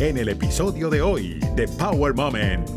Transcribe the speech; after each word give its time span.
en 0.00 0.16
el 0.16 0.28
episodio 0.28 0.88
de 0.90 1.02
hoy 1.02 1.40
de 1.56 1.66
Power 1.66 2.14
Moment. 2.14 2.68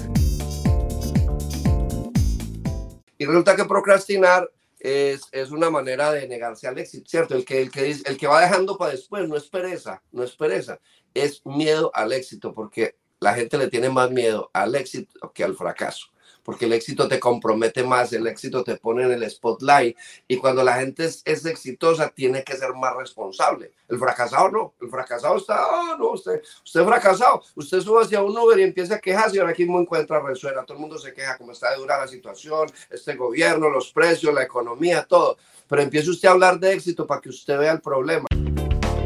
Y 3.19 3.25
resulta 3.25 3.55
que 3.55 3.65
procrastinar 3.65 4.49
es, 4.79 5.21
es, 5.31 5.51
una 5.51 5.69
manera 5.69 6.11
de 6.11 6.27
negarse 6.27 6.67
al 6.67 6.79
éxito, 6.79 7.07
¿cierto? 7.07 7.35
El 7.35 7.45
que, 7.45 7.61
el, 7.61 7.69
que, 7.69 7.91
el 7.91 8.17
que 8.17 8.25
va 8.25 8.41
dejando 8.41 8.75
para 8.75 8.93
después 8.93 9.29
no 9.29 9.37
es 9.37 9.47
pereza, 9.47 10.01
no 10.11 10.23
es 10.23 10.31
pereza, 10.31 10.79
es 11.13 11.45
miedo 11.45 11.91
al 11.93 12.11
éxito, 12.11 12.55
porque 12.55 12.95
la 13.19 13.35
gente 13.35 13.59
le 13.59 13.67
tiene 13.67 13.89
más 13.89 14.09
miedo 14.09 14.49
al 14.51 14.73
éxito 14.73 15.31
que 15.31 15.43
al 15.43 15.55
fracaso 15.55 16.07
porque 16.43 16.65
el 16.65 16.73
éxito 16.73 17.07
te 17.07 17.19
compromete 17.19 17.83
más, 17.83 18.11
el 18.13 18.27
éxito 18.27 18.63
te 18.63 18.77
pone 18.77 19.03
en 19.03 19.11
el 19.11 19.29
spotlight 19.29 19.97
y 20.27 20.37
cuando 20.37 20.63
la 20.63 20.75
gente 20.75 21.05
es, 21.05 21.45
exitosa 21.45 22.09
tiene 22.09 22.43
que 22.43 22.55
ser 22.55 22.73
más 22.73 22.95
responsable. 22.95 23.71
El 23.87 23.99
fracasado 23.99 24.49
no, 24.49 24.73
el 24.81 24.89
fracasado 24.89 25.37
está, 25.37 25.55
ah, 25.59 25.95
no, 25.97 26.11
usted, 26.11 26.41
usted 26.63 26.85
fracasado, 26.85 27.41
usted 27.55 27.81
sube 27.81 28.03
hacia 28.03 28.21
un 28.21 28.37
Uber 28.37 28.59
y 28.59 28.63
empieza 28.63 28.95
a 28.95 28.99
quejarse 28.99 29.39
ahora 29.39 29.51
aquí 29.51 29.65
no 29.65 29.79
encuentra 29.79 30.21
resuena, 30.21 30.63
todo 30.63 30.75
el 30.75 30.81
mundo 30.81 30.97
se 30.97 31.13
queja 31.13 31.37
cómo 31.37 31.51
está 31.51 31.71
de 31.71 31.77
dura 31.77 31.99
la 31.99 32.07
situación, 32.07 32.69
este 32.89 33.15
gobierno, 33.15 33.69
los 33.69 33.91
precios, 33.91 34.33
la 34.33 34.43
economía, 34.43 35.05
todo, 35.07 35.37
pero 35.67 35.81
empiece 35.81 36.09
usted 36.09 36.29
a 36.29 36.31
hablar 36.31 36.59
de 36.59 36.73
éxito 36.73 37.05
para 37.05 37.21
que 37.21 37.29
usted 37.29 37.57
vea 37.57 37.73
el 37.73 37.81
problema. 37.81 38.27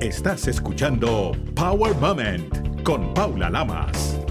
Estás 0.02 0.48
escuchando 0.48 1.31
Power 1.56 1.95
Moment 1.95 2.84
con 2.84 3.14
Paula 3.14 3.50
Lamas. 3.50 4.25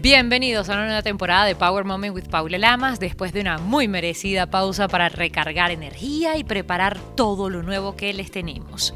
Bienvenidos 0.00 0.68
a 0.68 0.74
una 0.74 0.84
nueva 0.86 1.02
temporada 1.02 1.44
de 1.44 1.56
Power 1.56 1.84
Moment 1.84 2.14
with 2.14 2.28
Paula 2.30 2.56
Lamas, 2.56 3.00
después 3.00 3.32
de 3.32 3.40
una 3.40 3.58
muy 3.58 3.88
merecida 3.88 4.46
pausa 4.46 4.86
para 4.86 5.08
recargar 5.08 5.72
energía 5.72 6.36
y 6.36 6.44
preparar 6.44 7.00
todo 7.16 7.50
lo 7.50 7.64
nuevo 7.64 7.96
que 7.96 8.14
les 8.14 8.30
tenemos. 8.30 8.94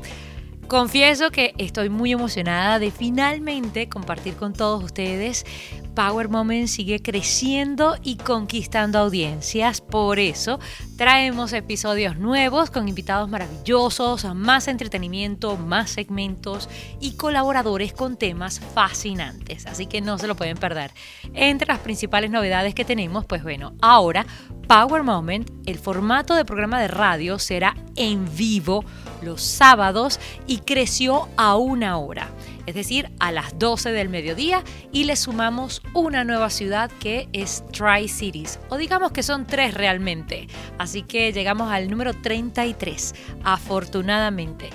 Confieso 0.68 1.32
que 1.32 1.54
estoy 1.58 1.88
muy 1.88 2.12
emocionada 2.12 2.78
de 2.78 2.92
finalmente 2.92 3.88
compartir 3.88 4.36
con 4.36 4.52
todos 4.52 4.84
ustedes 4.84 5.44
Power 5.94 6.28
Moment 6.28 6.68
sigue 6.68 7.00
creciendo 7.00 7.96
y 8.02 8.16
conquistando 8.16 8.98
audiencias. 8.98 9.80
Por 9.80 10.18
eso 10.18 10.58
traemos 10.96 11.52
episodios 11.52 12.16
nuevos 12.16 12.70
con 12.70 12.88
invitados 12.88 13.28
maravillosos, 13.28 14.24
más 14.34 14.68
entretenimiento, 14.68 15.56
más 15.56 15.90
segmentos 15.90 16.68
y 17.00 17.12
colaboradores 17.12 17.92
con 17.92 18.16
temas 18.16 18.60
fascinantes. 18.60 19.66
Así 19.66 19.86
que 19.86 20.00
no 20.00 20.18
se 20.18 20.26
lo 20.26 20.36
pueden 20.36 20.56
perder. 20.56 20.92
Entre 21.34 21.68
las 21.68 21.80
principales 21.80 22.30
novedades 22.30 22.74
que 22.74 22.84
tenemos, 22.84 23.26
pues 23.26 23.42
bueno, 23.42 23.74
ahora 23.80 24.26
Power 24.68 25.02
Moment, 25.02 25.50
el 25.66 25.78
formato 25.78 26.34
de 26.34 26.44
programa 26.44 26.80
de 26.80 26.88
radio 26.88 27.38
será 27.38 27.76
en 27.96 28.24
vivo 28.36 28.84
los 29.20 29.42
sábados 29.42 30.18
y 30.46 30.58
creció 30.58 31.28
a 31.36 31.56
una 31.56 31.98
hora 31.98 32.30
es 32.72 32.74
decir, 32.74 33.12
a 33.20 33.32
las 33.32 33.58
12 33.58 33.92
del 33.92 34.08
mediodía 34.08 34.64
y 34.92 35.04
le 35.04 35.14
sumamos 35.14 35.82
una 35.92 36.24
nueva 36.24 36.48
ciudad 36.48 36.90
que 36.90 37.28
es 37.34 37.64
Tri-Cities, 37.70 38.60
o 38.70 38.78
digamos 38.78 39.12
que 39.12 39.22
son 39.22 39.46
tres 39.46 39.74
realmente. 39.74 40.48
Así 40.78 41.02
que 41.02 41.34
llegamos 41.34 41.70
al 41.70 41.90
número 41.90 42.14
33, 42.14 43.14
afortunadamente. 43.44 44.70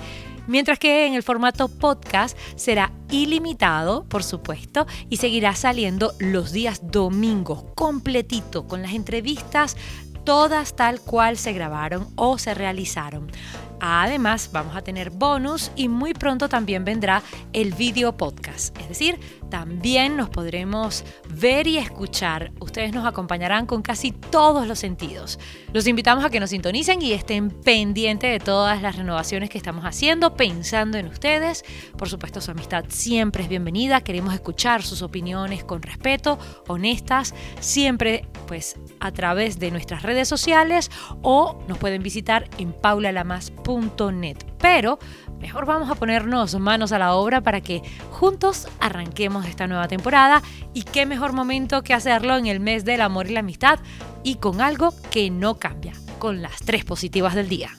Mientras 0.46 0.78
que 0.78 1.06
en 1.06 1.14
el 1.14 1.24
formato 1.24 1.66
podcast 1.66 2.38
será 2.54 2.92
ilimitado, 3.10 4.04
por 4.04 4.22
supuesto, 4.22 4.86
y 5.10 5.16
seguirá 5.16 5.56
saliendo 5.56 6.12
los 6.20 6.52
días 6.52 6.80
domingos, 6.84 7.64
completito, 7.74 8.68
con 8.68 8.80
las 8.80 8.92
entrevistas 8.92 9.76
todas 10.22 10.76
tal 10.76 11.00
cual 11.00 11.36
se 11.36 11.52
grabaron 11.52 12.06
o 12.14 12.38
se 12.38 12.54
realizaron. 12.54 13.32
Además, 13.80 14.50
vamos 14.52 14.76
a 14.76 14.82
tener 14.82 15.10
bonus 15.10 15.70
y 15.76 15.88
muy 15.88 16.14
pronto 16.14 16.48
también 16.48 16.84
vendrá 16.84 17.22
el 17.52 17.72
video 17.74 18.16
podcast. 18.16 18.76
Es 18.80 18.88
decir, 18.88 19.18
también 19.50 20.16
nos 20.16 20.28
podremos 20.28 21.04
ver 21.30 21.66
y 21.66 21.78
escuchar. 21.78 22.52
Ustedes 22.60 22.92
nos 22.92 23.06
acompañarán 23.06 23.66
con 23.66 23.82
casi 23.82 24.12
todos 24.12 24.66
los 24.66 24.78
sentidos. 24.78 25.38
Los 25.72 25.86
invitamos 25.86 26.24
a 26.24 26.30
que 26.30 26.40
nos 26.40 26.50
sintonicen 26.50 27.00
y 27.02 27.12
estén 27.12 27.50
pendientes 27.50 28.30
de 28.30 28.40
todas 28.40 28.82
las 28.82 28.96
renovaciones 28.96 29.50
que 29.50 29.58
estamos 29.58 29.84
haciendo, 29.84 30.34
pensando 30.34 30.98
en 30.98 31.06
ustedes. 31.06 31.64
Por 31.96 32.08
supuesto, 32.08 32.40
su 32.40 32.50
amistad 32.50 32.84
siempre 32.88 33.42
es 33.42 33.48
bienvenida. 33.48 34.00
Queremos 34.00 34.34
escuchar 34.34 34.82
sus 34.82 35.02
opiniones 35.02 35.64
con 35.64 35.82
respeto, 35.82 36.38
honestas, 36.66 37.34
siempre 37.60 38.26
pues 38.48 38.76
a 38.98 39.12
través 39.12 39.60
de 39.60 39.70
nuestras 39.70 40.02
redes 40.02 40.26
sociales 40.26 40.90
o 41.22 41.62
nos 41.68 41.78
pueden 41.78 42.02
visitar 42.02 42.48
en 42.58 42.72
paulalamas.net. 42.72 44.38
Pero 44.58 44.98
mejor 45.38 45.66
vamos 45.66 45.90
a 45.90 45.94
ponernos 45.94 46.58
manos 46.58 46.90
a 46.90 46.98
la 46.98 47.14
obra 47.14 47.42
para 47.42 47.60
que 47.60 47.82
juntos 48.10 48.66
arranquemos 48.80 49.46
esta 49.46 49.68
nueva 49.68 49.86
temporada 49.86 50.42
y 50.74 50.82
qué 50.82 51.06
mejor 51.06 51.32
momento 51.32 51.84
que 51.84 51.94
hacerlo 51.94 52.36
en 52.36 52.46
el 52.46 52.58
mes 52.58 52.84
del 52.84 53.02
amor 53.02 53.28
y 53.28 53.34
la 53.34 53.40
amistad 53.40 53.78
y 54.24 54.36
con 54.36 54.60
algo 54.60 54.92
que 55.12 55.30
no 55.30 55.58
cambia, 55.58 55.92
con 56.18 56.42
las 56.42 56.56
tres 56.56 56.84
positivas 56.84 57.34
del 57.36 57.48
día. 57.48 57.70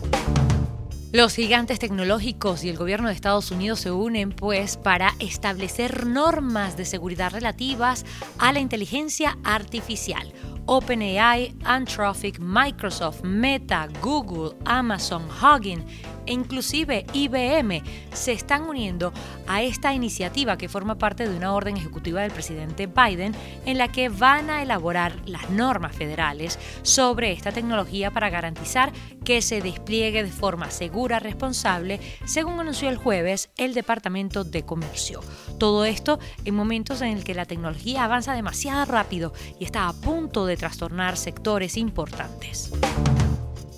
Los 1.12 1.34
gigantes 1.34 1.80
tecnológicos 1.80 2.64
y 2.64 2.70
el 2.70 2.78
gobierno 2.78 3.08
de 3.08 3.16
Estados 3.16 3.50
Unidos 3.50 3.80
se 3.80 3.90
unen 3.90 4.30
pues 4.32 4.78
para 4.78 5.16
establecer 5.18 6.06
normas 6.06 6.78
de 6.78 6.86
seguridad 6.86 7.32
relativas 7.32 8.06
a 8.38 8.54
la 8.54 8.60
inteligencia 8.60 9.40
artificial. 9.44 10.32
OpenAI, 10.72 11.56
Anthropic, 11.64 12.38
Microsoft, 12.38 13.24
Meta, 13.24 13.88
Google, 14.04 14.56
Amazon, 14.66 15.28
Hugging 15.28 15.84
e 16.28 16.34
inclusive 16.34 17.08
IBM 17.12 17.82
se 18.14 18.34
están 18.34 18.70
uniendo 18.70 19.12
a 19.48 19.64
esta 19.64 19.96
iniciativa 19.96 20.60
que 20.60 20.70
forma 20.70 21.00
parte 21.00 21.28
de 21.28 21.36
una 21.36 21.54
orden 21.54 21.76
ejecutiva 21.76 22.22
del 22.22 22.30
presidente 22.30 22.86
Biden 22.86 23.34
en 23.66 23.80
la 23.80 23.88
que 23.88 24.10
van 24.10 24.52
a 24.52 24.62
elaborar 24.62 25.16
las 25.26 25.50
normas 25.50 25.96
federales 25.96 26.60
sobre 26.84 27.32
esta 27.32 27.52
tecnología 27.52 28.12
para 28.12 28.30
garantizar 28.30 28.94
que 29.26 29.42
se 29.42 29.62
despliegue 29.62 30.24
de 30.24 30.32
forma 30.32 30.70
segura, 30.70 31.18
responsable, 31.18 32.00
según 32.26 32.60
anunció 32.60 32.90
el 32.90 32.98
jueves 32.98 33.50
el 33.58 33.74
Departamento 33.74 34.44
de 34.44 34.64
Comercio. 34.64 35.22
Todo 35.58 35.84
esto 35.84 36.20
en 36.46 36.54
momentos 36.54 37.02
en 37.02 37.18
el 37.18 37.24
que 37.24 37.34
la 37.34 37.46
tecnología 37.46 38.04
avanza 38.04 38.34
demasiado 38.34 38.86
rápido 38.86 39.34
y 39.60 39.66
está 39.66 39.88
a 39.88 39.94
punto 39.94 40.46
de 40.46 40.59
trastornar 40.60 41.18
sectores 41.18 41.76
importantes. 41.78 42.72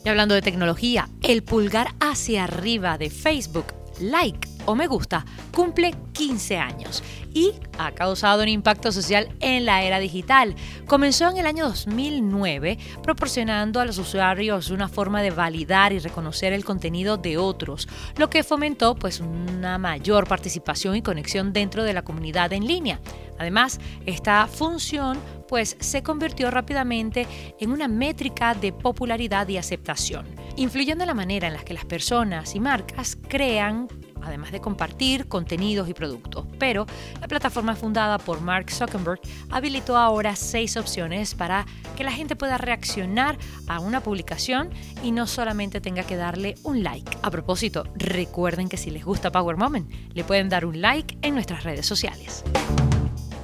Y 0.03 0.09
hablando 0.09 0.35
de 0.35 0.41
tecnología, 0.41 1.07
el 1.21 1.43
pulgar 1.43 1.93
hacia 2.01 2.43
arriba 2.43 2.97
de 2.97 3.09
Facebook, 3.09 3.67
like 3.99 4.49
o 4.65 4.75
me 4.75 4.87
gusta, 4.87 5.25
cumple 5.51 5.95
15 6.13 6.57
años 6.57 7.03
y 7.33 7.53
ha 7.77 7.91
causado 7.91 8.43
un 8.43 8.49
impacto 8.49 8.91
social 8.91 9.29
en 9.39 9.65
la 9.65 9.83
era 9.83 9.99
digital. 9.99 10.55
Comenzó 10.85 11.29
en 11.29 11.37
el 11.37 11.45
año 11.45 11.65
2009 11.65 12.77
proporcionando 13.03 13.79
a 13.79 13.85
los 13.85 13.97
usuarios 13.97 14.69
una 14.69 14.87
forma 14.87 15.21
de 15.21 15.31
validar 15.31 15.93
y 15.93 15.99
reconocer 15.99 16.53
el 16.53 16.65
contenido 16.65 17.17
de 17.17 17.37
otros, 17.37 17.87
lo 18.17 18.29
que 18.29 18.43
fomentó 18.43 18.95
pues 18.95 19.19
una 19.19 19.77
mayor 19.77 20.27
participación 20.27 20.95
y 20.95 21.01
conexión 21.01 21.53
dentro 21.53 21.83
de 21.83 21.93
la 21.93 22.03
comunidad 22.03 22.53
en 22.53 22.67
línea. 22.67 22.99
Además, 23.39 23.79
esta 24.05 24.47
función 24.47 25.17
pues 25.51 25.75
se 25.81 26.01
convirtió 26.01 26.49
rápidamente 26.49 27.27
en 27.59 27.73
una 27.73 27.89
métrica 27.89 28.53
de 28.53 28.71
popularidad 28.71 29.49
y 29.49 29.57
aceptación, 29.57 30.25
influyendo 30.55 31.03
en 31.03 31.09
la 31.09 31.13
manera 31.13 31.49
en 31.49 31.55
la 31.55 31.63
que 31.65 31.73
las 31.73 31.83
personas 31.83 32.55
y 32.55 32.61
marcas 32.61 33.17
crean 33.27 33.89
además 34.21 34.53
de 34.53 34.61
compartir 34.61 35.27
contenidos 35.27 35.89
y 35.89 35.93
productos. 35.93 36.45
Pero 36.57 36.85
la 37.19 37.27
plataforma 37.27 37.75
fundada 37.75 38.17
por 38.17 38.39
Mark 38.39 38.71
Zuckerberg 38.71 39.19
habilitó 39.49 39.97
ahora 39.97 40.37
seis 40.37 40.77
opciones 40.77 41.35
para 41.35 41.65
que 41.97 42.05
la 42.05 42.13
gente 42.13 42.37
pueda 42.37 42.57
reaccionar 42.57 43.37
a 43.67 43.81
una 43.81 44.01
publicación 44.01 44.69
y 45.03 45.11
no 45.11 45.27
solamente 45.27 45.81
tenga 45.81 46.03
que 46.03 46.15
darle 46.15 46.55
un 46.63 46.81
like. 46.81 47.17
A 47.23 47.29
propósito, 47.29 47.83
recuerden 47.95 48.69
que 48.69 48.77
si 48.77 48.89
les 48.89 49.03
gusta 49.03 49.33
Power 49.33 49.57
Moment, 49.57 49.91
le 50.13 50.23
pueden 50.23 50.47
dar 50.47 50.65
un 50.65 50.79
like 50.79 51.17
en 51.21 51.33
nuestras 51.33 51.65
redes 51.65 51.85
sociales. 51.85 52.45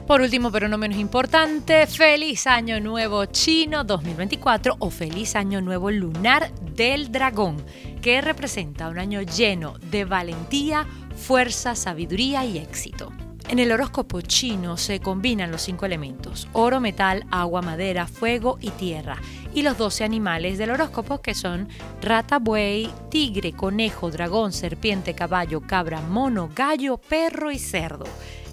Por 0.07 0.21
último, 0.21 0.53
pero 0.53 0.69
no 0.69 0.77
menos 0.77 0.97
importante, 0.99 1.85
feliz 1.85 2.47
año 2.47 2.79
nuevo 2.79 3.25
chino 3.25 3.83
2024 3.83 4.77
o 4.79 4.89
feliz 4.89 5.35
año 5.35 5.59
nuevo 5.59 5.91
lunar 5.91 6.49
del 6.61 7.11
dragón, 7.11 7.57
que 8.01 8.21
representa 8.21 8.87
un 8.87 8.99
año 8.99 9.21
lleno 9.21 9.73
de 9.91 10.05
valentía, 10.05 10.87
fuerza, 11.13 11.75
sabiduría 11.75 12.45
y 12.45 12.57
éxito. 12.57 13.11
En 13.49 13.59
el 13.59 13.69
horóscopo 13.69 14.21
chino 14.21 14.77
se 14.77 15.01
combinan 15.01 15.51
los 15.51 15.63
cinco 15.63 15.85
elementos, 15.85 16.47
oro, 16.53 16.79
metal, 16.79 17.25
agua, 17.29 17.61
madera, 17.61 18.07
fuego 18.07 18.57
y 18.61 18.69
tierra, 18.71 19.17
y 19.53 19.61
los 19.61 19.77
doce 19.77 20.05
animales 20.05 20.57
del 20.57 20.69
horóscopo 20.69 21.21
que 21.21 21.33
son 21.35 21.67
rata, 22.01 22.39
buey, 22.39 22.89
tigre, 23.09 23.51
conejo, 23.51 24.09
dragón, 24.09 24.53
serpiente, 24.53 25.13
caballo, 25.13 25.59
cabra, 25.59 25.99
mono, 25.99 26.49
gallo, 26.55 26.97
perro 26.97 27.51
y 27.51 27.59
cerdo. 27.59 28.05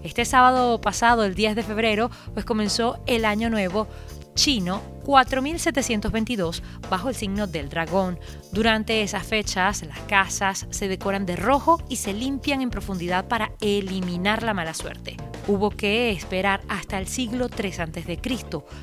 Este 0.05 0.27
sábado 0.27 0.81
pasado, 0.83 1.25
el 1.25 1.35
10 1.35 1.56
de 1.56 1.62
febrero, 1.62 2.11
pues 2.35 2.45
comenzó 2.45 3.01
el 3.06 3.25
año 3.25 3.49
nuevo 3.49 3.89
chino 4.35 4.83
4722 5.05 6.62
bajo 6.91 7.09
el 7.09 7.15
signo 7.15 7.47
del 7.47 7.71
dragón. 7.71 8.19
Durante 8.53 9.03
esas 9.03 9.27
fechas, 9.27 9.83
las 9.83 10.01
casas 10.01 10.67
se 10.71 10.89
decoran 10.89 11.25
de 11.25 11.37
rojo 11.37 11.83
y 11.89 11.97
se 11.97 12.12
limpian 12.12 12.61
en 12.61 12.69
profundidad 12.69 13.29
para 13.29 13.53
eliminar 13.62 14.43
la 14.43 14.53
mala 14.53 14.75
suerte. 14.75 15.17
Hubo 15.47 15.71
que 15.71 16.11
esperar 16.11 16.61
hasta 16.69 16.99
el 16.99 17.07
siglo 17.07 17.49
III 17.49 17.73
a.C. 17.79 18.21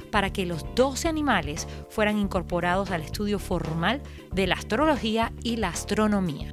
para 0.10 0.34
que 0.34 0.48
los 0.48 0.66
12 0.76 1.08
animales 1.08 1.68
fueran 1.90 2.18
incorporados 2.18 2.90
al 2.90 3.02
estudio 3.02 3.38
formal 3.38 4.02
de 4.32 4.48
la 4.48 4.56
astrología 4.56 5.32
y 5.44 5.58
la 5.58 5.70
astronomía. 5.70 6.52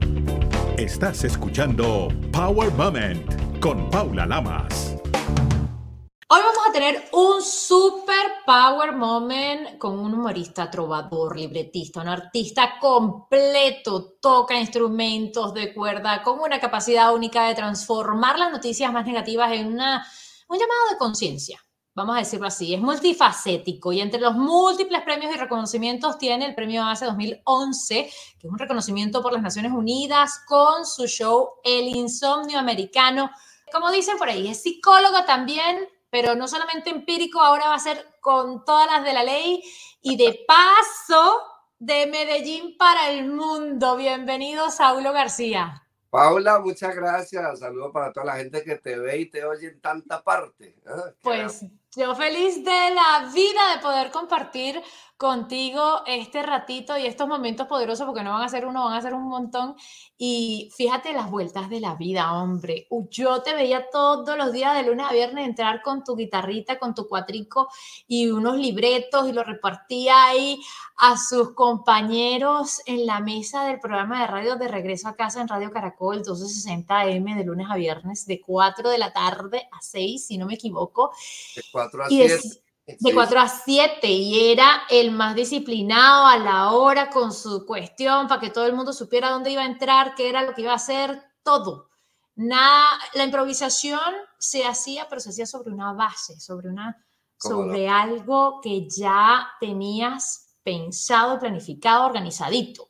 Estás 0.78 1.24
escuchando 1.24 2.06
Power 2.32 2.70
Moment 2.74 3.58
con 3.58 3.90
Paula 3.90 4.24
Lamas. 4.26 4.94
Hoy 6.28 6.40
vamos 6.40 6.68
a 6.68 6.72
tener 6.72 7.02
un 7.14 7.42
super 7.42 8.14
power 8.46 8.92
moment 8.94 9.76
con 9.76 9.98
un 9.98 10.14
humorista, 10.14 10.70
trovador, 10.70 11.36
libretista, 11.36 12.00
un 12.00 12.06
artista 12.06 12.78
completo, 12.80 14.18
toca 14.22 14.56
instrumentos 14.56 15.52
de 15.52 15.74
cuerda, 15.74 16.22
con 16.22 16.38
una 16.38 16.60
capacidad 16.60 17.12
única 17.12 17.48
de 17.48 17.56
transformar 17.56 18.38
las 18.38 18.52
noticias 18.52 18.92
más 18.92 19.04
negativas 19.04 19.50
en 19.50 19.66
una, 19.66 20.06
un 20.48 20.58
llamado 20.60 20.90
de 20.92 20.96
conciencia. 20.96 21.60
Vamos 21.98 22.14
a 22.14 22.20
decirlo 22.20 22.46
así, 22.46 22.72
es 22.72 22.80
multifacético 22.80 23.92
y 23.92 24.00
entre 24.00 24.20
los 24.20 24.32
múltiples 24.32 25.02
premios 25.02 25.34
y 25.34 25.36
reconocimientos 25.36 26.16
tiene 26.16 26.46
el 26.46 26.54
premio 26.54 26.84
ACE 26.84 27.06
2011, 27.06 28.08
que 28.38 28.46
es 28.46 28.52
un 28.52 28.56
reconocimiento 28.56 29.20
por 29.20 29.32
las 29.32 29.42
Naciones 29.42 29.72
Unidas 29.72 30.40
con 30.46 30.86
su 30.86 31.08
show 31.08 31.54
El 31.64 31.88
Insomnio 31.88 32.60
Americano. 32.60 33.32
Como 33.72 33.90
dicen 33.90 34.16
por 34.16 34.28
ahí, 34.28 34.46
es 34.46 34.62
psicólogo 34.62 35.24
también, 35.24 35.88
pero 36.08 36.36
no 36.36 36.46
solamente 36.46 36.90
empírico, 36.90 37.40
ahora 37.40 37.66
va 37.66 37.74
a 37.74 37.80
ser 37.80 38.06
con 38.20 38.64
todas 38.64 38.86
las 38.86 39.02
de 39.02 39.12
la 39.12 39.24
ley 39.24 39.60
y 40.00 40.16
de 40.16 40.38
paso 40.46 41.42
de 41.80 42.06
Medellín 42.06 42.76
para 42.78 43.10
el 43.10 43.26
mundo. 43.26 43.96
Bienvenido, 43.96 44.70
Saulo 44.70 45.12
García. 45.12 45.82
Paula, 46.10 46.60
muchas 46.60 46.94
gracias. 46.94 47.58
Saludos 47.58 47.90
para 47.92 48.12
toda 48.12 48.26
la 48.26 48.36
gente 48.36 48.62
que 48.62 48.76
te 48.76 48.96
ve 48.96 49.18
y 49.18 49.30
te 49.30 49.44
oye 49.44 49.66
en 49.66 49.80
tanta 49.80 50.22
parte. 50.22 50.76
Ah, 50.86 51.12
pues 51.22 51.64
yo 51.96 52.14
feliz 52.14 52.62
de 52.64 52.90
la 52.90 53.30
vida 53.32 53.74
de 53.74 53.80
poder 53.80 54.10
compartir 54.10 54.82
contigo 55.18 56.02
este 56.06 56.44
ratito 56.44 56.96
y 56.96 57.04
estos 57.04 57.26
momentos 57.26 57.66
poderosos, 57.66 58.06
porque 58.06 58.22
no 58.22 58.30
van 58.30 58.42
a 58.42 58.48
ser 58.48 58.64
uno, 58.64 58.84
van 58.84 58.94
a 58.94 59.02
ser 59.02 59.14
un 59.14 59.28
montón. 59.28 59.74
Y 60.16 60.70
fíjate 60.76 61.12
las 61.12 61.28
vueltas 61.28 61.68
de 61.68 61.80
la 61.80 61.96
vida, 61.96 62.32
hombre. 62.32 62.86
Yo 63.10 63.42
te 63.42 63.52
veía 63.52 63.90
todos 63.90 64.38
los 64.38 64.52
días 64.52 64.76
de 64.76 64.84
lunes 64.84 65.06
a 65.10 65.12
viernes 65.12 65.44
entrar 65.44 65.82
con 65.82 66.04
tu 66.04 66.14
guitarrita, 66.14 66.78
con 66.78 66.94
tu 66.94 67.08
cuatrico 67.08 67.68
y 68.06 68.30
unos 68.30 68.58
libretos 68.58 69.28
y 69.28 69.32
lo 69.32 69.42
repartía 69.42 70.26
ahí 70.26 70.60
a 70.98 71.16
sus 71.16 71.52
compañeros 71.52 72.80
en 72.86 73.04
la 73.04 73.18
mesa 73.18 73.64
del 73.64 73.80
programa 73.80 74.20
de 74.20 74.28
radio 74.28 74.54
de 74.54 74.68
regreso 74.68 75.08
a 75.08 75.16
casa 75.16 75.40
en 75.40 75.48
Radio 75.48 75.72
Caracol, 75.72 76.18
1260 76.18 77.00
AM 77.00 77.24
de 77.36 77.44
lunes 77.44 77.66
a 77.68 77.74
viernes, 77.74 78.24
de 78.24 78.40
4 78.40 78.88
de 78.88 78.98
la 78.98 79.12
tarde 79.12 79.68
a 79.72 79.82
6, 79.82 80.26
si 80.28 80.38
no 80.38 80.46
me 80.46 80.54
equivoco. 80.54 81.10
De 81.56 81.62
4 81.72 82.04
a 82.04 82.08
7 82.08 82.67
de 82.98 83.14
4 83.14 83.40
a 83.40 83.48
7 83.48 84.08
y 84.08 84.50
era 84.50 84.82
el 84.88 85.10
más 85.10 85.34
disciplinado 85.34 86.26
a 86.26 86.38
la 86.38 86.72
hora 86.72 87.10
con 87.10 87.32
su 87.32 87.66
cuestión 87.66 88.28
para 88.28 88.40
que 88.40 88.50
todo 88.50 88.66
el 88.66 88.72
mundo 88.72 88.94
supiera 88.94 89.30
dónde 89.30 89.50
iba 89.50 89.62
a 89.62 89.66
entrar, 89.66 90.14
qué 90.14 90.28
era 90.30 90.42
lo 90.42 90.54
que 90.54 90.62
iba 90.62 90.72
a 90.72 90.76
hacer, 90.76 91.22
todo. 91.42 91.90
Nada, 92.34 92.86
la 93.14 93.24
improvisación 93.24 94.00
se 94.38 94.64
hacía, 94.64 95.06
pero 95.08 95.20
se 95.20 95.30
hacía 95.30 95.44
sobre 95.44 95.70
una 95.70 95.92
base, 95.92 96.40
sobre, 96.40 96.70
una, 96.70 97.04
sobre 97.36 97.88
algo 97.88 98.60
que 98.62 98.88
ya 98.88 99.48
tenías 99.60 100.56
pensado, 100.62 101.38
planificado, 101.38 102.06
organizadito. 102.06 102.88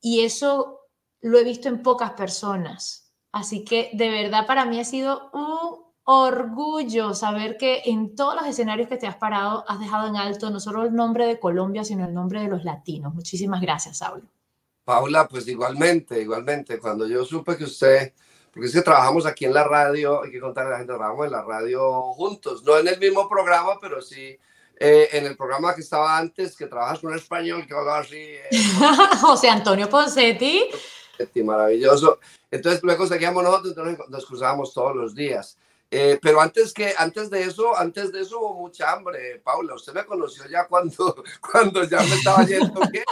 Y 0.00 0.24
eso 0.24 0.80
lo 1.20 1.38
he 1.38 1.44
visto 1.44 1.68
en 1.68 1.82
pocas 1.82 2.12
personas. 2.12 3.14
Así 3.30 3.64
que 3.64 3.90
de 3.94 4.10
verdad 4.10 4.46
para 4.46 4.66
mí 4.66 4.78
ha 4.78 4.84
sido 4.84 5.30
un 5.32 5.81
orgullo 6.04 7.14
saber 7.14 7.56
que 7.56 7.82
en 7.86 8.14
todos 8.14 8.34
los 8.34 8.46
escenarios 8.46 8.88
que 8.88 8.96
te 8.96 9.06
has 9.06 9.16
parado 9.16 9.64
has 9.68 9.78
dejado 9.78 10.08
en 10.08 10.16
alto 10.16 10.50
no 10.50 10.60
solo 10.60 10.82
el 10.82 10.94
nombre 10.94 11.26
de 11.26 11.38
Colombia, 11.38 11.84
sino 11.84 12.04
el 12.04 12.14
nombre 12.14 12.40
de 12.40 12.48
los 12.48 12.64
latinos. 12.64 13.14
Muchísimas 13.14 13.60
gracias, 13.60 13.98
Saulo. 13.98 14.24
Paula, 14.84 15.28
pues 15.28 15.46
igualmente, 15.46 16.20
igualmente, 16.20 16.80
cuando 16.80 17.06
yo 17.06 17.24
supe 17.24 17.56
que 17.56 17.64
usted, 17.64 18.12
porque 18.52 18.66
es 18.66 18.74
que 18.74 18.82
trabajamos 18.82 19.26
aquí 19.26 19.44
en 19.44 19.54
la 19.54 19.62
radio, 19.62 20.24
hay 20.24 20.30
que 20.32 20.40
contarle 20.40 20.70
a 20.70 20.72
la 20.72 20.78
gente, 20.78 20.92
trabajamos 20.92 21.26
en 21.26 21.32
la 21.32 21.42
radio 21.42 22.02
juntos, 22.14 22.64
no 22.64 22.78
en 22.78 22.88
el 22.88 22.98
mismo 22.98 23.28
programa, 23.28 23.78
pero 23.80 24.02
sí 24.02 24.36
eh, 24.84 25.08
en 25.12 25.26
el 25.26 25.36
programa 25.36 25.74
que 25.76 25.80
estaba 25.80 26.18
antes, 26.18 26.56
que 26.56 26.66
trabajas 26.66 26.98
con 26.98 27.12
un 27.12 27.16
español 27.16 27.64
que 27.66 27.74
hablaba 27.74 28.00
así. 28.00 28.16
Eh, 28.50 29.16
José 29.20 29.48
Antonio 29.48 29.88
Poncetti. 29.88 30.64
Maravilloso. 31.44 32.18
Entonces 32.50 32.82
luego 32.82 33.06
seguíamos 33.06 33.44
nosotros, 33.44 33.76
entonces 33.76 34.08
nos 34.08 34.26
cruzábamos 34.26 34.74
todos 34.74 34.96
los 34.96 35.14
días. 35.14 35.56
Eh, 35.94 36.18
pero 36.22 36.40
antes, 36.40 36.72
que, 36.72 36.94
antes 36.96 37.28
de 37.28 37.42
eso, 37.42 37.76
antes 37.76 38.10
de 38.12 38.22
eso 38.22 38.40
hubo 38.40 38.54
mucha 38.62 38.90
hambre, 38.90 39.42
Paula. 39.44 39.74
Usted 39.74 39.92
me 39.92 40.06
conoció 40.06 40.46
ya 40.48 40.66
cuando, 40.66 41.22
cuando 41.52 41.84
ya 41.84 42.00
me 42.00 42.14
estaba 42.14 42.46
yendo 42.46 42.80
bien. 42.90 43.04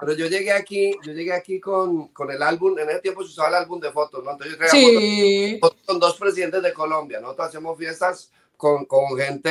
Pero 0.00 0.14
yo 0.14 0.26
llegué 0.28 0.50
aquí, 0.50 0.96
yo 1.04 1.12
llegué 1.12 1.34
aquí 1.34 1.60
con, 1.60 2.08
con 2.08 2.30
el 2.30 2.42
álbum, 2.42 2.78
en 2.78 2.88
ese 2.88 3.00
tiempo 3.00 3.22
se 3.22 3.32
usaba 3.32 3.50
el 3.50 3.54
álbum 3.56 3.78
de 3.80 3.92
fotos, 3.92 4.24
¿no? 4.24 4.30
Entonces 4.30 4.58
yo 4.58 4.66
sí. 4.68 5.58
fotos, 5.60 5.82
con 5.84 6.00
dos 6.00 6.16
presidentes 6.16 6.62
de 6.62 6.72
Colombia, 6.72 7.20
Nosotros 7.20 7.48
hacemos 7.48 7.76
fiestas 7.76 8.32
con, 8.56 8.86
con 8.86 9.14
gente 9.18 9.50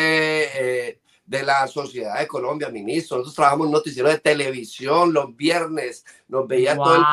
eh, 0.89 0.99
de 1.23 1.43
la 1.43 1.67
sociedad 1.67 2.17
de 2.17 2.27
Colombia, 2.27 2.69
ministros. 2.69 3.19
Nosotros 3.19 3.35
trabajamos 3.35 3.67
en 3.67 3.73
noticiero 3.73 4.09
de 4.09 4.17
televisión 4.17 5.13
los 5.13 5.35
viernes, 5.35 6.03
nos 6.27 6.47
veía 6.47 6.75
todo 6.75 6.95
el 6.95 7.03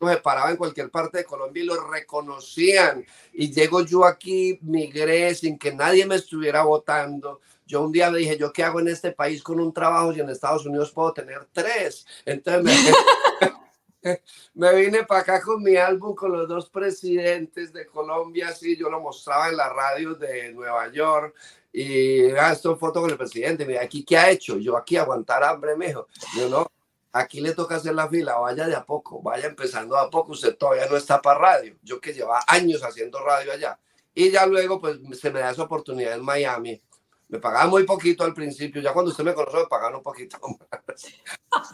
se 0.00 0.16
paraba 0.18 0.50
en 0.50 0.56
cualquier 0.56 0.90
parte 0.90 1.18
de 1.18 1.24
Colombia 1.24 1.62
y 1.62 1.66
lo 1.66 1.88
reconocían. 1.88 3.04
Y 3.32 3.52
llego 3.52 3.82
yo 3.82 4.04
aquí, 4.04 4.58
migré 4.62 5.34
sin 5.34 5.58
que 5.58 5.74
nadie 5.74 6.06
me 6.06 6.16
estuviera 6.16 6.62
votando. 6.62 7.40
Yo 7.66 7.82
un 7.82 7.92
día 7.92 8.10
me 8.10 8.18
dije, 8.18 8.36
¿yo 8.38 8.52
qué 8.52 8.62
hago 8.62 8.80
en 8.80 8.88
este 8.88 9.12
país 9.12 9.42
con 9.42 9.58
un 9.58 9.72
trabajo 9.72 10.12
y 10.12 10.20
en 10.20 10.30
Estados 10.30 10.66
Unidos 10.66 10.92
puedo 10.92 11.12
tener 11.12 11.46
tres? 11.52 12.06
Entonces 12.24 12.62
me, 12.62 14.20
me 14.54 14.74
vine 14.74 15.04
para 15.04 15.20
acá 15.20 15.40
con 15.40 15.62
mi 15.62 15.76
álbum 15.76 16.14
con 16.14 16.32
los 16.32 16.48
dos 16.48 16.70
presidentes 16.70 17.72
de 17.72 17.86
Colombia, 17.86 18.48
así 18.48 18.76
yo 18.76 18.88
lo 18.88 19.00
mostraba 19.00 19.48
en 19.48 19.56
la 19.56 19.68
radio 19.68 20.14
de 20.14 20.52
Nueva 20.52 20.90
York 20.92 21.34
y 21.72 22.30
ah, 22.30 22.52
esto 22.52 22.76
foto 22.76 23.02
con 23.02 23.10
el 23.10 23.18
presidente, 23.18 23.66
mira, 23.66 23.82
aquí 23.82 24.02
qué 24.02 24.16
ha 24.16 24.30
hecho, 24.30 24.56
yo 24.58 24.76
aquí 24.76 24.96
aguantar 24.96 25.44
hambre, 25.44 25.76
mejor. 25.76 26.06
Yo 26.34 26.48
no, 26.48 26.70
aquí 27.18 27.40
le 27.40 27.54
toca 27.54 27.76
hacer 27.76 27.94
la 27.94 28.08
fila, 28.08 28.38
vaya 28.38 28.66
de 28.66 28.74
a 28.74 28.84
poco, 28.84 29.22
vaya 29.22 29.46
empezando 29.46 29.96
a 29.96 30.10
poco, 30.10 30.32
usted 30.32 30.56
todavía 30.56 30.86
no 30.86 30.96
está 30.96 31.20
para 31.20 31.38
radio, 31.38 31.76
yo 31.82 32.00
que 32.00 32.12
lleva 32.12 32.42
años 32.46 32.82
haciendo 32.82 33.20
radio 33.20 33.52
allá. 33.52 33.78
Y 34.14 34.30
ya 34.30 34.46
luego 34.46 34.80
pues 34.80 34.98
se 35.18 35.30
me 35.30 35.40
da 35.40 35.50
esa 35.50 35.64
oportunidad 35.64 36.14
en 36.14 36.24
Miami. 36.24 36.80
Me 37.28 37.38
pagaban 37.38 37.70
muy 37.70 37.84
poquito 37.84 38.24
al 38.24 38.32
principio, 38.32 38.80
ya 38.80 38.92
cuando 38.92 39.10
usted 39.10 39.24
me 39.24 39.34
conoció 39.34 39.60
me 39.60 39.66
pagaron 39.66 39.96
un 39.96 40.02
poquito 40.02 40.38
más. 40.88 41.04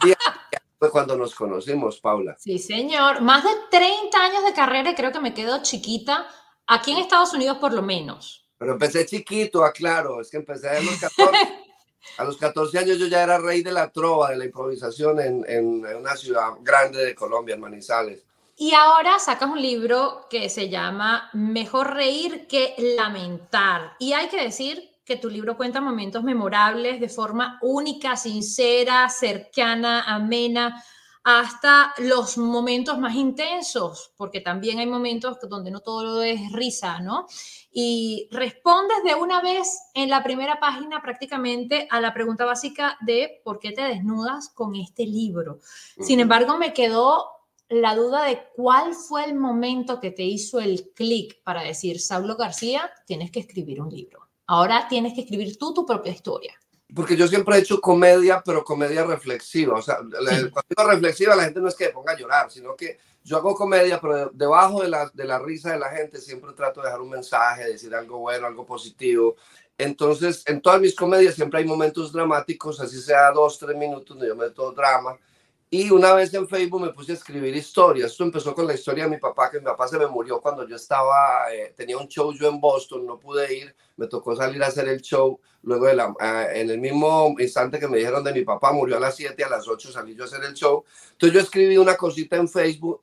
Y 0.05 0.13
fue 0.79 0.91
cuando 0.91 1.15
nos 1.15 1.33
conocimos, 1.35 1.99
Paula. 1.99 2.35
Sí, 2.37 2.59
señor. 2.59 3.21
Más 3.21 3.43
de 3.43 3.51
30 3.71 4.17
años 4.17 4.43
de 4.43 4.53
carrera 4.53 4.91
y 4.91 4.95
creo 4.95 5.11
que 5.11 5.19
me 5.21 5.33
quedo 5.33 5.61
chiquita, 5.61 6.27
aquí 6.67 6.91
en 6.91 6.97
Estados 6.97 7.33
Unidos 7.33 7.57
por 7.59 7.73
lo 7.73 7.81
menos. 7.81 8.49
Pero 8.57 8.73
empecé 8.73 9.05
chiquito, 9.05 9.63
aclaro, 9.63 10.21
es 10.21 10.29
que 10.29 10.37
empecé 10.37 10.69
a 10.69 10.81
los 10.81 10.99
14. 10.99 11.31
A 12.17 12.23
los 12.23 12.37
14 12.37 12.77
años 12.77 12.97
yo 12.99 13.07
ya 13.07 13.23
era 13.23 13.37
rey 13.37 13.63
de 13.63 13.71
la 13.71 13.89
trova, 13.91 14.29
de 14.29 14.37
la 14.37 14.45
improvisación 14.45 15.19
en, 15.19 15.85
una 15.85 16.15
ciudad 16.15 16.51
grande 16.61 17.03
de 17.03 17.15
Colombia, 17.15 17.57
Manizales. 17.57 18.23
Y 18.55 18.73
ahora 18.73 19.17
sacas 19.17 19.49
un 19.49 19.61
libro 19.61 20.27
que 20.29 20.47
se 20.49 20.69
llama 20.69 21.29
Mejor 21.33 21.95
reír 21.95 22.45
que 22.47 22.75
lamentar. 22.95 23.93
Y 23.97 24.13
hay 24.13 24.27
que 24.27 24.43
decir 24.43 24.91
que 25.03 25.17
tu 25.17 25.29
libro 25.29 25.57
cuenta 25.57 25.81
momentos 25.81 26.23
memorables 26.23 26.99
de 26.99 27.09
forma 27.09 27.57
única, 27.61 28.15
sincera, 28.15 29.09
cercana, 29.09 30.03
amena, 30.03 30.83
hasta 31.23 31.93
los 31.97 32.37
momentos 32.37 32.99
más 32.99 33.15
intensos, 33.15 34.13
porque 34.17 34.41
también 34.41 34.79
hay 34.79 34.87
momentos 34.87 35.37
donde 35.49 35.71
no 35.71 35.79
todo 35.79 36.21
es 36.21 36.51
risa, 36.51 36.99
¿no? 36.99 37.27
Y 37.75 38.29
respondes 38.31 38.97
de 39.03 39.15
una 39.15 39.41
vez 39.41 39.67
en 39.95 40.09
la 40.09 40.23
primera 40.23 40.59
página 40.59 41.01
prácticamente 41.01 41.87
a 41.89 41.99
la 41.99 42.13
pregunta 42.13 42.45
básica 42.45 42.97
de 43.01 43.41
por 43.43 43.57
qué 43.59 43.71
te 43.71 43.81
desnudas 43.81 44.49
con 44.49 44.75
este 44.75 45.05
libro. 45.07 45.59
Sin 45.99 46.19
embargo, 46.19 46.57
me 46.57 46.71
quedó 46.71 47.27
la 47.69 47.95
duda 47.95 48.25
de 48.25 48.43
cuál 48.55 48.93
fue 48.93 49.25
el 49.25 49.33
momento 49.33 49.99
que 49.99 50.11
te 50.11 50.23
hizo 50.23 50.59
el 50.59 50.91
clic 50.93 51.41
para 51.43 51.63
decir, 51.63 51.99
Saulo 51.99 52.35
García, 52.35 52.91
tienes 53.07 53.31
que 53.31 53.39
escribir 53.39 53.81
un 53.81 53.89
libro. 53.89 54.29
Ahora 54.45 54.87
tienes 54.87 55.13
que 55.13 55.21
escribir 55.21 55.57
tú 55.57 55.73
tu 55.73 55.85
propia 55.85 56.11
historia 56.11 56.53
porque 56.93 57.17
yo 57.17 57.27
siempre 57.27 57.55
he 57.55 57.59
hecho 57.59 57.81
comedia, 57.81 58.41
pero 58.45 58.63
comedia 58.63 59.03
reflexiva. 59.03 59.77
O 59.77 59.81
sea, 59.81 59.97
cuando 59.97 60.63
digo 60.69 60.87
reflexiva, 60.87 61.35
la 61.35 61.45
gente 61.45 61.59
no 61.59 61.67
es 61.67 61.75
que 61.75 61.89
ponga 61.89 62.13
a 62.13 62.17
llorar, 62.17 62.51
sino 62.51 62.75
que 62.75 62.99
yo 63.23 63.37
hago 63.37 63.55
comedia, 63.55 63.99
pero 64.01 64.29
debajo 64.33 64.81
de 64.81 64.89
la, 64.89 65.09
de 65.13 65.25
la 65.25 65.39
risa 65.39 65.71
de 65.71 65.79
la 65.79 65.89
gente 65.89 66.19
siempre 66.19 66.53
trato 66.53 66.81
de 66.81 66.87
dejar 66.87 67.01
un 67.01 67.09
mensaje, 67.09 67.65
decir 67.65 67.95
algo 67.95 68.19
bueno, 68.19 68.47
algo 68.47 68.65
positivo. 68.65 69.35
Entonces, 69.77 70.43
en 70.45 70.61
todas 70.61 70.79
mis 70.81 70.95
comedias 70.95 71.35
siempre 71.35 71.59
hay 71.59 71.65
momentos 71.65 72.11
dramáticos, 72.11 72.79
así 72.79 73.01
sea 73.01 73.31
dos, 73.31 73.57
tres 73.57 73.75
minutos, 73.77 74.09
donde 74.09 74.27
yo 74.27 74.35
meto 74.35 74.71
drama. 74.71 75.17
Y 75.69 75.89
una 75.89 76.13
vez 76.13 76.31
en 76.35 76.47
Facebook 76.47 76.81
me 76.81 76.93
puse 76.93 77.13
a 77.13 77.15
escribir 77.15 77.55
historias. 77.55 78.11
Esto 78.11 78.23
empezó 78.23 78.53
con 78.53 78.67
la 78.67 78.75
historia 78.75 79.05
de 79.05 79.09
mi 79.09 79.17
papá, 79.17 79.49
que 79.49 79.57
mi 79.57 79.65
papá 79.65 79.87
se 79.87 79.97
me 79.97 80.05
murió 80.05 80.39
cuando 80.39 80.67
yo 80.67 80.75
estaba, 80.75 81.51
eh, 81.51 81.73
tenía 81.75 81.97
un 81.97 82.07
show 82.07 82.31
yo 82.31 82.47
en 82.47 82.61
Boston, 82.61 83.07
no 83.07 83.17
pude 83.17 83.51
ir, 83.51 83.75
me 83.97 84.05
tocó 84.05 84.35
salir 84.35 84.61
a 84.63 84.67
hacer 84.67 84.87
el 84.87 85.01
show. 85.01 85.39
Luego, 85.63 85.87
de 85.87 85.95
la, 85.95 86.13
ah, 86.19 86.45
en 86.53 86.69
el 86.69 86.79
mismo 86.79 87.33
instante 87.39 87.79
que 87.79 87.87
me 87.87 87.97
dijeron 87.97 88.23
de 88.23 88.33
mi 88.33 88.43
papá, 88.43 88.71
murió 88.71 88.97
a 88.97 88.99
las 88.99 89.15
7, 89.15 89.43
a 89.43 89.49
las 89.49 89.67
8 89.67 89.91
salí 89.91 90.13
yo 90.13 90.25
a 90.25 90.27
hacer 90.27 90.43
el 90.43 90.53
show. 90.53 90.83
Entonces 91.13 91.33
yo 91.33 91.39
escribí 91.39 91.75
una 91.77 91.97
cosita 91.97 92.35
en 92.35 92.47
Facebook, 92.47 93.01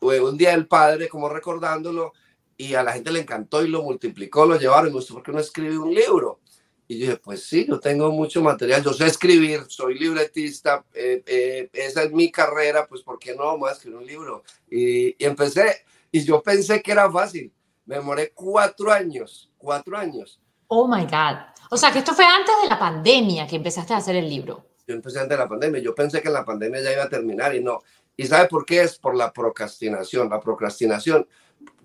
un 0.00 0.36
día 0.36 0.50
del 0.50 0.66
padre, 0.66 1.08
como 1.08 1.28
recordándolo, 1.28 2.12
y 2.56 2.74
a 2.74 2.82
la 2.82 2.92
gente 2.92 3.12
le 3.12 3.20
encantó 3.20 3.64
y 3.64 3.68
lo 3.68 3.82
multiplicó, 3.82 4.44
lo 4.46 4.58
llevaron. 4.58 4.90
Y 4.90 4.94
me 4.94 5.00
dijo, 5.00 5.14
¿por 5.14 5.22
qué 5.22 5.32
no 5.32 5.38
escribí 5.38 5.76
un 5.76 5.94
libro? 5.94 6.40
Y 6.88 6.98
yo 6.98 7.06
dije, 7.06 7.16
pues 7.18 7.44
sí, 7.44 7.66
yo 7.68 7.78
tengo 7.78 8.10
mucho 8.10 8.42
material, 8.42 8.82
yo 8.82 8.94
sé 8.94 9.06
escribir, 9.06 9.64
soy 9.68 9.98
libretista, 9.98 10.84
eh, 10.94 11.22
eh, 11.26 11.68
esa 11.72 12.02
es 12.02 12.12
mi 12.12 12.32
carrera, 12.32 12.86
pues 12.86 13.02
¿por 13.02 13.18
qué 13.18 13.34
no 13.34 13.58
más 13.58 13.72
escribir 13.74 13.98
un 13.98 14.06
libro? 14.06 14.42
Y, 14.70 15.08
y, 15.08 15.26
empecé, 15.26 15.84
y 16.10 16.24
yo 16.24 16.42
pensé 16.42 16.80
que 16.80 16.92
era 16.92 17.10
fácil, 17.12 17.52
me 17.84 17.96
demoré 17.96 18.32
cuatro 18.34 18.90
años, 18.90 19.50
cuatro 19.58 19.98
años. 19.98 20.40
Oh 20.68 20.88
my 20.88 21.04
God. 21.04 21.36
O 21.70 21.76
sea, 21.76 21.92
que 21.92 21.98
esto 21.98 22.14
fue 22.14 22.24
antes 22.24 22.54
de 22.62 22.68
la 22.68 22.78
pandemia 22.78 23.46
que 23.46 23.56
empezaste 23.56 23.92
a 23.92 23.98
hacer 23.98 24.16
el 24.16 24.28
libro. 24.28 24.66
Yo 24.86 24.94
empecé 24.94 25.18
antes 25.18 25.36
de 25.36 25.44
la 25.44 25.48
pandemia, 25.48 25.82
yo 25.82 25.94
pensé 25.94 26.22
que 26.22 26.30
la 26.30 26.44
pandemia 26.44 26.80
ya 26.80 26.92
iba 26.92 27.04
a 27.04 27.08
terminar 27.10 27.54
y 27.54 27.62
no. 27.62 27.82
¿Y 28.18 28.26
sabe 28.26 28.48
por 28.48 28.66
qué? 28.66 28.82
Es 28.82 28.98
por 28.98 29.14
la 29.14 29.32
procrastinación. 29.32 30.28
La 30.28 30.40
procrastinación 30.40 31.28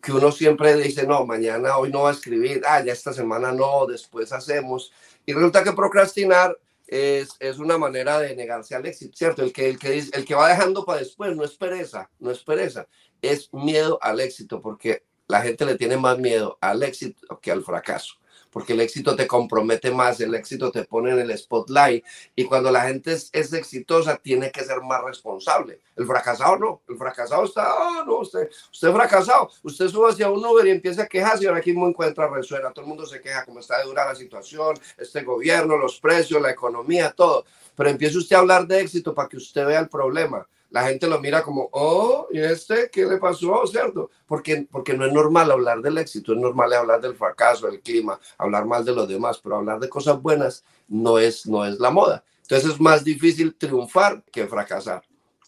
que 0.02 0.12
uno 0.12 0.32
siempre 0.32 0.76
dice, 0.76 1.06
no, 1.06 1.26
mañana, 1.28 1.78
hoy 1.78 1.92
no 1.92 2.02
va 2.02 2.10
a 2.10 2.14
escribir, 2.14 2.64
ah, 2.66 2.84
ya 2.84 2.92
esta 2.92 3.14
semana 3.14 3.52
no, 3.52 3.86
después 3.86 4.34
hacemos. 4.34 4.92
Y 5.28 5.34
resulta 5.34 5.64
que 5.64 5.74
procrastinar 5.74 6.58
es, 6.88 7.36
es 7.40 7.60
una 7.60 7.78
manera 7.78 8.20
de 8.20 8.36
negarse 8.36 8.74
al 8.74 8.84
éxito, 8.88 9.16
¿cierto? 9.16 9.44
El 9.44 9.54
que, 9.54 9.70
el, 9.70 9.78
que, 9.78 10.00
el 10.12 10.26
que 10.26 10.34
va 10.34 10.50
dejando 10.50 10.84
para 10.84 11.00
después 11.00 11.36
no 11.36 11.44
es 11.44 11.52
pereza, 11.52 12.10
no 12.18 12.32
es 12.32 12.40
pereza, 12.44 12.88
es 13.22 13.54
miedo 13.54 14.00
al 14.02 14.20
éxito, 14.20 14.60
porque 14.60 15.06
la 15.28 15.42
gente 15.42 15.66
le 15.66 15.76
tiene 15.76 15.98
más 15.98 16.18
miedo 16.18 16.58
al 16.62 16.82
éxito 16.82 17.40
que 17.40 17.52
al 17.52 17.64
fracaso 17.64 18.16
porque 18.54 18.74
el 18.74 18.82
éxito 18.82 19.16
te 19.16 19.28
compromete 19.28 19.92
más, 19.92 20.22
el 20.22 20.36
éxito 20.36 20.72
te 20.72 20.86
pone 20.86 21.12
en 21.12 21.20
el 21.20 21.38
spotlight 21.38 22.06
y 22.36 22.46
cuando 22.46 22.72
la 22.72 22.84
gente 22.84 23.14
es, 23.14 23.30
es 23.34 23.52
exitosa 23.52 24.18
tiene 24.18 24.52
que 24.52 24.64
ser 24.64 24.82
más 24.82 25.04
responsable. 25.04 25.82
El 25.96 26.06
fracasado 26.06 26.58
no, 26.58 26.82
el 26.88 26.98
fracasado 26.98 27.46
está, 27.46 27.74
oh, 27.76 28.06
no, 28.06 28.20
usted, 28.20 28.50
usted 28.72 28.94
fracasado, 28.94 29.50
usted 29.64 29.88
sube 29.88 30.12
hacia 30.12 30.30
un 30.30 30.46
Uber 30.46 30.68
y 30.68 30.70
empieza 30.70 31.04
a 31.04 31.08
quejarse 31.08 31.44
y 31.44 31.48
ahora 31.48 31.62
no 31.66 31.88
encuentra 31.88 32.28
resuena, 32.28 32.72
todo 32.72 32.86
el 32.86 32.90
mundo 32.90 33.06
se 33.08 33.20
queja 33.20 33.44
cómo 33.44 33.60
está 33.60 33.80
de 33.80 33.86
dura 33.86 34.06
la 34.06 34.16
situación, 34.16 34.80
este 34.98 35.24
gobierno, 35.24 35.76
los 35.76 36.00
precios, 36.00 36.42
la 36.42 36.52
economía, 36.52 37.12
todo, 37.12 37.46
pero 37.76 37.90
empiece 37.90 38.18
usted 38.18 38.36
a 38.36 38.40
hablar 38.40 38.68
de 38.68 38.82
éxito 38.82 39.16
para 39.16 39.28
que 39.28 39.38
usted 39.38 39.66
vea 39.66 39.80
el 39.80 39.90
problema 39.90 40.48
la 40.74 40.88
gente 40.88 41.06
lo 41.08 41.20
mira 41.20 41.44
como, 41.44 41.70
oh, 41.72 42.28
¿y 42.32 42.40
este 42.40 42.90
qué 42.92 43.06
le 43.06 43.18
pasó? 43.18 43.66
¿Cierto? 43.68 44.10
Porque, 44.26 44.68
porque 44.72 44.96
no 44.96 45.06
es 45.06 45.14
normal 45.14 45.52
hablar 45.52 45.84
del 45.84 46.00
éxito, 46.00 46.34
es 46.34 46.40
normal 46.40 46.74
hablar 46.74 47.00
del 47.00 47.16
fracaso, 47.16 47.68
del 47.68 47.80
clima, 47.80 48.20
hablar 48.40 48.66
mal 48.66 48.84
de 48.84 48.96
los 48.96 49.08
demás, 49.08 49.40
pero 49.42 49.58
hablar 49.58 49.80
de 49.80 49.88
cosas 49.88 50.20
buenas 50.20 50.66
no 50.88 51.20
es, 51.20 51.46
no 51.46 51.64
es 51.64 51.80
la 51.80 51.92
moda. 51.92 52.24
Entonces 52.42 52.72
es 52.72 52.82
más 52.82 53.04
difícil 53.04 53.54
triunfar 53.54 54.24
que 54.32 54.48
fracasar. 54.48 55.04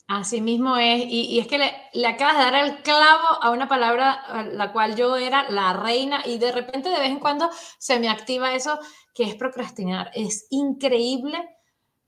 Así 0.07 0.41
mismo 0.41 0.77
es, 0.77 1.03
y, 1.07 1.39
es 1.39 1.47
que 1.47 1.57
le, 1.57 1.73
le, 1.93 2.05
acabas 2.05 2.37
de 2.37 2.43
dar 2.43 2.63
el 2.63 2.83
clavo 2.83 3.41
a 3.41 3.49
una 3.49 3.67
palabra 3.67 4.11
a 4.11 4.43
la 4.43 4.71
cual 4.71 4.95
yo 4.95 5.17
era 5.17 5.49
la 5.49 5.73
reina 5.73 6.21
y 6.23 6.37
de 6.37 6.51
repente 6.51 6.89
de 6.89 6.99
vez 6.99 7.09
en 7.09 7.19
cuando 7.19 7.49
se 7.79 7.99
me 7.99 8.09
activa 8.09 8.53
eso 8.53 8.77
que 9.15 9.23
es 9.23 9.33
procrastinar. 9.33 10.11
Es 10.13 10.45
increíble 10.51 11.49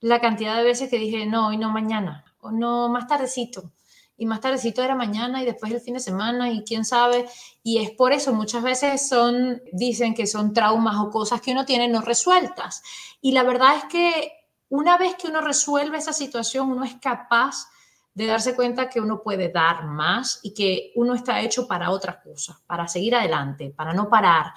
la 0.02 0.22
cantidad 0.22 0.56
de 0.56 0.64
veces 0.64 0.92
que 0.92 1.00
dije, 1.00 1.26
no, 1.26 1.48
hoy 1.48 1.58
no, 1.58 1.72
mañana, 1.72 2.24
o 2.42 2.52
no, 2.52 2.90
más 2.90 3.08
tardecito. 3.08 3.72
Y 4.20 4.26
más 4.26 4.42
tardecito 4.42 4.82
era 4.82 4.96
mañana 4.96 5.44
y 5.44 5.46
después 5.46 5.72
el 5.72 5.80
fin 5.80 5.94
de 5.94 6.00
semana 6.00 6.52
y 6.52 6.64
quién 6.64 6.86
sabe. 6.86 7.28
Y 7.62 7.78
es 7.78 7.92
por 7.92 8.14
eso, 8.14 8.34
muchas 8.34 8.64
veces 8.64 9.08
son, 9.08 9.62
dicen 9.72 10.16
que 10.16 10.26
son 10.26 10.54
traumas 10.54 10.98
o 10.98 11.12
cosas 11.12 11.40
que 11.40 11.52
uno 11.52 11.66
tiene 11.66 11.88
no 11.88 12.02
resueltas. 12.02 12.82
Y 13.22 13.32
la 13.32 13.44
verdad 13.44 13.76
es 13.76 13.86
que 13.86 14.32
una 14.70 14.98
vez 14.98 15.16
que 15.16 15.28
uno 15.28 15.42
resuelve 15.42 15.98
esa 15.98 16.14
situación, 16.14 16.72
uno 16.72 16.84
es 16.84 16.96
capaz 16.96 17.68
de 18.14 18.26
darse 18.26 18.56
cuenta 18.56 18.90
que 18.90 19.00
uno 19.00 19.22
puede 19.22 19.50
dar 19.50 19.86
más 19.86 20.40
y 20.42 20.52
que 20.52 20.92
uno 20.96 21.14
está 21.14 21.40
hecho 21.40 21.68
para 21.68 21.92
otras 21.92 22.18
cosas, 22.24 22.58
para 22.66 22.88
seguir 22.88 23.14
adelante, 23.14 23.72
para 23.76 23.94
no 23.94 24.10
parar. 24.10 24.54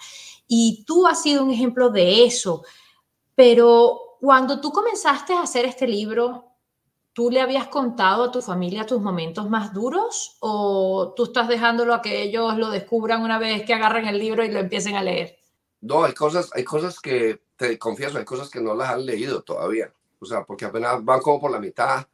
Y 0.48 0.82
tú 0.86 1.06
has 1.06 1.22
sido 1.22 1.44
un 1.44 1.50
ejemplo 1.50 1.90
de 1.90 2.24
eso. 2.24 2.64
Pero 3.34 4.16
cuando 4.18 4.60
tú 4.62 4.72
comenzaste 4.72 5.34
a 5.34 5.42
hacer 5.42 5.66
este 5.66 5.86
libro, 5.86 6.49
¿tú 7.12 7.30
le 7.30 7.40
habías 7.40 7.68
contado 7.68 8.24
a 8.24 8.30
tu 8.30 8.42
familia 8.42 8.86
tus 8.86 9.00
momentos 9.00 9.48
más 9.48 9.72
duros 9.72 10.36
o 10.40 11.12
tú 11.16 11.24
estás 11.24 11.48
dejándolo 11.48 11.94
a 11.94 12.02
que 12.02 12.22
ellos 12.22 12.56
lo 12.56 12.70
descubran 12.70 13.22
una 13.22 13.38
vez 13.38 13.64
que 13.64 13.74
agarren 13.74 14.06
el 14.06 14.18
libro 14.18 14.44
y 14.44 14.50
lo 14.50 14.60
empiecen 14.60 14.96
a 14.96 15.02
leer? 15.02 15.38
No, 15.80 16.04
hay 16.04 16.12
cosas, 16.12 16.50
hay 16.54 16.64
cosas 16.64 17.00
que, 17.00 17.40
te 17.60 17.78
confieso, 17.78 18.16
hay 18.16 18.24
cosas 18.24 18.48
que 18.48 18.60
no 18.60 18.74
las 18.74 18.88
han 18.88 19.04
leído 19.04 19.42
todavía. 19.42 19.92
O 20.18 20.24
sea, 20.24 20.44
porque 20.44 20.64
apenas 20.64 21.04
van 21.04 21.20
como 21.20 21.38
por 21.38 21.50
la 21.50 21.58
mitad. 21.58 22.06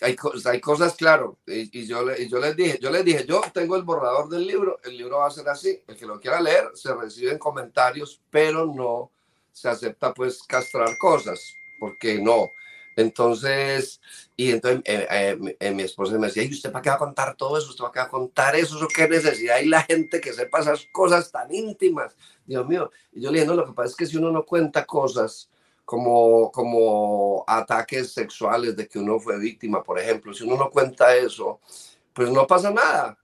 Hay, 0.00 0.14
cosas, 0.14 0.94
claro, 0.94 1.38
y, 1.44 1.84
yo, 1.84 2.04
y 2.16 2.28
yo 2.28 2.38
les 2.38 2.54
dije, 2.54 2.78
yo 2.80 2.88
les 2.88 3.04
dije, 3.04 3.26
yo 3.26 3.40
tengo 3.52 3.74
el 3.74 3.82
borrador 3.82 4.28
del 4.28 4.46
libro, 4.46 4.78
el 4.84 4.96
libro 4.96 5.18
va 5.18 5.26
a 5.26 5.30
ser 5.32 5.48
así, 5.48 5.82
el 5.88 5.96
que 5.96 6.06
lo 6.06 6.20
quiera 6.20 6.40
leer 6.40 6.70
se 6.74 6.94
reciben 6.94 7.36
comentarios, 7.36 8.20
pero 8.30 8.64
no 8.64 9.10
se 9.50 9.68
acepta 9.68 10.14
pues 10.14 10.44
castrar 10.44 10.96
cosas, 10.98 11.52
porque 11.80 12.20
no. 12.20 12.52
Entonces, 12.98 14.00
y 14.36 14.50
entonces 14.50 14.82
eh, 14.84 15.06
eh, 15.08 15.56
eh, 15.60 15.70
mi 15.70 15.84
esposa 15.84 16.18
me 16.18 16.26
decía, 16.26 16.42
¿y 16.42 16.50
usted 16.50 16.72
para 16.72 16.82
qué 16.82 16.88
va 16.90 16.96
a 16.96 16.98
contar 16.98 17.36
todo 17.36 17.56
eso? 17.56 17.70
¿Usted 17.70 17.84
va 17.84 17.90
a 17.90 17.92
qué 17.92 18.00
va 18.00 18.06
a 18.06 18.08
contar 18.08 18.56
eso? 18.56 18.76
¿Eso 18.76 18.88
qué 18.88 19.08
necesidad 19.08 19.58
hay 19.58 19.66
la 19.66 19.82
gente 19.82 20.20
que 20.20 20.32
sepa 20.32 20.58
esas 20.58 20.84
cosas 20.90 21.30
tan 21.30 21.54
íntimas? 21.54 22.16
Dios 22.44 22.66
mío. 22.66 22.90
Y 23.12 23.20
yo 23.20 23.30
le 23.30 23.38
dije, 23.38 23.46
no, 23.46 23.54
lo 23.54 23.64
que 23.64 23.72
pasa 23.72 23.90
es 23.90 23.94
que 23.94 24.04
si 24.04 24.16
uno 24.16 24.32
no 24.32 24.44
cuenta 24.44 24.84
cosas 24.84 25.48
como, 25.84 26.50
como 26.50 27.44
ataques 27.46 28.12
sexuales 28.12 28.74
de 28.74 28.88
que 28.88 28.98
uno 28.98 29.20
fue 29.20 29.38
víctima, 29.38 29.80
por 29.80 30.00
ejemplo, 30.00 30.34
si 30.34 30.42
uno 30.42 30.56
no 30.56 30.68
cuenta 30.68 31.14
eso, 31.14 31.60
pues 32.12 32.30
no 32.32 32.48
pasa 32.48 32.72
nada. 32.72 33.16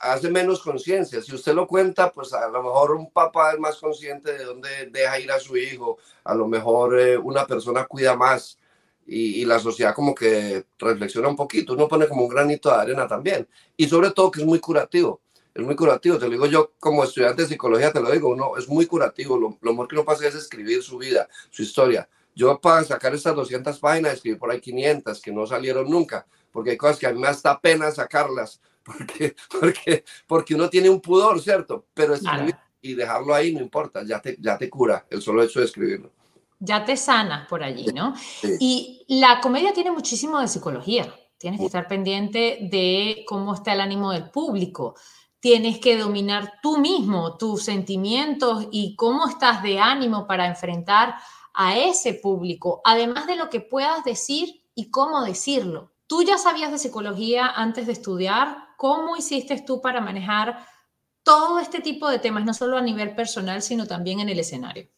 hace 0.00 0.28
menos 0.28 0.60
conciencia. 0.60 1.22
Si 1.22 1.32
usted 1.32 1.54
lo 1.54 1.68
cuenta, 1.68 2.10
pues 2.10 2.32
a 2.32 2.48
lo 2.48 2.64
mejor 2.64 2.90
un 2.96 3.12
papá 3.12 3.52
es 3.52 3.60
más 3.60 3.76
consciente 3.76 4.32
de 4.32 4.42
dónde 4.42 4.86
deja 4.90 5.20
ir 5.20 5.30
a 5.30 5.38
su 5.38 5.56
hijo, 5.56 5.98
a 6.24 6.34
lo 6.34 6.48
mejor 6.48 6.98
una 7.22 7.46
persona 7.46 7.84
cuida 7.84 8.16
más 8.16 8.58
y, 9.06 9.44
la 9.44 9.58
sociedad 9.58 9.94
como 9.94 10.14
que 10.14 10.66
reflexiona 10.78 11.28
un 11.28 11.36
poquito, 11.36 11.74
uno 11.74 11.88
pone 11.88 12.08
como 12.08 12.22
un 12.22 12.28
granito 12.28 12.70
de 12.70 12.76
arena 12.76 13.06
también. 13.06 13.46
Y 13.76 13.86
sobre 13.88 14.10
todo 14.10 14.30
que 14.30 14.40
es 14.40 14.46
muy 14.46 14.58
curativo, 14.58 15.20
es 15.54 15.62
muy 15.62 15.76
curativo, 15.76 16.18
te 16.18 16.24
lo 16.26 16.32
digo 16.32 16.46
yo 16.46 16.72
como 16.80 17.04
estudiante 17.04 17.42
de 17.42 17.48
psicología, 17.48 17.92
te 17.92 18.00
lo 18.00 18.10
digo, 18.10 18.30
uno 18.30 18.56
es 18.56 18.68
muy 18.68 18.86
curativo, 18.86 19.38
lo, 19.38 19.58
lo 19.60 19.70
mejor 19.72 19.88
que 19.88 19.94
uno 19.94 20.04
pasa 20.04 20.26
es 20.26 20.34
escribir 20.34 20.82
su 20.82 20.98
vida, 20.98 21.28
su 21.50 21.62
historia. 21.62 22.08
Yo 22.34 22.60
para 22.60 22.82
sacar 22.82 23.14
estas 23.14 23.36
200 23.36 23.78
páginas 23.78 24.14
escribí 24.14 24.36
por 24.36 24.50
ahí 24.50 24.60
500 24.60 25.20
que 25.20 25.32
no 25.32 25.46
salieron 25.46 25.88
nunca, 25.88 26.26
porque 26.50 26.70
hay 26.70 26.76
cosas 26.76 26.98
que 26.98 27.06
a 27.06 27.12
mí 27.12 27.20
me 27.20 27.28
da 27.28 27.60
pena 27.60 27.90
sacarlas, 27.90 28.60
porque, 28.84 29.36
porque, 29.60 30.04
porque 30.26 30.54
uno 30.54 30.68
tiene 30.68 30.90
un 30.90 31.00
pudor, 31.00 31.40
¿cierto? 31.40 31.86
Pero 31.94 32.14
escribir 32.14 32.56
y 32.80 32.94
dejarlo 32.94 33.34
ahí 33.34 33.54
no 33.54 33.60
importa, 33.60 34.02
ya 34.02 34.20
te, 34.20 34.36
ya 34.38 34.58
te 34.58 34.68
cura 34.68 35.06
el 35.08 35.22
solo 35.22 35.42
hecho 35.42 35.60
de 35.60 35.66
escribirlo 35.66 36.12
ya 36.64 36.84
te 36.84 36.96
sanas 36.96 37.46
por 37.46 37.62
allí, 37.62 37.86
¿no? 37.94 38.14
Y 38.58 39.04
la 39.08 39.40
comedia 39.40 39.72
tiene 39.72 39.90
muchísimo 39.90 40.40
de 40.40 40.48
psicología. 40.48 41.14
Tienes 41.38 41.60
que 41.60 41.66
estar 41.66 41.86
pendiente 41.86 42.58
de 42.70 43.24
cómo 43.28 43.54
está 43.54 43.74
el 43.74 43.80
ánimo 43.80 44.12
del 44.12 44.30
público. 44.30 44.94
Tienes 45.40 45.78
que 45.78 45.98
dominar 45.98 46.54
tú 46.62 46.78
mismo 46.78 47.36
tus 47.36 47.64
sentimientos 47.64 48.66
y 48.70 48.96
cómo 48.96 49.28
estás 49.28 49.62
de 49.62 49.78
ánimo 49.78 50.26
para 50.26 50.46
enfrentar 50.46 51.16
a 51.52 51.76
ese 51.76 52.14
público, 52.14 52.80
además 52.84 53.26
de 53.26 53.36
lo 53.36 53.48
que 53.48 53.60
puedas 53.60 54.02
decir 54.04 54.64
y 54.74 54.90
cómo 54.90 55.22
decirlo. 55.22 55.92
Tú 56.06 56.22
ya 56.22 56.38
sabías 56.38 56.72
de 56.72 56.78
psicología 56.78 57.46
antes 57.46 57.86
de 57.86 57.92
estudiar. 57.92 58.56
¿Cómo 58.76 59.16
hiciste 59.16 59.60
tú 59.60 59.80
para 59.80 60.00
manejar 60.00 60.66
todo 61.22 61.58
este 61.58 61.80
tipo 61.80 62.08
de 62.08 62.18
temas, 62.18 62.44
no 62.44 62.54
solo 62.54 62.76
a 62.76 62.82
nivel 62.82 63.14
personal, 63.14 63.62
sino 63.62 63.86
también 63.86 64.20
en 64.20 64.28
el 64.28 64.38
escenario? 64.38 64.88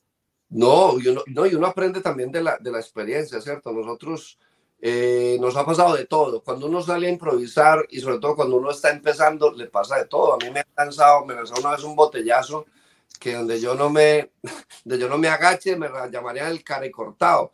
No, 0.49 0.99
y 0.99 1.09
uno, 1.09 1.23
no, 1.27 1.47
y 1.47 1.55
uno 1.55 1.67
aprende 1.67 2.01
también 2.01 2.31
de 2.31 2.43
la, 2.43 2.57
de 2.59 2.71
la 2.71 2.79
experiencia, 2.79 3.41
¿cierto? 3.41 3.73
Nosotros 3.73 4.39
eh, 4.81 5.39
nos 5.41 5.57
ha 5.57 5.65
pasado 5.65 5.97
de 5.97 6.07
todo. 6.07 6.43
Cuando 6.43 6.67
uno 6.67 6.83
sale 6.83 7.09
a 7.09 7.11
improvisar 7.11 7.85
y 7.91 8.01
sobre 8.01 8.19
todo 8.19 8.37
cuando 8.37 8.57
uno 8.57 8.71
está 8.71 8.91
empezando, 8.91 9.53
le 9.53 9.67
pasa 9.67 9.97
de 9.97 10.07
todo. 10.07 10.35
A 10.35 10.37
mí 10.39 10.51
me 10.51 10.61
ha 10.61 10.65
cansado, 10.65 11.25
me 11.25 11.35
lanzó 11.35 11.55
una 11.59 11.73
vez 11.73 11.83
un 11.83 11.97
botellazo 11.97 12.67
que 13.19 13.35
donde 13.35 13.61
yo 13.61 13.75
no 13.75 13.91
me, 13.91 14.31
de 14.85 14.99
yo 14.99 15.09
no 15.09 15.19
me 15.19 15.29
agache, 15.29 15.77
me 15.77 15.89
llamaría 16.11 16.49
el 16.49 16.63
care 16.63 16.91
cortado. 16.91 17.53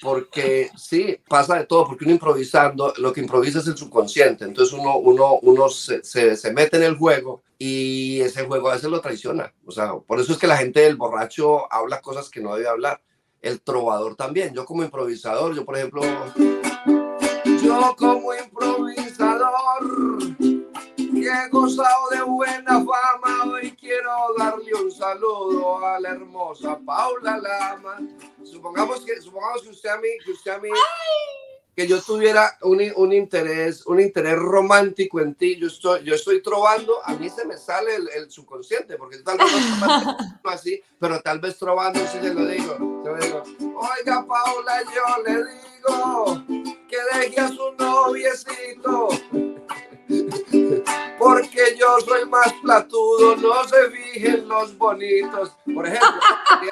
Porque 0.00 0.70
sí, 0.76 1.20
pasa 1.28 1.56
de 1.56 1.66
todo, 1.66 1.86
porque 1.86 2.04
uno 2.04 2.14
improvisando, 2.14 2.92
lo 2.98 3.12
que 3.12 3.20
improvisa 3.20 3.58
es 3.58 3.66
el 3.66 3.76
subconsciente, 3.76 4.44
entonces 4.44 4.72
uno, 4.72 4.96
uno, 4.96 5.38
uno 5.42 5.68
se, 5.68 6.02
se, 6.02 6.36
se, 6.36 6.52
mete 6.52 6.78
en 6.78 6.84
el 6.84 6.96
juego 6.96 7.42
y 7.58 8.20
ese 8.20 8.44
juego 8.44 8.70
a 8.70 8.74
veces 8.74 8.90
lo 8.90 9.00
traiciona, 9.00 9.52
o 9.66 9.70
sea, 9.70 9.94
por 9.94 10.20
eso 10.20 10.32
es 10.32 10.38
que 10.38 10.46
la 10.46 10.56
gente 10.56 10.80
del 10.80 10.96
borracho 10.96 11.70
habla 11.72 12.00
cosas 12.00 12.30
que 12.30 12.40
no 12.40 12.54
debe 12.54 12.68
hablar, 12.68 13.02
el 13.42 13.60
trovador 13.60 14.16
también, 14.16 14.54
yo 14.54 14.64
como 14.64 14.82
improvisador, 14.82 15.54
yo 15.54 15.64
por 15.64 15.76
ejemplo, 15.76 16.02
yo 17.62 17.94
como 17.96 18.34
improvisador, 18.34 19.79
he 21.30 21.48
gozado 21.48 22.08
de 22.10 22.22
buena 22.22 22.84
fama, 22.84 23.52
hoy 23.52 23.72
quiero 23.72 24.10
darle 24.36 24.74
un 24.74 24.90
saludo 24.90 25.84
a 25.86 26.00
la 26.00 26.10
hermosa 26.10 26.78
Paula 26.84 27.38
Lama. 27.38 27.98
Supongamos 28.44 29.04
que, 29.04 29.20
supongamos 29.20 29.62
que 29.62 29.70
usted 29.70 29.90
a 29.90 29.98
mí, 29.98 30.08
que 30.24 30.32
usted 30.32 30.50
a 30.50 30.58
mí, 30.58 30.70
que 31.76 31.86
yo 31.86 32.02
tuviera 32.02 32.58
un, 32.62 32.82
un, 32.96 33.12
interés, 33.12 33.86
un 33.86 34.00
interés 34.00 34.36
romántico 34.36 35.20
en 35.20 35.34
ti, 35.34 35.56
yo 35.56 35.68
estoy, 35.68 36.02
yo 36.04 36.14
estoy 36.14 36.42
trovando, 36.42 37.00
a 37.04 37.14
mí 37.14 37.30
se 37.30 37.44
me 37.44 37.56
sale 37.56 37.94
el, 37.94 38.08
el 38.10 38.30
subconsciente, 38.30 38.96
porque 38.96 39.18
tal 39.18 39.38
vez 39.38 39.46
no 40.44 40.50
así, 40.50 40.82
pero 40.98 41.20
tal 41.20 41.38
vez 41.38 41.56
trovando 41.58 42.00
si 42.08 42.18
le 42.18 42.34
lo 42.34 42.46
digo, 42.46 42.76
digo, 43.20 43.42
oiga 43.76 44.26
Paula, 44.26 44.82
yo 44.82 45.22
le 45.22 45.44
digo 45.44 46.44
que 46.88 46.96
deje 47.18 47.40
a 47.40 47.48
su 47.48 47.72
noviecito 47.78 49.08
yo 51.98 52.06
soy 52.06 52.28
más 52.28 52.52
platudo, 52.62 53.36
no 53.36 53.64
se 53.64 53.90
fijen 53.90 54.48
los 54.48 54.76
bonitos. 54.76 55.50
Por 55.74 55.86
ejemplo, 55.86 56.08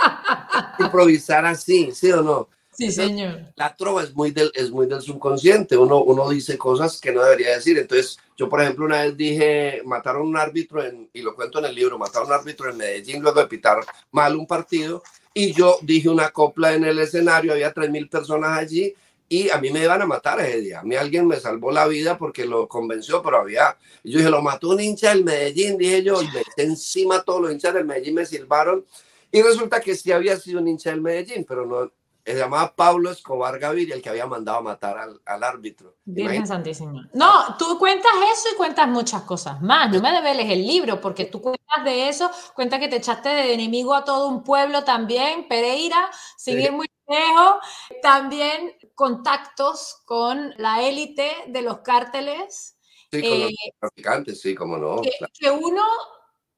improvisar 0.78 1.46
así, 1.46 1.90
¿sí 1.92 2.12
o 2.12 2.22
no? 2.22 2.48
Sí, 2.78 2.92
señor. 2.92 3.40
La 3.56 3.74
trova 3.74 4.04
es 4.04 4.14
muy 4.14 4.30
del, 4.30 4.52
es 4.54 4.70
muy 4.70 4.86
del 4.86 5.02
subconsciente, 5.02 5.76
uno, 5.76 6.00
uno 6.00 6.28
dice 6.28 6.56
cosas 6.56 7.00
que 7.00 7.10
no 7.10 7.24
debería 7.24 7.56
decir. 7.56 7.76
Entonces, 7.76 8.18
yo, 8.36 8.48
por 8.48 8.62
ejemplo, 8.62 8.84
una 8.84 9.02
vez 9.02 9.16
dije, 9.16 9.82
mataron 9.84 10.28
un 10.28 10.36
árbitro, 10.36 10.84
en, 10.84 11.10
y 11.12 11.22
lo 11.22 11.34
cuento 11.34 11.58
en 11.58 11.64
el 11.64 11.74
libro, 11.74 11.98
mataron 11.98 12.28
un 12.28 12.34
árbitro 12.34 12.70
en 12.70 12.76
Medellín 12.76 13.20
luego 13.20 13.40
de 13.40 13.48
pitar 13.48 13.80
mal 14.12 14.36
un 14.36 14.46
partido, 14.46 15.02
y 15.34 15.52
yo 15.52 15.78
dije 15.82 16.08
una 16.08 16.30
copla 16.30 16.72
en 16.72 16.84
el 16.84 17.00
escenario, 17.00 17.52
había 17.52 17.74
3.000 17.74 18.08
personas 18.08 18.56
allí, 18.56 18.94
y 19.28 19.50
a 19.50 19.58
mí 19.58 19.70
me 19.70 19.82
iban 19.82 20.00
a 20.00 20.06
matar 20.06 20.40
ese 20.40 20.60
día. 20.60 20.80
A 20.80 20.82
mí 20.82 20.96
alguien 20.96 21.26
me 21.26 21.38
salvó 21.38 21.70
la 21.70 21.86
vida 21.86 22.16
porque 22.16 22.46
lo 22.46 22.66
convenció, 22.66 23.22
pero 23.22 23.38
había. 23.38 23.76
Yo 24.02 24.18
dije, 24.18 24.30
lo 24.30 24.40
mató 24.40 24.70
un 24.70 24.80
hincha 24.80 25.10
del 25.10 25.24
Medellín, 25.24 25.76
dije 25.76 26.02
yo, 26.02 26.22
y 26.22 26.26
me 26.28 26.42
encima 26.56 27.22
todos 27.22 27.42
los 27.42 27.52
hinchas 27.52 27.74
del 27.74 27.84
Medellín 27.84 28.14
me 28.14 28.24
silbaron. 28.24 28.86
Y 29.30 29.42
resulta 29.42 29.80
que 29.80 29.94
sí 29.94 30.12
había 30.12 30.38
sido 30.38 30.60
un 30.60 30.68
hincha 30.68 30.90
del 30.90 31.02
Medellín, 31.02 31.44
pero 31.46 31.66
no. 31.66 31.90
Se 32.24 32.34
llamaba 32.34 32.74
Pablo 32.76 33.10
Escobar 33.10 33.58
Gaviria, 33.58 33.94
el 33.94 34.02
que 34.02 34.10
había 34.10 34.26
mandado 34.26 34.58
a 34.58 34.62
matar 34.62 34.98
al, 34.98 35.18
al 35.24 35.42
árbitro. 35.42 35.94
Virgen 36.04 36.46
Santísima. 36.46 37.08
No, 37.14 37.56
tú 37.58 37.78
cuentas 37.78 38.12
eso 38.34 38.48
y 38.52 38.56
cuentas 38.56 38.86
muchas 38.86 39.22
cosas 39.22 39.62
más. 39.62 39.90
No 39.90 40.02
me 40.02 40.12
debeles 40.12 40.50
el 40.50 40.66
libro, 40.66 41.00
porque 41.00 41.24
tú 41.24 41.40
cuentas 41.40 41.84
de 41.86 42.10
eso, 42.10 42.30
cuentas 42.54 42.80
que 42.80 42.88
te 42.88 42.96
echaste 42.96 43.30
de 43.30 43.54
enemigo 43.54 43.94
a 43.94 44.04
todo 44.04 44.28
un 44.28 44.44
pueblo 44.44 44.84
también, 44.84 45.48
Pereira, 45.48 46.10
sin 46.36 46.60
ir 46.60 46.70
muy 46.70 46.90
lejos. 47.08 47.56
También 48.02 48.74
contactos 48.98 50.02
con 50.04 50.52
la 50.56 50.82
élite 50.82 51.30
de 51.46 51.62
los 51.62 51.78
cárteles. 51.82 52.76
Sí, 53.12 53.22
con 53.22 53.40
los 53.42 53.52
traficantes, 53.78 54.40
sí, 54.40 54.56
como 54.56 54.76
no. 54.76 55.00
Que, 55.00 55.12
claro. 55.16 55.32
que, 55.38 55.50
uno, 55.52 55.84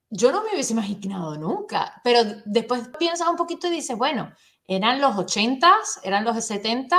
yo 0.09 0.33
no 0.33 0.43
me 0.43 0.55
hubiese 0.55 0.73
imaginado 0.73 1.37
nunca, 1.37 2.01
pero 2.03 2.21
después 2.47 2.89
piensas 2.99 3.29
un 3.29 3.37
poquito 3.37 3.67
y 3.67 3.73
dices, 3.73 3.95
bueno, 3.95 4.33
eran 4.67 5.03
los 5.03 5.15
80s, 5.17 6.01
eran 6.03 6.25
los 6.25 6.43
70, 6.43 6.99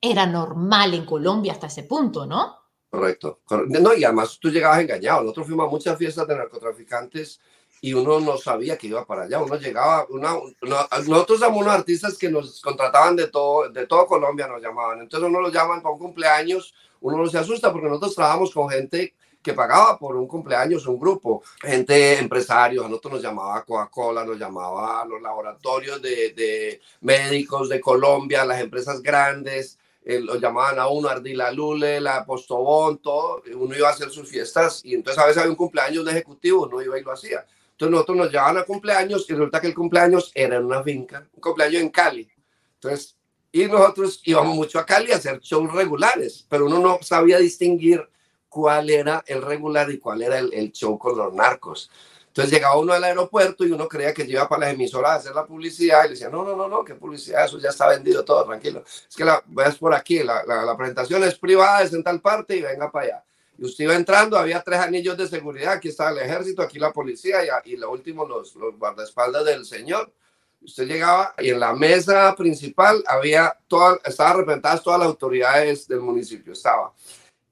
era 0.00 0.24
normal 0.24 0.94
en 0.94 1.04
Colombia 1.04 1.52
hasta 1.52 1.66
ese 1.66 1.82
punto, 1.82 2.24
¿no? 2.24 2.56
Correcto. 2.88 3.42
No, 3.68 3.92
y 3.92 4.02
además 4.02 4.38
tú 4.40 4.48
llegabas 4.48 4.80
engañado. 4.80 5.20
Nosotros 5.20 5.46
fuimos 5.46 5.66
a 5.66 5.70
muchas 5.70 5.98
fiestas 5.98 6.26
de 6.26 6.36
narcotraficantes 6.36 7.38
y 7.84 7.92
uno 7.92 8.18
no 8.18 8.38
sabía 8.38 8.78
que 8.78 8.86
iba 8.86 9.04
para 9.04 9.24
allá. 9.24 9.42
Uno 9.42 9.56
llegaba, 9.56 10.06
una, 10.08 10.36
una, 10.62 10.88
nosotros 11.06 11.38
somos 11.38 11.60
unos 11.60 11.74
artistas 11.74 12.16
que 12.16 12.30
nos 12.30 12.62
contrataban 12.62 13.14
de 13.14 13.28
todo, 13.28 13.68
de 13.68 13.86
todo 13.86 14.06
Colombia, 14.06 14.48
nos 14.48 14.62
llamaban. 14.62 15.02
Entonces 15.02 15.28
uno 15.28 15.38
lo 15.38 15.50
llaman 15.50 15.82
para 15.82 15.92
un 15.92 15.98
cumpleaños, 15.98 16.74
uno 17.02 17.18
no 17.18 17.26
se 17.28 17.36
asusta 17.36 17.70
porque 17.70 17.88
nosotros 17.88 18.14
trabajamos 18.14 18.54
con 18.54 18.70
gente 18.70 19.12
que 19.42 19.52
pagaba 19.52 19.98
por 19.98 20.16
un 20.16 20.26
cumpleaños, 20.26 20.86
un 20.86 20.98
grupo, 20.98 21.42
gente 21.60 22.18
empresarios, 22.18 22.86
a 22.86 22.88
nosotros 22.88 23.14
nos 23.14 23.22
llamaba 23.22 23.62
Coca-Cola, 23.62 24.24
nos 24.24 24.38
llamaba 24.38 25.04
los 25.04 25.20
laboratorios 25.20 26.00
de, 26.00 26.32
de, 26.32 26.80
médicos 27.02 27.68
de 27.68 27.82
Colombia, 27.82 28.46
las 28.46 28.62
empresas 28.62 29.02
grandes, 29.02 29.78
eh, 30.06 30.20
lo 30.20 30.36
llamaban 30.36 30.78
a 30.78 30.86
uno 30.88 31.10
Ardila 31.10 31.50
Lule, 31.50 32.00
la 32.00 32.24
Postobón, 32.24 32.96
todo, 32.96 33.42
uno 33.54 33.76
iba 33.76 33.88
a 33.88 33.92
hacer 33.92 34.08
sus 34.08 34.26
fiestas 34.26 34.80
y 34.82 34.94
entonces 34.94 35.22
a 35.22 35.26
veces 35.26 35.42
había 35.42 35.50
un 35.50 35.56
cumpleaños 35.56 36.06
de 36.06 36.12
ejecutivo, 36.12 36.64
uno 36.64 36.80
iba 36.80 36.98
y 36.98 37.02
lo 37.02 37.12
hacía. 37.12 37.44
Entonces 37.74 37.90
nosotros 37.90 38.16
nos 38.16 38.30
llevaban 38.30 38.58
a 38.58 38.62
cumpleaños 38.62 39.26
y 39.28 39.32
resulta 39.32 39.60
que 39.60 39.66
el 39.66 39.74
cumpleaños 39.74 40.30
era 40.32 40.56
en 40.56 40.64
una 40.64 40.82
finca, 40.82 41.26
un 41.32 41.40
cumpleaños 41.40 41.82
en 41.82 41.90
Cali. 41.90 42.28
Entonces, 42.74 43.16
y 43.50 43.66
nosotros 43.66 44.20
íbamos 44.24 44.54
mucho 44.54 44.78
a 44.78 44.86
Cali 44.86 45.10
a 45.10 45.16
hacer 45.16 45.40
shows 45.40 45.72
regulares, 45.72 46.46
pero 46.48 46.66
uno 46.66 46.78
no 46.78 46.98
sabía 47.02 47.38
distinguir 47.38 48.08
cuál 48.48 48.90
era 48.90 49.24
el 49.26 49.42
regular 49.42 49.90
y 49.90 49.98
cuál 49.98 50.22
era 50.22 50.38
el, 50.38 50.54
el 50.54 50.70
show 50.70 50.96
con 50.96 51.18
los 51.18 51.34
narcos. 51.34 51.90
Entonces 52.28 52.52
llegaba 52.52 52.78
uno 52.78 52.92
al 52.92 53.02
aeropuerto 53.02 53.64
y 53.64 53.72
uno 53.72 53.88
creía 53.88 54.14
que 54.14 54.24
iba 54.24 54.48
para 54.48 54.66
las 54.66 54.74
emisoras 54.74 55.10
a 55.10 55.14
hacer 55.16 55.34
la 55.34 55.46
publicidad 55.46 56.00
y 56.04 56.08
le 56.08 56.10
decía, 56.10 56.28
no, 56.28 56.44
no, 56.44 56.54
no, 56.54 56.68
no, 56.68 56.84
qué 56.84 56.94
publicidad, 56.94 57.44
eso 57.44 57.58
ya 57.58 57.70
está 57.70 57.88
vendido 57.88 58.24
todo, 58.24 58.44
tranquilo. 58.44 58.84
Es 58.84 59.16
que 59.16 59.24
la 59.24 59.42
por 59.78 59.94
aquí, 59.94 60.22
la, 60.22 60.44
la, 60.44 60.64
la 60.64 60.76
presentación 60.76 61.22
es 61.24 61.36
privada, 61.36 61.82
es 61.82 61.92
en 61.92 62.04
tal 62.04 62.20
parte 62.20 62.56
y 62.56 62.62
venga 62.62 62.90
para 62.90 63.06
allá. 63.06 63.24
Y 63.58 63.64
usted 63.64 63.84
iba 63.84 63.94
entrando, 63.94 64.36
había 64.36 64.62
tres 64.62 64.80
anillos 64.80 65.16
de 65.16 65.28
seguridad, 65.28 65.74
aquí 65.74 65.88
estaba 65.88 66.10
el 66.10 66.18
ejército, 66.18 66.62
aquí 66.62 66.78
la 66.78 66.92
policía 66.92 67.38
y, 67.44 67.72
y 67.72 67.76
lo 67.76 67.90
último 67.90 68.26
los, 68.26 68.54
los 68.56 68.76
guardaespaldas 68.78 69.44
del 69.44 69.64
señor. 69.64 70.12
Usted 70.60 70.86
llegaba 70.86 71.34
y 71.38 71.50
en 71.50 71.60
la 71.60 71.74
mesa 71.74 72.34
principal 72.34 73.04
había 73.06 73.56
toda, 73.68 73.98
estaban 74.04 74.38
representadas 74.38 74.82
todas 74.82 74.98
las 74.98 75.08
autoridades 75.08 75.86
del 75.86 76.00
municipio. 76.00 76.54
Estaba 76.54 76.92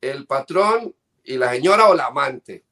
el 0.00 0.26
patrón 0.26 0.94
y 1.22 1.36
la 1.36 1.50
señora 1.50 1.88
o 1.88 1.94
la 1.94 2.06
amante. 2.06 2.64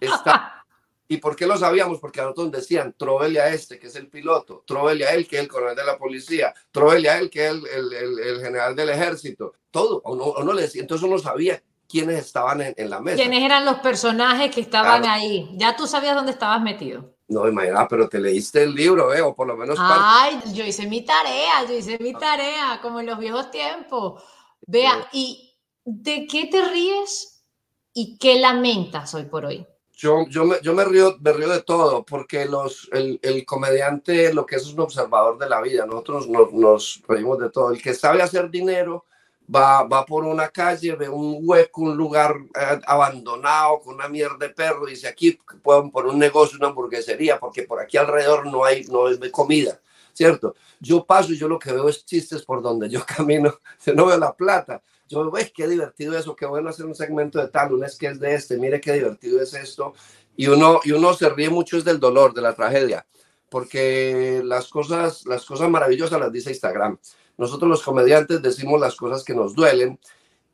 Está, 0.00 0.58
¿Y 1.10 1.16
por 1.16 1.34
qué 1.34 1.46
lo 1.46 1.56
sabíamos? 1.56 1.98
Porque 2.00 2.20
a 2.20 2.24
nosotros 2.24 2.52
decían, 2.52 2.94
tróvele 2.96 3.40
a 3.40 3.48
este, 3.48 3.78
que 3.78 3.86
es 3.86 3.96
el 3.96 4.08
piloto, 4.08 4.62
tróvele 4.66 5.06
a 5.06 5.14
él, 5.14 5.26
que 5.26 5.36
es 5.36 5.42
el 5.42 5.48
coronel 5.48 5.74
de 5.74 5.84
la 5.84 5.96
policía, 5.96 6.54
tróvele 6.70 7.08
a 7.08 7.18
él, 7.18 7.30
que 7.30 7.46
es 7.46 7.52
el, 7.52 7.66
el, 7.66 7.92
el, 7.94 8.18
el 8.18 8.40
general 8.42 8.76
del 8.76 8.90
ejército. 8.90 9.54
Todo, 9.70 10.02
o 10.04 10.14
no, 10.14 10.24
o 10.24 10.44
no 10.44 10.52
le 10.52 10.62
decía. 10.62 10.82
Entonces 10.82 11.08
uno 11.08 11.18
sabía 11.18 11.62
quiénes 11.88 12.18
estaban 12.24 12.60
en, 12.60 12.74
en, 12.76 12.90
la 12.90 13.00
mesa. 13.00 13.16
¿Quiénes 13.16 13.42
eran 13.42 13.64
los 13.64 13.78
personajes 13.78 14.54
que 14.54 14.60
estaban 14.60 15.02
claro. 15.02 15.20
ahí? 15.20 15.48
Ya 15.54 15.74
tú 15.74 15.86
sabías 15.86 16.14
dónde 16.14 16.32
estabas 16.32 16.60
metido. 16.60 17.14
No, 17.28 17.46
imagina, 17.46 17.86
pero 17.88 18.08
te 18.08 18.20
leíste 18.20 18.62
el 18.62 18.74
libro, 18.74 19.12
¿eh? 19.12 19.20
o 19.20 19.34
por 19.34 19.46
lo 19.46 19.56
menos. 19.56 19.78
Ay, 19.80 20.36
parte. 20.36 20.54
yo 20.54 20.64
hice 20.64 20.86
mi 20.86 21.02
tarea, 21.02 21.64
yo 21.68 21.74
hice 21.74 21.98
mi 22.00 22.14
tarea, 22.14 22.78
como 22.80 23.00
en 23.00 23.06
los 23.06 23.18
viejos 23.18 23.50
tiempos. 23.50 24.22
Vea, 24.66 25.08
¿y 25.12 25.54
de 25.84 26.26
qué 26.26 26.46
te 26.46 26.66
ríes 26.66 27.44
y 27.92 28.16
qué 28.18 28.38
lamentas 28.38 29.14
hoy 29.14 29.24
por 29.24 29.44
hoy? 29.44 29.66
Yo, 29.92 30.26
yo, 30.28 30.44
me, 30.44 30.56
yo 30.62 30.74
me, 30.74 30.84
río, 30.84 31.16
me 31.20 31.32
río 31.32 31.48
de 31.48 31.62
todo, 31.62 32.04
porque 32.04 32.46
los, 32.46 32.88
el, 32.92 33.18
el, 33.22 33.44
comediante 33.44 34.32
lo 34.32 34.46
que 34.46 34.56
es, 34.56 34.62
es 34.62 34.72
un 34.72 34.80
observador 34.80 35.36
de 35.38 35.48
la 35.48 35.60
vida. 35.60 35.84
Nosotros 35.84 36.28
nos, 36.28 36.52
nos 36.52 37.02
reímos 37.06 37.38
de 37.40 37.50
todo. 37.50 37.72
El 37.72 37.82
que 37.82 37.94
sabe 37.94 38.22
hacer 38.22 38.48
dinero 38.48 39.04
va, 39.54 39.82
va 39.84 40.04
por 40.04 40.24
una 40.24 40.48
calle, 40.48 40.94
ve 40.94 41.08
un 41.08 41.38
hueco, 41.42 41.82
un 41.82 41.96
lugar 41.96 42.36
eh, 42.54 42.80
abandonado 42.86 43.80
con 43.80 43.94
una 43.94 44.08
mierda 44.08 44.36
de 44.38 44.50
perro, 44.50 44.88
y 44.88 44.92
dice 44.92 45.08
aquí 45.08 45.38
pueden 45.62 45.90
poner 45.90 46.12
un 46.12 46.18
negocio, 46.18 46.58
una 46.58 46.68
hamburguesería, 46.68 47.38
porque 47.38 47.62
por 47.62 47.80
aquí 47.80 47.96
alrededor 47.96 48.46
no 48.46 48.64
hay, 48.64 48.84
no 48.84 49.06
hay 49.06 49.30
comida, 49.30 49.80
¿cierto? 50.12 50.54
Yo 50.80 51.04
paso 51.04 51.32
y 51.32 51.38
yo 51.38 51.48
lo 51.48 51.58
que 51.58 51.72
veo 51.72 51.88
es 51.88 52.04
chistes 52.04 52.42
por 52.42 52.62
donde 52.62 52.88
yo 52.88 53.04
camino, 53.16 53.58
yo 53.84 53.94
no 53.94 54.06
veo 54.06 54.18
la 54.18 54.34
plata. 54.34 54.82
Yo, 55.08 55.30
ves 55.30 55.50
qué 55.54 55.66
divertido 55.66 56.18
eso, 56.18 56.36
qué 56.36 56.44
bueno 56.44 56.68
hacer 56.68 56.84
un 56.84 56.94
segmento 56.94 57.38
de 57.38 57.48
tal, 57.48 57.72
un 57.72 57.82
es 57.82 57.96
que 57.96 58.08
es 58.08 58.20
de 58.20 58.34
este, 58.34 58.58
mire 58.58 58.78
qué 58.78 58.92
divertido 58.92 59.40
es 59.40 59.54
esto. 59.54 59.94
Y 60.36 60.48
uno, 60.48 60.80
y 60.84 60.92
uno 60.92 61.14
se 61.14 61.30
ríe 61.30 61.48
mucho 61.48 61.78
es 61.78 61.84
del 61.84 61.98
dolor, 61.98 62.34
de 62.34 62.42
la 62.42 62.54
tragedia, 62.54 63.06
porque 63.48 64.42
las 64.44 64.68
cosas, 64.68 65.24
las 65.24 65.46
cosas 65.46 65.70
maravillosas 65.70 66.20
las 66.20 66.30
dice 66.30 66.50
Instagram. 66.50 66.98
Nosotros 67.38 67.70
los 67.70 67.82
comediantes 67.82 68.42
decimos 68.42 68.80
las 68.80 68.96
cosas 68.96 69.24
que 69.24 69.34
nos 69.34 69.54
duelen 69.54 69.98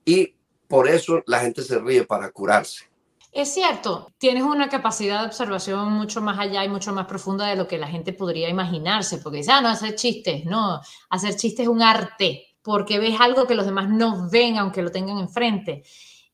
y 0.04 0.34
por 0.68 0.88
eso 0.88 1.22
la 1.26 1.40
gente 1.40 1.62
se 1.62 1.78
ríe 1.78 2.04
para 2.04 2.30
curarse. 2.30 2.84
Es 3.32 3.52
cierto, 3.52 4.12
tienes 4.18 4.44
una 4.44 4.68
capacidad 4.68 5.20
de 5.20 5.26
observación 5.26 5.92
mucho 5.92 6.20
más 6.20 6.38
allá 6.38 6.64
y 6.64 6.68
mucho 6.68 6.92
más 6.92 7.06
profunda 7.06 7.46
de 7.46 7.56
lo 7.56 7.66
que 7.66 7.78
la 7.78 7.88
gente 7.88 8.12
podría 8.12 8.48
imaginarse, 8.48 9.18
porque 9.18 9.38
dice, 9.38 9.50
ah, 9.50 9.60
no, 9.60 9.68
hacer 9.68 9.96
chistes, 9.96 10.44
no, 10.44 10.80
hacer 11.10 11.34
chistes 11.34 11.64
es 11.64 11.68
un 11.68 11.82
arte, 11.82 12.46
porque 12.62 13.00
ves 13.00 13.18
algo 13.18 13.48
que 13.48 13.56
los 13.56 13.66
demás 13.66 13.88
no 13.88 14.28
ven, 14.30 14.56
aunque 14.56 14.82
lo 14.82 14.92
tengan 14.92 15.18
enfrente. 15.18 15.82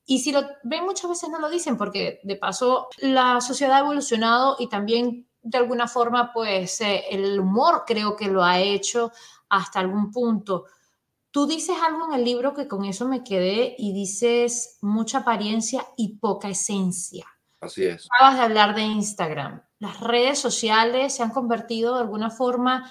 Y 0.04 0.18
si 0.18 0.30
lo 0.30 0.42
ven 0.62 0.84
muchas 0.84 1.08
veces 1.08 1.30
no 1.30 1.38
lo 1.38 1.48
dicen, 1.48 1.78
porque 1.78 2.20
de 2.22 2.36
paso 2.36 2.88
la 2.98 3.40
sociedad 3.40 3.78
ha 3.78 3.80
evolucionado 3.80 4.56
y 4.58 4.68
también 4.68 5.26
de 5.42 5.56
alguna 5.56 5.88
forma, 5.88 6.32
pues 6.34 6.80
eh, 6.82 7.04
el 7.10 7.40
humor 7.40 7.84
creo 7.86 8.14
que 8.14 8.28
lo 8.28 8.44
ha 8.44 8.60
hecho 8.60 9.10
hasta 9.50 9.80
algún 9.80 10.10
punto. 10.10 10.64
Tú 11.30 11.46
dices 11.46 11.76
algo 11.86 12.06
en 12.06 12.18
el 12.18 12.24
libro 12.24 12.54
que 12.54 12.66
con 12.66 12.84
eso 12.84 13.06
me 13.06 13.22
quedé 13.22 13.74
y 13.78 13.92
dices 13.92 14.78
mucha 14.80 15.18
apariencia 15.18 15.86
y 15.96 16.16
poca 16.18 16.48
esencia. 16.48 17.26
Así 17.60 17.84
es. 17.84 18.08
Acabas 18.14 18.38
de 18.38 18.44
hablar 18.44 18.74
de 18.74 18.82
Instagram. 18.82 19.62
Las 19.78 20.00
redes 20.00 20.38
sociales 20.38 21.14
se 21.14 21.22
han 21.22 21.30
convertido 21.30 21.94
de 21.94 22.00
alguna 22.00 22.30
forma 22.30 22.90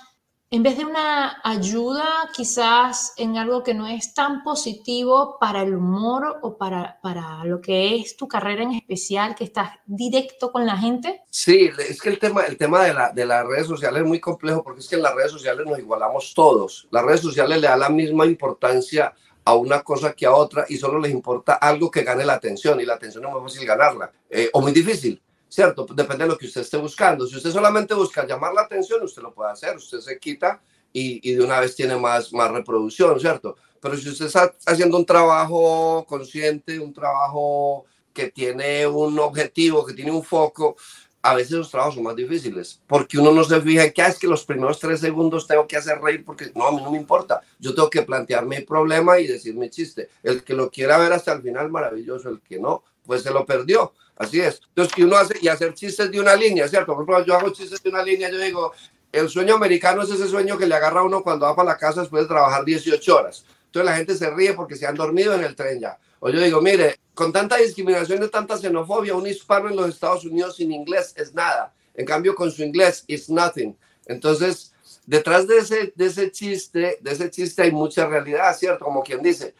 en 0.51 0.63
vez 0.63 0.77
de 0.77 0.85
una 0.85 1.39
ayuda 1.43 2.29
quizás 2.33 3.13
en 3.17 3.37
algo 3.37 3.63
que 3.63 3.75
no 3.75 3.85
es 3.87 4.15
tan 4.15 4.43
positivo 4.43 5.37
para 5.39 5.61
el 5.61 5.75
humor 5.75 6.39
o 6.41 6.57
para, 6.57 6.99
para 7.01 7.43
lo 7.45 7.61
que 7.61 7.97
es 7.97 8.17
tu 8.17 8.27
carrera 8.27 8.63
en 8.63 8.71
especial, 8.71 9.35
que 9.35 9.43
estás 9.43 9.73
directo 9.85 10.51
con 10.51 10.65
la 10.65 10.75
gente? 10.75 11.21
Sí, 11.29 11.69
es 11.87 12.01
que 12.01 12.09
el 12.09 12.17
tema, 12.17 12.41
el 12.41 12.57
tema 12.57 12.83
de, 12.83 12.93
la, 12.95 13.11
de 13.11 13.25
las 13.27 13.45
redes 13.45 13.67
sociales 13.67 14.01
es 14.01 14.07
muy 14.07 14.19
complejo 14.19 14.63
porque 14.63 14.79
es 14.79 14.87
que 14.87 14.95
en 14.95 15.03
las 15.03 15.13
redes 15.13 15.31
sociales 15.31 15.67
nos 15.67 15.77
igualamos 15.77 16.33
todos. 16.33 16.87
Las 16.89 17.05
redes 17.05 17.21
sociales 17.21 17.61
le 17.61 17.67
dan 17.67 17.79
la 17.79 17.89
misma 17.89 18.25
importancia 18.25 19.13
a 19.45 19.53
una 19.55 19.83
cosa 19.83 20.13
que 20.13 20.25
a 20.25 20.33
otra 20.33 20.65
y 20.67 20.77
solo 20.77 20.99
les 20.99 21.11
importa 21.11 21.53
algo 21.53 21.91
que 21.91 22.03
gane 22.03 22.25
la 22.25 22.33
atención 22.33 22.79
y 22.81 22.85
la 22.85 22.95
atención 22.95 23.23
es 23.25 23.31
muy 23.31 23.41
fácil 23.41 23.67
ganarla 23.67 24.11
eh, 24.29 24.49
o 24.51 24.61
muy 24.61 24.71
difícil. 24.71 25.21
¿Cierto? 25.49 25.85
Depende 25.93 26.23
de 26.23 26.29
lo 26.29 26.37
que 26.37 26.45
usted 26.45 26.61
esté 26.61 26.77
buscando. 26.77 27.27
Si 27.27 27.35
usted 27.35 27.51
solamente 27.51 27.93
busca 27.93 28.25
llamar 28.25 28.53
la 28.53 28.61
atención, 28.61 29.03
usted 29.03 29.21
lo 29.21 29.33
puede 29.33 29.51
hacer, 29.51 29.75
usted 29.75 29.99
se 29.99 30.17
quita 30.19 30.61
y, 30.93 31.29
y 31.29 31.33
de 31.33 31.43
una 31.43 31.59
vez 31.59 31.75
tiene 31.75 31.97
más, 31.97 32.31
más 32.31 32.51
reproducción, 32.51 33.19
¿cierto? 33.19 33.57
Pero 33.81 33.97
si 33.97 34.09
usted 34.09 34.27
está 34.27 34.53
haciendo 34.65 34.97
un 34.97 35.05
trabajo 35.05 36.05
consciente, 36.07 36.79
un 36.79 36.93
trabajo 36.93 37.85
que 38.13 38.29
tiene 38.29 38.85
un 38.85 39.17
objetivo, 39.19 39.85
que 39.85 39.93
tiene 39.93 40.11
un 40.11 40.23
foco, 40.23 40.75
a 41.21 41.35
veces 41.35 41.51
los 41.51 41.69
trabajos 41.69 41.95
son 41.95 42.03
más 42.03 42.15
difíciles, 42.15 42.81
porque 42.87 43.19
uno 43.19 43.31
no 43.31 43.43
se 43.43 43.59
fija 43.61 43.89
que 43.89 44.01
ah, 44.01 44.07
es 44.07 44.17
que 44.17 44.27
los 44.27 44.45
primeros 44.45 44.79
tres 44.79 45.01
segundos 45.01 45.47
tengo 45.47 45.67
que 45.67 45.75
hacer 45.75 45.99
reír, 45.99 46.23
porque 46.23 46.51
no, 46.55 46.67
a 46.67 46.71
mí 46.71 46.81
no 46.81 46.91
me 46.91 46.97
importa. 46.97 47.41
Yo 47.59 47.75
tengo 47.75 47.89
que 47.89 48.03
plantearme 48.03 48.57
el 48.57 48.65
problema 48.65 49.19
y 49.19 49.27
decir 49.27 49.53
mi 49.55 49.69
chiste. 49.69 50.09
El 50.23 50.43
que 50.43 50.53
lo 50.53 50.69
quiera 50.69 50.97
ver 50.97 51.11
hasta 51.11 51.33
el 51.33 51.41
final, 51.41 51.69
maravilloso. 51.69 52.29
El 52.29 52.39
que 52.39 52.59
no, 52.59 52.83
pues 53.05 53.23
se 53.23 53.31
lo 53.31 53.45
perdió. 53.45 53.93
Así 54.19 54.41
es. 54.41 54.59
Entonces, 54.67 54.93
que 54.93 55.05
uno 55.05 55.15
hace 55.15 55.39
y 55.41 55.47
hacer 55.47 55.73
chistes 55.73 56.11
de 56.11 56.19
una 56.19 56.35
línea, 56.35 56.67
¿cierto? 56.67 56.93
Por 56.93 57.03
ejemplo, 57.03 57.25
yo 57.25 57.35
hago 57.35 57.51
chistes 57.51 57.81
de 57.81 57.89
una 57.89 58.03
línea, 58.03 58.29
yo 58.29 58.37
digo, 58.37 58.73
el 59.13 59.29
sueño 59.29 59.55
americano 59.55 60.03
es 60.03 60.09
ese 60.09 60.27
sueño 60.27 60.57
que 60.57 60.67
le 60.67 60.75
agarra 60.75 60.99
a 60.99 61.03
uno 61.03 61.23
cuando 61.23 61.45
va 61.45 61.55
para 61.55 61.69
la 61.69 61.77
casa 61.77 62.01
después 62.01 62.23
de 62.23 62.27
trabajar 62.27 62.65
18 62.65 63.15
horas. 63.15 63.45
Entonces 63.67 63.89
la 63.89 63.95
gente 63.95 64.15
se 64.15 64.29
ríe 64.29 64.53
porque 64.53 64.75
se 64.75 64.85
han 64.85 64.95
dormido 64.95 65.33
en 65.33 65.45
el 65.45 65.55
tren 65.55 65.79
ya. 65.79 65.97
O 66.19 66.29
yo 66.29 66.41
digo, 66.41 66.61
mire, 66.61 66.99
con 67.13 67.31
tanta 67.31 67.55
discriminación 67.55 68.21
y 68.21 68.27
tanta 68.27 68.57
xenofobia, 68.57 69.15
un 69.15 69.25
hispano 69.25 69.69
en 69.69 69.77
los 69.77 69.87
Estados 69.87 70.25
Unidos 70.25 70.57
sin 70.57 70.73
inglés 70.73 71.13
es 71.15 71.33
nada. 71.33 71.73
En 71.93 72.05
cambio, 72.05 72.35
con 72.35 72.51
su 72.51 72.61
inglés, 72.61 73.05
it's 73.07 73.29
nothing. 73.29 73.73
Entonces, 74.05 74.73
detrás 75.05 75.47
de 75.47 75.59
ese, 75.59 75.93
de 75.95 76.05
ese 76.07 76.29
chiste, 76.29 76.97
de 76.99 77.11
ese 77.11 77.31
chiste 77.31 77.61
hay 77.61 77.71
mucha 77.71 78.05
realidad, 78.05 78.53
¿cierto? 78.57 78.83
Como 78.83 79.01
quien 79.01 79.21
dice, 79.23 79.55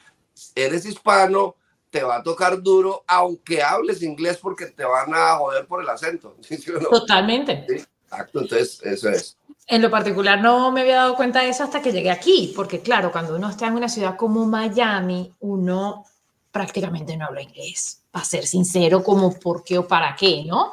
eres 0.53 0.85
hispano, 0.85 1.55
te 1.89 2.03
va 2.03 2.17
a 2.17 2.23
tocar 2.23 2.61
duro, 2.61 3.03
aunque 3.07 3.63
hables 3.63 4.03
inglés, 4.03 4.37
porque 4.37 4.67
te 4.67 4.83
van 4.83 5.13
a 5.13 5.37
joder 5.37 5.65
por 5.65 5.81
el 5.81 5.89
acento. 5.89 6.35
Totalmente. 6.91 7.65
Exacto, 7.69 8.41
entonces 8.41 8.81
eso 8.83 9.09
es. 9.09 9.37
En 9.67 9.81
lo 9.81 9.91
particular 9.91 10.41
no 10.41 10.71
me 10.71 10.81
había 10.81 10.95
dado 10.95 11.15
cuenta 11.15 11.41
de 11.41 11.49
eso 11.49 11.63
hasta 11.63 11.81
que 11.81 11.91
llegué 11.91 12.09
aquí, 12.09 12.53
porque 12.55 12.81
claro, 12.81 13.11
cuando 13.11 13.35
uno 13.35 13.49
está 13.49 13.67
en 13.67 13.75
una 13.75 13.87
ciudad 13.87 14.15
como 14.15 14.45
Miami, 14.45 15.31
uno 15.41 16.05
prácticamente 16.51 17.15
no 17.15 17.25
habla 17.25 17.43
inglés, 17.43 18.01
para 18.09 18.25
ser 18.25 18.47
sincero, 18.47 19.03
como 19.03 19.37
por 19.37 19.63
qué 19.63 19.77
o 19.77 19.87
para 19.87 20.15
qué, 20.15 20.43
¿no? 20.45 20.71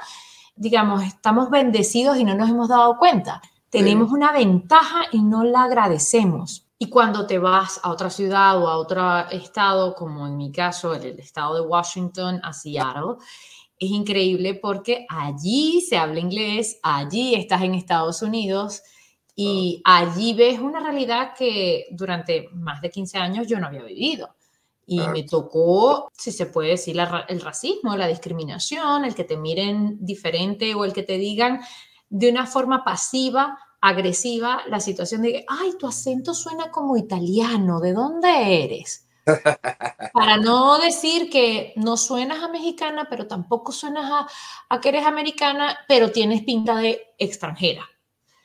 Digamos, 0.55 1.05
estamos 1.05 1.51
bendecidos 1.51 2.17
y 2.17 2.25
no 2.25 2.35
nos 2.35 2.49
hemos 2.49 2.69
dado 2.69 2.97
cuenta. 2.99 3.43
Tenemos 3.69 4.11
una 4.11 4.33
ventaja 4.33 5.03
y 5.13 5.23
no 5.23 5.45
la 5.45 5.65
agradecemos. 5.65 6.66
Y 6.79 6.91
cuando 6.91 7.27
te 7.27 7.39
vas 7.39 7.81
a 7.83 7.91
otra 7.91 8.11
ciudad 8.11 8.63
o 8.63 8.69
a 8.69 8.77
otro 8.77 9.29
estado, 9.31 9.95
como 9.95 10.27
en 10.27 10.37
mi 10.37 10.53
caso, 10.53 10.95
el 10.95 11.19
estado 11.19 11.55
de 11.55 11.61
Washington, 11.63 12.41
a 12.43 12.53
Seattle, 12.53 13.17
es 13.79 13.91
increíble 13.91 14.55
porque 14.55 15.07
allí 15.09 15.81
se 15.81 15.97
habla 15.97 16.21
inglés, 16.21 16.79
allí 16.83 17.35
estás 17.35 17.63
en 17.63 17.75
Estados 17.75 18.23
Unidos 18.23 18.83
y 19.35 19.83
allí 19.85 20.35
ves 20.35 20.61
una 20.61 20.81
realidad 20.81 21.33
que 21.37 21.87
durante 21.91 22.49
más 22.53 22.81
de 22.81 22.91
15 22.91 23.19
años 23.19 23.47
yo 23.47 23.59
no 23.59 23.67
había 23.67 23.83
vivido. 23.83 24.35
Y 24.89 25.01
me 25.01 25.25
tocó, 25.25 26.13
si 26.17 26.31
se 26.31 26.47
puede 26.47 26.71
decir, 26.71 26.97
el 27.29 27.41
racismo, 27.41 27.97
la 27.97 28.07
discriminación, 28.07 29.05
el 29.05 29.17
que 29.17 29.25
te 29.25 29.37
miren 29.37 29.99
diferente 30.05 30.75
o 30.75 30.85
el 30.85 30.93
que 30.93 31.03
te 31.03 31.19
digan 31.19 31.61
de 32.09 32.31
una 32.31 32.47
forma 32.47 32.85
pasiva 32.85 33.59
agresiva 33.89 34.63
la 34.69 34.81
situación 34.81 35.23
de, 35.23 35.45
ay, 35.49 35.75
tu 35.79 35.87
acento 35.87 36.35
suena 36.35 36.71
como 36.71 36.97
italiano, 36.97 37.81
¿de 37.81 37.93
dónde 37.93 38.65
eres? 38.65 39.09
Para 40.13 40.37
no 40.37 40.79
decir 40.79 41.31
que 41.31 41.73
no 41.77 41.97
suenas 41.97 42.43
a 42.43 42.49
mexicana, 42.49 43.07
pero 43.09 43.27
tampoco 43.27 43.73
suenas 43.73 44.11
a, 44.11 44.27
a 44.69 44.81
que 44.81 44.89
eres 44.89 45.05
americana, 45.05 45.79
pero 45.89 46.11
tienes 46.11 46.43
pinta 46.43 46.77
de 46.77 47.15
extranjera. 47.19 47.85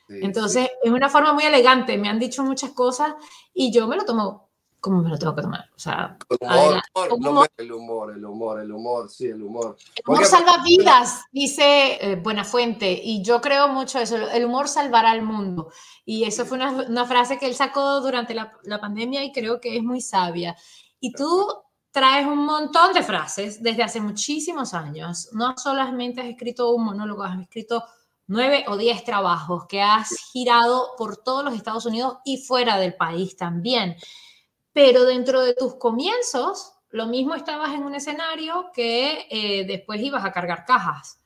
Entonces, 0.08 0.68
es 0.82 0.90
una 0.90 1.08
forma 1.08 1.32
muy 1.32 1.44
elegante, 1.44 1.96
me 1.96 2.08
han 2.08 2.18
dicho 2.18 2.44
muchas 2.44 2.72
cosas 2.72 3.14
y 3.54 3.72
yo 3.72 3.88
me 3.88 3.96
lo 3.96 4.04
tomo 4.04 4.51
¿cómo 4.82 5.00
me 5.00 5.08
lo 5.08 5.16
tengo 5.16 5.34
que 5.34 5.42
tomar? 5.42 5.70
O 5.76 5.78
sea, 5.78 6.18
el 6.28 7.12
humor, 7.12 7.48
el 7.56 7.72
humor, 7.72 8.60
el 8.60 8.72
humor, 8.72 9.08
sí, 9.08 9.28
el 9.28 9.40
humor. 9.40 9.76
El 9.94 10.02
humor 10.06 10.26
salva 10.26 10.58
vidas, 10.64 11.22
dice 11.30 11.98
eh, 12.00 12.16
Buena 12.16 12.44
Fuente, 12.44 13.00
y 13.02 13.22
yo 13.22 13.40
creo 13.40 13.68
mucho 13.68 14.00
eso, 14.00 14.16
el 14.16 14.44
humor 14.44 14.68
salvará 14.68 15.12
al 15.12 15.22
mundo. 15.22 15.70
Y 16.04 16.24
eso 16.24 16.44
fue 16.44 16.58
una, 16.58 16.72
una 16.72 17.06
frase 17.06 17.38
que 17.38 17.46
él 17.46 17.54
sacó 17.54 18.00
durante 18.00 18.34
la, 18.34 18.52
la, 18.64 18.80
pandemia 18.80 19.22
y 19.22 19.30
creo 19.30 19.60
que 19.60 19.76
es 19.76 19.84
muy 19.84 20.00
sabia. 20.00 20.56
Y 20.98 21.12
tú 21.12 21.46
traes 21.92 22.26
un 22.26 22.44
montón 22.44 22.92
de 22.92 23.04
frases 23.04 23.62
desde 23.62 23.84
hace 23.84 24.00
muchísimos 24.00 24.74
años. 24.74 25.28
No 25.32 25.54
solamente 25.56 26.22
has 26.22 26.26
escrito 26.26 26.74
un 26.74 26.86
monólogo, 26.86 27.22
has 27.22 27.40
escrito 27.40 27.84
nueve 28.26 28.64
o 28.66 28.76
diez 28.76 29.04
trabajos 29.04 29.66
que 29.68 29.80
has 29.80 30.08
girado 30.32 30.88
por 30.98 31.18
todos 31.18 31.44
los 31.44 31.54
Estados 31.54 31.86
Unidos 31.86 32.18
y 32.24 32.38
fuera 32.38 32.78
del 32.78 32.94
país 32.94 33.36
también 33.36 33.96
pero 34.72 35.04
dentro 35.04 35.42
de 35.42 35.54
tus 35.54 35.74
comienzos, 35.74 36.72
lo 36.90 37.06
mismo 37.06 37.34
estabas 37.34 37.74
en 37.74 37.82
un 37.82 37.94
escenario 37.94 38.70
que 38.74 39.26
eh, 39.30 39.64
después 39.66 40.00
ibas 40.00 40.24
a 40.24 40.32
cargar 40.32 40.64
cajas. 40.64 41.18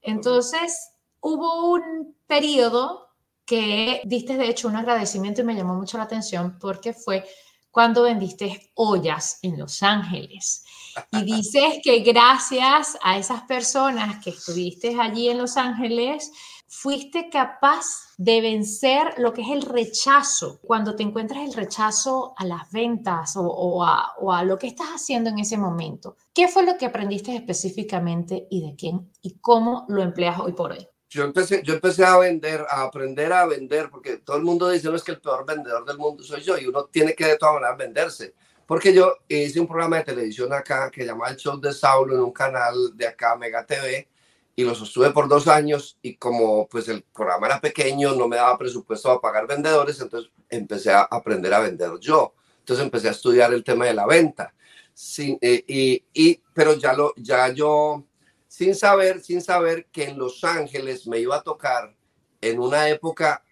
Entonces, 0.00 0.90
hubo 1.20 1.72
un 1.72 2.16
periodo 2.26 3.08
que 3.44 4.00
diste, 4.04 4.36
de 4.36 4.48
hecho, 4.48 4.68
un 4.68 4.76
agradecimiento 4.76 5.40
y 5.40 5.44
me 5.44 5.54
llamó 5.54 5.74
mucho 5.74 5.98
la 5.98 6.04
atención 6.04 6.58
porque 6.60 6.92
fue 6.92 7.24
cuando 7.70 8.02
vendiste 8.02 8.70
ollas 8.74 9.38
en 9.42 9.58
Los 9.58 9.82
Ángeles. 9.82 10.64
Y 11.12 11.22
dices 11.24 11.78
que 11.82 12.00
gracias 12.00 12.98
a 13.02 13.18
esas 13.18 13.42
personas 13.42 14.22
que 14.22 14.30
estuviste 14.30 15.00
allí 15.00 15.28
en 15.28 15.38
Los 15.38 15.56
Ángeles, 15.56 16.30
fuiste 16.74 17.28
capaz 17.30 18.14
de 18.16 18.40
vencer 18.40 19.14
lo 19.18 19.34
que 19.34 19.42
es 19.42 19.50
el 19.50 19.60
rechazo, 19.60 20.58
cuando 20.62 20.96
te 20.96 21.02
encuentras 21.02 21.44
el 21.44 21.52
rechazo 21.52 22.32
a 22.34 22.46
las 22.46 22.72
ventas 22.72 23.34
o, 23.36 23.84
a, 23.84 24.42
lo 24.44 24.58
que 24.58 24.68
estás 24.68 24.88
haciendo 24.88 25.28
en 25.28 25.38
ese 25.38 25.58
momento. 25.58 26.16
¿Qué 26.32 26.48
fue 26.48 26.64
lo 26.64 26.78
que 26.78 26.86
aprendiste 26.86 27.36
específicamente 27.36 28.46
y 28.50 28.66
de 28.66 28.74
quién 28.74 29.12
y 29.20 29.38
cómo 29.38 29.84
lo 29.90 30.02
empleas 30.02 30.40
hoy 30.40 30.54
por 30.54 30.72
hoy? 30.72 30.88
Yo 31.10 31.24
empecé, 31.24 31.62
yo 31.62 31.74
empecé 31.74 32.06
a 32.06 32.16
vender, 32.16 32.64
a 32.66 32.84
aprender 32.84 33.34
a 33.34 33.44
vender, 33.44 33.90
porque 33.90 34.16
todo 34.16 34.38
el 34.38 34.42
mundo 34.42 34.70
dice, 34.70 34.88
no 34.88 34.96
es 34.96 35.04
que 35.04 35.12
el 35.12 35.20
peor 35.20 35.44
vendedor 35.44 35.84
del 35.84 35.98
mundo 35.98 36.24
soy 36.24 36.40
yo, 36.40 36.56
y 36.56 36.66
uno 36.66 36.86
tiene 36.86 37.14
que 37.14 37.26
de 37.26 37.36
todas 37.36 37.56
maneras 37.56 37.76
venderse. 37.76 38.34
Porque 38.64 38.94
yo 38.94 39.18
hice 39.28 39.60
un 39.60 39.66
programa 39.66 39.98
de 39.98 40.04
televisión 40.04 40.50
acá 40.54 40.90
que 40.90 41.04
llamaba 41.04 41.30
El 41.30 41.36
Show 41.36 41.60
de 41.60 41.74
Saulo 41.74 42.14
en 42.14 42.22
un 42.22 42.32
canal 42.32 42.96
de 42.96 43.08
acá, 43.08 43.36
Mega 43.36 43.66
TV, 43.66 44.08
y 44.54 44.64
lo 44.64 44.74
sostuve 44.74 45.10
por 45.10 45.28
dos 45.28 45.48
años 45.48 45.98
y 46.02 46.16
como 46.16 46.68
pues 46.68 46.88
el 46.88 47.02
programa 47.02 47.46
era 47.46 47.60
pequeño, 47.60 48.14
no 48.14 48.28
me 48.28 48.36
daba 48.36 48.58
presupuesto 48.58 49.10
a 49.10 49.20
pagar 49.20 49.46
vendedores, 49.46 50.00
entonces 50.00 50.30
empecé 50.48 50.92
a 50.92 51.02
aprender 51.02 51.54
a 51.54 51.60
vender 51.60 51.92
yo. 52.00 52.34
Entonces 52.58 52.84
empecé 52.84 53.08
a 53.08 53.12
estudiar 53.12 53.52
el 53.52 53.64
tema 53.64 53.86
de 53.86 53.94
la 53.94 54.06
venta. 54.06 54.54
Sin, 54.94 55.38
eh, 55.40 55.64
y, 55.66 56.04
y, 56.12 56.40
pero 56.54 56.74
ya, 56.74 56.92
lo, 56.92 57.14
ya 57.16 57.48
yo, 57.48 58.04
sin 58.46 58.74
saber, 58.74 59.22
sin 59.22 59.40
saber 59.40 59.86
que 59.86 60.04
en 60.04 60.18
Los 60.18 60.44
Ángeles 60.44 61.06
me 61.06 61.18
iba 61.18 61.36
a 61.36 61.42
tocar 61.42 61.96
en 62.40 62.60
una 62.60 62.88
época 62.88 63.42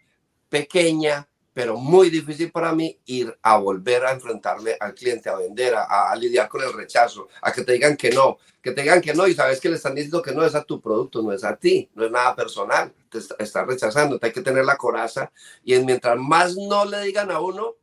pequeña, 0.51 1.27
pero 1.61 1.77
muy 1.77 2.09
difícil 2.09 2.51
para 2.51 2.73
mí 2.73 2.99
ir 3.05 3.39
a 3.43 3.59
volver 3.59 4.07
a 4.07 4.13
enfrentarme 4.13 4.79
al 4.81 4.95
cliente, 4.95 5.29
a 5.29 5.37
vender, 5.37 5.75
a, 5.77 6.17
lidiar 6.17 6.49
con 6.49 6.63
el 6.63 6.73
rechazo, 6.73 7.29
a 7.43 7.53
que 7.53 7.63
te 7.65 7.75
digan 7.75 7.99
que 7.99 8.09
no, 8.09 8.39
que 8.63 8.73
te 8.73 8.81
digan 8.81 9.03
que 9.03 9.13
no 9.13 9.29
y 9.29 9.35
sabes 9.35 9.61
que 9.61 9.69
le 9.69 9.77
están 9.77 9.95
diciendo 9.95 10.23
que 10.23 10.33
no 10.33 10.43
es 10.43 10.55
a 10.55 10.65
tu 10.65 10.81
producto, 10.81 11.21
no 11.21 11.35
es 11.35 11.45
a 11.45 11.55
ti, 11.55 11.91
no 11.95 12.07
es 12.07 12.11
nada 12.11 12.35
personal, 12.35 12.95
te 13.11 13.19
están 13.19 13.69
rechazando, 13.69 14.19
te 14.19 14.29
hay 14.29 14.33
que 14.33 14.41
tener 14.41 14.65
la 14.65 14.79
coraza 14.79 15.31
y 15.63 15.79
mientras 15.81 16.17
más 16.17 16.57
no 16.57 16.87
le 16.87 17.03
digan 17.03 17.31
a 17.31 17.41
uno, 17.41 17.75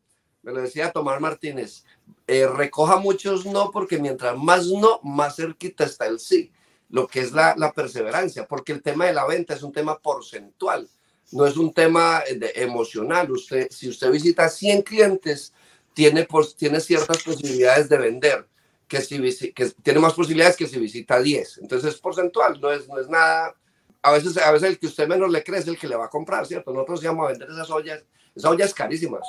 me 0.41 0.53
lo 0.53 0.61
decía 0.63 0.91
Tomás 0.91 1.21
Martínez, 1.21 1.83
eh, 2.25 2.47
recoja 2.47 2.95
muchos 2.95 3.45
no 3.45 3.69
porque 3.69 3.99
mientras 3.99 4.35
más 4.39 4.65
no, 4.65 4.99
más 5.03 5.35
cerquita 5.35 5.83
está 5.83 6.07
el 6.07 6.19
sí, 6.19 6.51
lo 6.89 7.05
que 7.05 7.19
es 7.19 7.31
la, 7.31 7.53
la 7.55 7.73
perseverancia, 7.73 8.47
porque 8.47 8.71
el 8.71 8.81
tema 8.81 9.05
de 9.05 9.13
la 9.13 9.27
venta 9.27 9.53
es 9.53 9.61
un 9.61 9.71
tema 9.71 9.99
porcentual 9.99 10.89
no 11.31 11.45
es 11.45 11.57
un 11.57 11.73
tema 11.73 12.23
de 12.29 12.51
emocional. 12.55 13.29
Usted, 13.31 13.67
si 13.69 13.89
usted 13.89 14.11
visita 14.11 14.49
100 14.49 14.81
clientes, 14.81 15.53
tiene, 15.93 16.27
tiene 16.55 16.79
ciertas 16.79 17.23
posibilidades 17.23 17.89
de 17.89 17.97
vender, 17.97 18.47
que, 18.87 19.01
si, 19.01 19.51
que 19.51 19.65
tiene 19.81 19.99
más 19.99 20.13
posibilidades 20.13 20.55
que 20.55 20.67
si 20.67 20.79
visita 20.79 21.19
10. 21.19 21.59
Entonces 21.59 21.95
es 21.95 21.99
porcentual, 21.99 22.59
no 22.61 22.71
es, 22.71 22.87
no 22.87 22.99
es 22.99 23.09
nada. 23.09 23.55
A 24.01 24.11
veces, 24.11 24.37
a 24.37 24.51
veces 24.51 24.69
el 24.69 24.79
que 24.79 24.87
usted 24.87 25.07
menos 25.07 25.29
le 25.29 25.43
cree 25.43 25.59
es 25.59 25.67
el 25.67 25.77
que 25.77 25.87
le 25.87 25.95
va 25.95 26.05
a 26.05 26.09
comprar, 26.09 26.45
¿cierto? 26.45 26.71
Nosotros 26.71 27.03
íbamos 27.03 27.25
a 27.25 27.31
vender 27.31 27.49
esas 27.49 27.69
ollas, 27.69 28.03
esas 28.35 28.51
ollas 28.51 28.73
carísimas. 28.73 29.21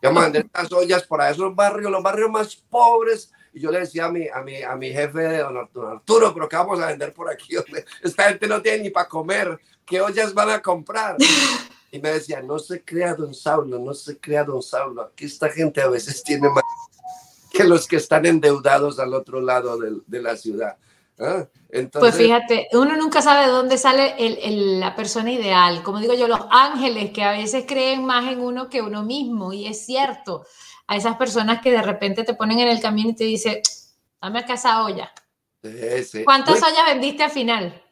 Íbamos 0.00 0.22
a 0.22 0.24
vender 0.26 0.46
esas 0.54 0.72
ollas 0.72 1.02
por 1.02 1.20
esos 1.22 1.54
barrios, 1.54 1.90
los 1.90 2.02
barrios 2.02 2.30
más 2.30 2.56
pobres. 2.56 3.32
Y 3.56 3.60
yo 3.60 3.70
le 3.70 3.78
decía 3.78 4.04
a 4.04 4.10
mi, 4.10 4.28
a 4.28 4.42
mi, 4.42 4.62
a 4.62 4.76
mi 4.76 4.92
jefe, 4.92 5.38
don 5.38 5.56
Arturo, 5.56 6.34
pero 6.34 6.46
¿qué 6.46 6.56
vamos 6.56 6.78
a 6.78 6.88
vender 6.88 7.14
por 7.14 7.30
aquí? 7.30 7.56
Esta 8.02 8.24
gente 8.24 8.46
no 8.46 8.60
tiene 8.60 8.82
ni 8.82 8.90
para 8.90 9.08
comer. 9.08 9.58
¿Qué 9.86 9.98
ollas 9.98 10.34
van 10.34 10.50
a 10.50 10.60
comprar? 10.60 11.16
Y 11.92 12.00
me 12.00 12.10
decía, 12.10 12.42
no 12.42 12.58
se 12.58 12.82
crea 12.82 13.14
don 13.14 13.32
Saulo, 13.32 13.78
no 13.78 13.94
se 13.94 14.18
crea 14.18 14.44
don 14.44 14.60
Saulo. 14.60 15.02
Aquí 15.02 15.24
esta 15.24 15.48
gente 15.48 15.80
a 15.80 15.88
veces 15.88 16.22
tiene 16.22 16.50
más 16.50 16.64
que 17.50 17.64
los 17.64 17.86
que 17.86 17.96
están 17.96 18.26
endeudados 18.26 18.98
al 18.98 19.14
otro 19.14 19.40
lado 19.40 19.78
de, 19.78 20.00
de 20.04 20.20
la 20.20 20.36
ciudad. 20.36 20.76
¿Ah? 21.18 21.46
pues 21.92 22.14
fíjate, 22.14 22.68
uno 22.72 22.94
nunca 22.96 23.22
sabe 23.22 23.46
de 23.46 23.52
dónde 23.52 23.78
sale 23.78 24.14
el, 24.18 24.80
la 24.80 24.94
persona 24.94 25.32
ideal. 25.32 25.82
Como 25.82 26.00
digo 26.00 26.12
yo, 26.12 26.28
los 26.28 26.40
ángeles 26.50 27.12
que 27.12 27.22
a 27.22 27.32
veces 27.32 27.64
creen 27.66 28.04
más 28.04 28.30
en 28.30 28.40
uno 28.40 28.68
que 28.68 28.82
uno 28.82 29.02
mismo. 29.02 29.52
Y 29.52 29.66
es 29.66 29.86
cierto, 29.86 30.44
a 30.86 30.96
esas 30.96 31.16
personas 31.16 31.60
que 31.60 31.70
de 31.70 31.82
repente 31.82 32.24
te 32.24 32.34
ponen 32.34 32.60
en 32.60 32.68
el 32.68 32.80
camino 32.80 33.10
y 33.10 33.14
te 33.14 33.24
dicen, 33.24 33.60
dame 34.20 34.40
acá 34.40 34.54
esa 34.54 34.84
olla. 34.84 35.12
¿Cuántas 36.24 36.62
ollas 36.62 36.86
vendiste 36.86 37.22
al 37.22 37.30
final? 37.30 37.82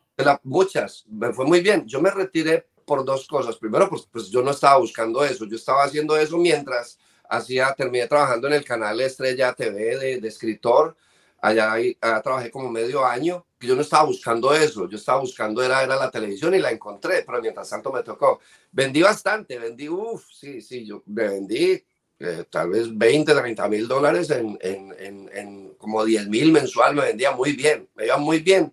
muchas, 0.44 1.04
me 1.08 1.32
fue 1.32 1.44
muy 1.44 1.60
bien. 1.60 1.84
Yo 1.86 2.00
me 2.00 2.10
retiré 2.10 2.68
por 2.84 3.04
dos 3.04 3.26
cosas. 3.26 3.56
Primero, 3.56 3.88
pues, 3.88 4.06
pues 4.10 4.30
yo 4.30 4.42
no 4.42 4.52
estaba 4.52 4.78
buscando 4.78 5.24
eso, 5.24 5.44
yo 5.46 5.56
estaba 5.56 5.84
haciendo 5.84 6.16
eso 6.16 6.36
mientras 6.36 6.98
hacía, 7.28 7.74
terminé 7.74 8.06
trabajando 8.06 8.46
en 8.46 8.54
el 8.54 8.64
canal 8.64 9.00
Estrella 9.00 9.52
TV 9.54 9.98
de, 9.98 10.20
de 10.20 10.28
escritor. 10.28 10.96
Allá, 11.40 11.72
allá, 11.72 12.22
trabajé 12.22 12.50
como 12.50 12.70
medio 12.70 13.04
año, 13.04 13.44
que 13.58 13.66
yo 13.66 13.76
no 13.76 13.82
estaba 13.82 14.04
buscando 14.04 14.54
eso, 14.54 14.88
yo 14.88 14.96
estaba 14.96 15.20
buscando 15.20 15.62
era, 15.62 15.82
era 15.82 15.96
la 15.96 16.10
televisión 16.10 16.54
y 16.54 16.58
la 16.58 16.70
encontré, 16.70 17.22
pero 17.22 17.42
mientras 17.42 17.68
tanto 17.68 17.92
me 17.92 18.02
tocó. 18.02 18.40
Vendí 18.72 19.02
bastante, 19.02 19.58
vendí, 19.58 19.86
uff, 19.86 20.24
sí, 20.32 20.62
sí, 20.62 20.86
yo 20.86 21.02
me 21.04 21.28
vendí 21.28 21.84
eh, 22.20 22.44
tal 22.50 22.70
vez 22.70 22.96
20, 22.96 23.34
30 23.34 23.68
mil 23.68 23.88
dólares 23.88 24.30
en, 24.30 24.58
en, 24.60 25.30
en, 25.32 25.74
como 25.78 26.04
10 26.04 26.28
mil 26.28 26.52
mensual, 26.52 26.94
me 26.94 27.02
vendía 27.02 27.32
muy 27.32 27.52
bien, 27.52 27.88
me 27.94 28.06
iba 28.06 28.16
muy 28.16 28.40
bien 28.40 28.72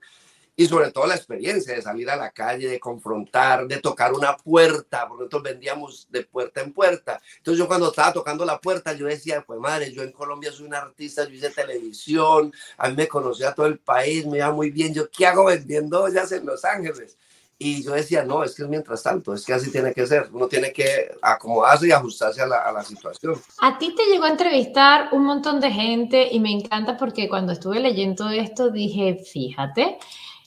y 0.55 0.67
sobre 0.67 0.91
todo 0.91 1.07
la 1.07 1.15
experiencia 1.15 1.73
de 1.73 1.81
salir 1.81 2.09
a 2.09 2.15
la 2.15 2.29
calle, 2.29 2.67
de 2.67 2.79
confrontar, 2.79 3.67
de 3.67 3.77
tocar 3.77 4.13
una 4.13 4.37
puerta, 4.37 5.07
porque 5.07 5.23
nosotros 5.23 5.43
vendíamos 5.43 6.07
de 6.11 6.23
puerta 6.23 6.61
en 6.61 6.71
puerta. 6.71 7.19
Entonces 7.37 7.57
yo 7.57 7.67
cuando 7.67 7.89
estaba 7.89 8.13
tocando 8.13 8.45
la 8.45 8.59
puerta, 8.59 8.93
yo 8.93 9.07
decía, 9.07 9.43
pues 9.45 9.59
madre, 9.59 9.91
yo 9.91 10.03
en 10.03 10.11
Colombia 10.11 10.51
soy 10.51 10.67
un 10.67 10.75
artista, 10.75 11.23
yo 11.25 11.33
hice 11.33 11.49
televisión, 11.49 12.53
a 12.77 12.89
mí 12.89 12.95
me 12.95 13.07
conocía 13.07 13.53
todo 13.53 13.65
el 13.65 13.79
país, 13.79 14.25
me 14.27 14.37
iba 14.37 14.51
muy 14.51 14.69
bien, 14.69 14.93
yo 14.93 15.09
qué 15.09 15.25
hago 15.25 15.45
vendiendo 15.45 16.03
ollas 16.03 16.31
en 16.31 16.45
Los 16.45 16.63
Ángeles. 16.65 17.17
Y 17.63 17.83
yo 17.83 17.91
decía, 17.91 18.23
no, 18.23 18.43
es 18.43 18.55
que 18.55 18.63
es 18.63 18.69
mientras 18.69 19.03
tanto, 19.03 19.35
es 19.35 19.45
que 19.45 19.53
así 19.53 19.71
tiene 19.71 19.93
que 19.93 20.07
ser, 20.07 20.29
uno 20.33 20.47
tiene 20.47 20.73
que 20.73 21.15
acomodarse 21.21 21.87
y 21.87 21.91
ajustarse 21.91 22.41
a 22.41 22.47
la, 22.47 22.57
a 22.57 22.71
la, 22.71 22.83
situación. 22.83 23.39
A 23.59 23.77
ti 23.77 23.93
te 23.93 24.03
llegó 24.05 24.23
a 24.23 24.29
entrevistar 24.29 25.09
un 25.11 25.25
montón 25.25 25.59
de 25.59 25.69
gente 25.69 26.29
y 26.31 26.39
me 26.39 26.49
encanta 26.49 26.97
porque 26.97 27.29
cuando 27.29 27.53
estuve 27.53 27.79
leyendo 27.79 28.29
esto 28.29 28.71
dije, 28.71 29.23
fíjate, 29.31 29.99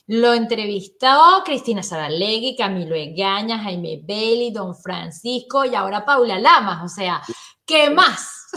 lo 0.07 0.33
entrevistó 0.33 1.41
Cristina 1.45 1.83
Saralegui, 1.83 2.57
Camilo 2.57 2.95
Egaña, 2.95 3.59
Jaime 3.59 4.01
Bailey, 4.03 4.51
Don 4.51 4.75
Francisco 4.75 5.63
y 5.63 5.73
ahora 5.73 6.03
Paula 6.03 6.37
Lamas. 6.37 6.83
O 6.83 6.93
sea, 6.93 7.21
¿qué 7.65 7.89
más? 7.89 8.49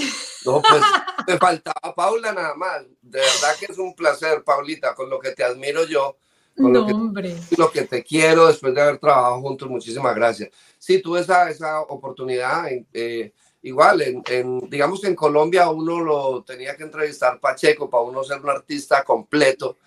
No, 0.44 0.60
pues 0.60 0.82
te 1.26 1.38
faltaba 1.38 1.94
Paula 1.94 2.32
nada 2.32 2.56
más. 2.56 2.82
De 3.00 3.20
verdad 3.20 3.56
que 3.60 3.66
es 3.66 3.78
un 3.78 3.94
placer, 3.94 4.42
Paulita, 4.42 4.96
con 4.96 5.08
lo 5.08 5.20
que 5.20 5.30
te 5.30 5.44
admiro 5.44 5.86
yo. 5.86 6.16
Con 6.58 6.72
no, 6.72 6.80
lo, 6.80 6.86
que, 6.86 6.92
hombre. 6.92 7.36
lo 7.56 7.70
que 7.70 7.82
te 7.82 8.02
quiero 8.02 8.48
después 8.48 8.74
de 8.74 8.80
haber 8.80 8.98
trabajado 8.98 9.40
juntos. 9.40 9.68
Muchísimas 9.68 10.14
gracias. 10.14 10.50
Sí, 10.78 11.00
tuve 11.00 11.20
esa, 11.20 11.48
esa 11.48 11.80
oportunidad. 11.80 12.66
Eh, 12.92 13.32
igual, 13.62 14.02
en, 14.02 14.22
en, 14.28 14.58
digamos 14.68 15.02
en 15.04 15.14
Colombia 15.14 15.70
uno 15.70 16.00
lo 16.00 16.42
tenía 16.42 16.76
que 16.76 16.82
entrevistar 16.84 17.40
Pacheco 17.40 17.88
para 17.88 18.02
uno 18.02 18.22
ser 18.24 18.40
un 18.40 18.50
artista 18.50 19.02
completo 19.04 19.78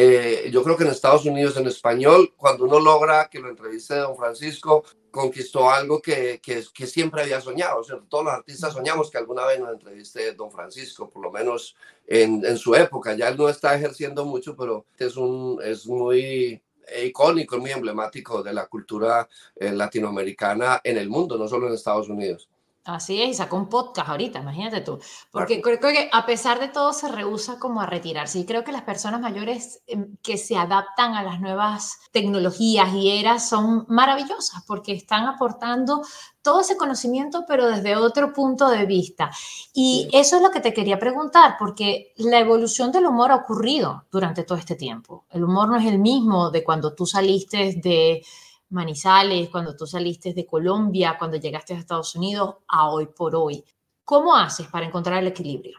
eh, 0.00 0.48
yo 0.52 0.62
creo 0.62 0.76
que 0.76 0.84
en 0.84 0.90
Estados 0.90 1.24
Unidos, 1.24 1.56
en 1.56 1.66
español, 1.66 2.32
cuando 2.36 2.66
uno 2.66 2.78
logra 2.78 3.28
que 3.28 3.40
lo 3.40 3.48
entreviste 3.48 3.96
Don 3.96 4.16
Francisco, 4.16 4.84
conquistó 5.10 5.68
algo 5.68 6.00
que, 6.00 6.38
que, 6.40 6.62
que 6.72 6.86
siempre 6.86 7.22
había 7.22 7.40
soñado. 7.40 7.80
O 7.80 7.84
todos 8.08 8.24
los 8.24 8.32
artistas 8.32 8.72
soñamos 8.72 9.10
que 9.10 9.18
alguna 9.18 9.44
vez 9.44 9.58
nos 9.58 9.72
entreviste 9.72 10.34
Don 10.34 10.52
Francisco, 10.52 11.10
por 11.10 11.20
lo 11.20 11.32
menos 11.32 11.74
en, 12.06 12.44
en 12.44 12.56
su 12.58 12.76
época. 12.76 13.14
Ya 13.14 13.28
él 13.28 13.36
no 13.36 13.48
está 13.48 13.74
ejerciendo 13.74 14.24
mucho, 14.24 14.54
pero 14.56 14.86
es, 14.98 15.16
un, 15.16 15.58
es 15.64 15.84
muy 15.84 16.62
icónico, 17.04 17.58
muy 17.58 17.72
emblemático 17.72 18.40
de 18.40 18.52
la 18.52 18.66
cultura 18.66 19.28
eh, 19.56 19.72
latinoamericana 19.72 20.80
en 20.84 20.96
el 20.96 21.08
mundo, 21.08 21.36
no 21.36 21.48
solo 21.48 21.66
en 21.66 21.74
Estados 21.74 22.08
Unidos. 22.08 22.48
Así 22.88 23.20
es, 23.20 23.28
y 23.28 23.34
sacó 23.34 23.56
un 23.56 23.68
podcast 23.68 24.08
ahorita, 24.08 24.38
imagínate 24.38 24.80
tú. 24.80 24.98
Porque 25.30 25.60
creo 25.60 25.78
que 25.78 26.08
a 26.10 26.24
pesar 26.24 26.58
de 26.58 26.68
todo 26.68 26.94
se 26.94 27.08
rehúsa 27.08 27.58
como 27.58 27.82
a 27.82 27.86
retirarse. 27.86 28.38
Y 28.38 28.46
creo 28.46 28.64
que 28.64 28.72
las 28.72 28.80
personas 28.80 29.20
mayores 29.20 29.82
em, 29.86 30.16
que 30.22 30.38
se 30.38 30.56
adaptan 30.56 31.14
a 31.14 31.22
las 31.22 31.38
nuevas 31.38 31.98
tecnologías 32.12 32.94
y 32.94 33.10
eras 33.10 33.46
son 33.46 33.84
maravillosas 33.90 34.64
porque 34.66 34.92
están 34.92 35.26
aportando 35.26 36.00
todo 36.40 36.62
ese 36.62 36.78
conocimiento, 36.78 37.44
pero 37.46 37.66
desde 37.66 37.94
otro 37.94 38.32
punto 38.32 38.70
de 38.70 38.86
vista. 38.86 39.30
Y 39.74 40.08
eso 40.14 40.36
es 40.36 40.42
lo 40.42 40.50
que 40.50 40.60
te 40.60 40.72
quería 40.72 40.98
preguntar, 40.98 41.56
porque 41.58 42.14
la 42.16 42.38
evolución 42.38 42.90
del 42.90 43.04
humor 43.04 43.32
ha 43.32 43.36
ocurrido 43.36 44.06
durante 44.10 44.44
todo 44.44 44.56
este 44.56 44.76
tiempo. 44.76 45.26
El 45.28 45.44
humor 45.44 45.68
no 45.68 45.76
es 45.76 45.84
el 45.84 45.98
mismo 45.98 46.50
de 46.50 46.64
cuando 46.64 46.94
tú 46.94 47.04
saliste 47.04 47.74
de 47.82 48.22
Manizales, 48.70 49.48
cuando 49.48 49.76
tú 49.76 49.86
saliste 49.86 50.34
de 50.34 50.46
Colombia, 50.46 51.16
cuando 51.18 51.36
llegaste 51.36 51.74
a 51.74 51.78
Estados 51.78 52.14
Unidos, 52.14 52.56
a 52.68 52.90
hoy 52.90 53.06
por 53.06 53.34
hoy. 53.34 53.64
¿Cómo 54.04 54.36
haces 54.36 54.66
para 54.68 54.86
encontrar 54.86 55.22
el 55.22 55.28
equilibrio 55.28 55.78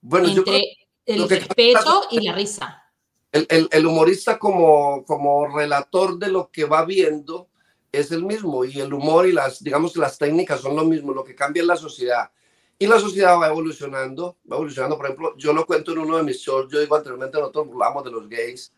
bueno, 0.00 0.28
entre 0.28 0.64
el 1.06 1.28
respeto 1.28 2.04
y 2.10 2.20
la 2.20 2.34
risa? 2.34 2.82
El, 3.30 3.46
el, 3.50 3.68
el, 3.70 3.86
humorista 3.86 4.38
como, 4.38 5.04
como 5.04 5.46
relator 5.54 6.18
de 6.18 6.28
lo 6.28 6.50
que 6.50 6.64
va 6.64 6.84
viendo 6.84 7.48
es 7.92 8.10
el 8.12 8.24
mismo 8.24 8.64
y 8.64 8.80
el 8.80 8.92
humor 8.92 9.26
y 9.26 9.32
las, 9.32 9.62
digamos, 9.62 9.96
las 9.96 10.18
técnicas 10.18 10.60
son 10.60 10.76
lo 10.76 10.84
mismo, 10.84 11.12
lo 11.12 11.24
que 11.24 11.34
cambia 11.34 11.62
es 11.62 11.66
la 11.66 11.76
sociedad. 11.76 12.30
Y 12.78 12.86
la 12.86 13.00
sociedad 13.00 13.38
va 13.40 13.48
evolucionando, 13.48 14.36
va 14.50 14.56
evolucionando. 14.56 14.96
Por 14.96 15.06
ejemplo, 15.06 15.34
yo 15.36 15.52
lo 15.52 15.66
cuento 15.66 15.92
en 15.92 15.98
uno 15.98 16.16
de 16.16 16.22
mis 16.22 16.38
shows, 16.38 16.70
yo 16.70 16.78
digo 16.78 16.94
anteriormente, 16.94 17.38
nosotros 17.38 17.66
burlamos 17.66 18.04
de 18.04 18.10
los 18.10 18.28
gays, 18.28 18.72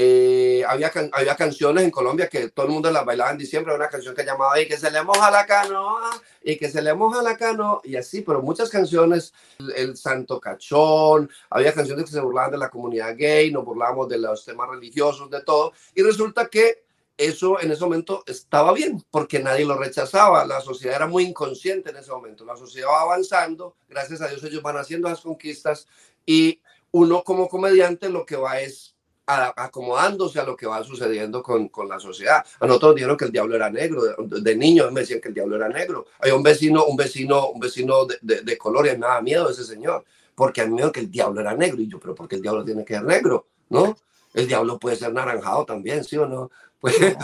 eh, 0.00 0.62
había, 0.64 0.92
había 1.10 1.34
canciones 1.34 1.82
en 1.82 1.90
Colombia 1.90 2.28
que 2.28 2.50
todo 2.50 2.66
el 2.66 2.72
mundo 2.72 2.88
las 2.88 3.04
bailaba 3.04 3.32
en 3.32 3.38
diciembre, 3.38 3.74
una 3.74 3.88
canción 3.88 4.14
que 4.14 4.24
llamaba 4.24 4.60
y 4.60 4.68
que 4.68 4.76
se 4.76 4.92
le 4.92 5.02
moja 5.02 5.28
la 5.28 5.44
canoa 5.44 6.08
y 6.40 6.56
que 6.56 6.70
se 6.70 6.80
le 6.80 6.94
moja 6.94 7.20
la 7.20 7.36
canoa 7.36 7.80
y 7.82 7.96
así, 7.96 8.20
pero 8.20 8.40
muchas 8.40 8.70
canciones, 8.70 9.34
el, 9.74 9.96
Santo 9.96 10.38
Cachón, 10.38 11.28
había 11.50 11.74
canciones 11.74 12.04
que 12.04 12.12
se 12.12 12.20
burlaban 12.20 12.52
de 12.52 12.58
la 12.58 12.70
comunidad 12.70 13.16
gay, 13.16 13.50
nos 13.50 13.64
burlábamos 13.64 14.08
de 14.08 14.18
los 14.18 14.44
temas 14.44 14.70
religiosos, 14.70 15.28
de 15.30 15.40
todo, 15.42 15.72
y 15.96 16.02
resulta 16.04 16.46
que 16.46 16.84
eso 17.16 17.60
en 17.60 17.72
ese 17.72 17.82
momento 17.82 18.22
estaba 18.28 18.72
bien, 18.72 19.04
porque 19.10 19.40
nadie 19.40 19.64
lo 19.64 19.76
rechazaba, 19.76 20.46
la 20.46 20.60
sociedad 20.60 20.94
era 20.94 21.08
muy 21.08 21.24
inconsciente 21.24 21.90
en 21.90 21.96
ese 21.96 22.12
momento, 22.12 22.44
la 22.44 22.56
sociedad 22.56 22.86
va 22.86 23.00
avanzando, 23.00 23.74
gracias 23.88 24.20
a 24.20 24.28
Dios 24.28 24.44
ellos 24.44 24.62
van 24.62 24.76
haciendo 24.76 25.08
las 25.08 25.22
conquistas 25.22 25.88
y 26.24 26.60
uno 26.92 27.24
como 27.24 27.48
comediante 27.48 28.08
lo 28.08 28.24
que 28.24 28.36
va 28.36 28.60
es 28.60 28.94
acomodándose 29.28 30.40
a 30.40 30.44
lo 30.44 30.56
que 30.56 30.66
va 30.66 30.82
sucediendo 30.82 31.42
con, 31.42 31.68
con, 31.68 31.86
la 31.88 32.00
sociedad. 32.00 32.44
A 32.60 32.66
nosotros 32.66 32.94
dijeron 32.94 33.16
que 33.16 33.26
el 33.26 33.32
diablo 33.32 33.56
era 33.56 33.68
negro, 33.68 34.02
de, 34.02 34.40
de 34.40 34.56
niños 34.56 34.90
me 34.90 35.00
decían 35.00 35.20
que 35.20 35.28
el 35.28 35.34
diablo 35.34 35.56
era 35.56 35.68
negro. 35.68 36.06
Hay 36.20 36.30
un 36.30 36.42
vecino, 36.42 36.86
un 36.86 36.96
vecino, 36.96 37.50
un 37.50 37.60
vecino 37.60 38.06
de, 38.06 38.18
de, 38.22 38.40
de 38.40 38.58
color 38.58 38.86
y 38.86 38.90
me 38.92 39.06
daba 39.06 39.20
miedo 39.20 39.50
ese 39.50 39.64
señor, 39.64 40.04
porque 40.34 40.62
a 40.62 40.64
mí 40.64 40.70
me 40.70 40.78
dijo 40.78 40.92
que 40.92 41.00
el 41.00 41.10
diablo 41.10 41.42
era 41.42 41.54
negro. 41.54 41.80
Y 41.82 41.88
yo, 41.88 42.00
pero 42.00 42.14
¿por 42.14 42.26
qué 42.26 42.36
el 42.36 42.42
diablo 42.42 42.64
tiene 42.64 42.84
que 42.86 42.94
ser 42.94 43.04
negro? 43.04 43.48
¿No? 43.68 43.96
El 44.32 44.48
diablo 44.48 44.78
puede 44.78 44.96
ser 44.96 45.12
naranjado 45.12 45.66
también, 45.66 46.04
¿sí 46.04 46.16
o 46.16 46.26
no? 46.26 46.50
Puede 46.80 47.18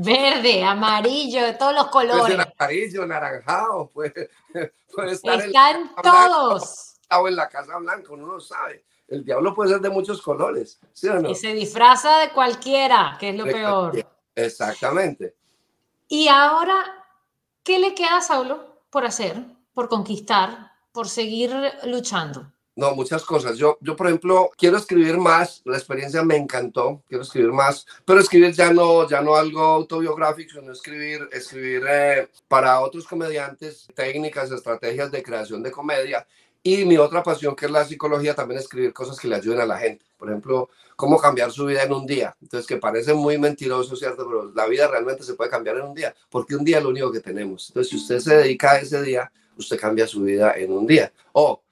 Verde, 0.00 0.62
amarillo, 0.62 1.42
de 1.42 1.54
todos 1.54 1.74
los 1.74 1.88
colores. 1.88 2.20
Puede 2.20 2.36
ser 2.36 2.54
amarillo, 2.56 3.06
naranjado, 3.06 3.90
puede, 3.92 4.30
puede 4.94 5.12
estar 5.12 5.40
Están 5.40 5.76
en 5.80 5.90
todos. 6.02 6.94
O 7.10 7.26
en 7.26 7.34
la 7.34 7.48
Casa 7.48 7.76
Blanca, 7.78 8.12
uno 8.12 8.26
no 8.26 8.40
sabe 8.40 8.84
el 9.08 9.24
diablo 9.24 9.54
puede 9.54 9.70
ser 9.70 9.80
de 9.80 9.90
muchos 9.90 10.22
colores, 10.22 10.78
¿sí 10.92 11.08
o 11.08 11.20
no? 11.20 11.30
Y 11.30 11.34
se 11.34 11.54
disfraza 11.54 12.18
de 12.18 12.30
cualquiera, 12.30 13.16
que 13.18 13.30
es 13.30 13.36
lo 13.36 13.44
peor. 13.44 14.06
Exactamente. 14.34 15.34
Y 16.08 16.28
ahora, 16.28 16.76
¿qué 17.62 17.78
le 17.78 17.94
queda 17.94 18.18
a 18.18 18.22
Saulo 18.22 18.82
por 18.90 19.04
hacer, 19.04 19.36
por 19.74 19.88
conquistar, 19.88 20.72
por 20.92 21.08
seguir 21.08 21.52
luchando? 21.84 22.52
No, 22.78 22.94
muchas 22.94 23.24
cosas. 23.24 23.58
Yo, 23.58 23.76
yo, 23.80 23.96
por 23.96 24.06
ejemplo, 24.06 24.50
quiero 24.56 24.76
escribir 24.76 25.18
más. 25.18 25.62
La 25.64 25.76
experiencia 25.76 26.22
me 26.22 26.36
encantó. 26.36 27.02
Quiero 27.08 27.24
escribir 27.24 27.50
más, 27.50 27.84
pero 28.04 28.20
escribir 28.20 28.52
ya 28.52 28.72
no, 28.72 29.08
ya 29.08 29.20
no 29.20 29.34
algo 29.34 29.60
autobiográfico, 29.60 30.60
sino 30.60 30.70
escribir, 30.70 31.28
escribir 31.32 31.82
eh, 31.90 32.28
para 32.46 32.78
otros 32.80 33.04
comediantes 33.08 33.88
técnicas, 33.96 34.52
estrategias 34.52 35.10
de 35.10 35.24
creación 35.24 35.60
de 35.60 35.72
comedia. 35.72 36.24
Y 36.68 36.84
mi 36.84 36.98
otra 36.98 37.22
pasión, 37.22 37.56
que 37.56 37.64
es 37.64 37.72
la 37.72 37.82
psicología, 37.86 38.34
también 38.34 38.60
escribir 38.60 38.92
cosas 38.92 39.18
que 39.18 39.26
le 39.26 39.36
ayuden 39.36 39.58
a 39.58 39.64
la 39.64 39.78
gente. 39.78 40.04
Por 40.18 40.28
ejemplo, 40.28 40.68
cómo 40.96 41.16
cambiar 41.16 41.50
su 41.50 41.64
vida 41.64 41.82
en 41.82 41.94
un 41.94 42.04
día. 42.04 42.36
Entonces, 42.42 42.66
que 42.66 42.76
parece 42.76 43.14
muy 43.14 43.38
mentiroso, 43.38 43.96
¿cierto? 43.96 44.26
Pero 44.26 44.52
la 44.54 44.66
vida 44.66 44.86
realmente 44.86 45.22
se 45.22 45.32
puede 45.32 45.48
cambiar 45.48 45.78
en 45.78 45.84
un 45.84 45.94
día, 45.94 46.14
porque 46.28 46.54
un 46.54 46.64
día 46.66 46.76
es 46.76 46.82
lo 46.82 46.90
único 46.90 47.10
que 47.10 47.20
tenemos. 47.20 47.70
Entonces, 47.70 47.90
si 47.90 47.96
usted 47.96 48.18
se 48.18 48.36
dedica 48.36 48.72
a 48.72 48.80
ese 48.80 49.00
día, 49.00 49.32
usted 49.56 49.80
cambia 49.80 50.06
su 50.06 50.20
vida 50.20 50.52
en 50.58 50.70
un 50.70 50.86
día. 50.86 51.10
O 51.32 51.62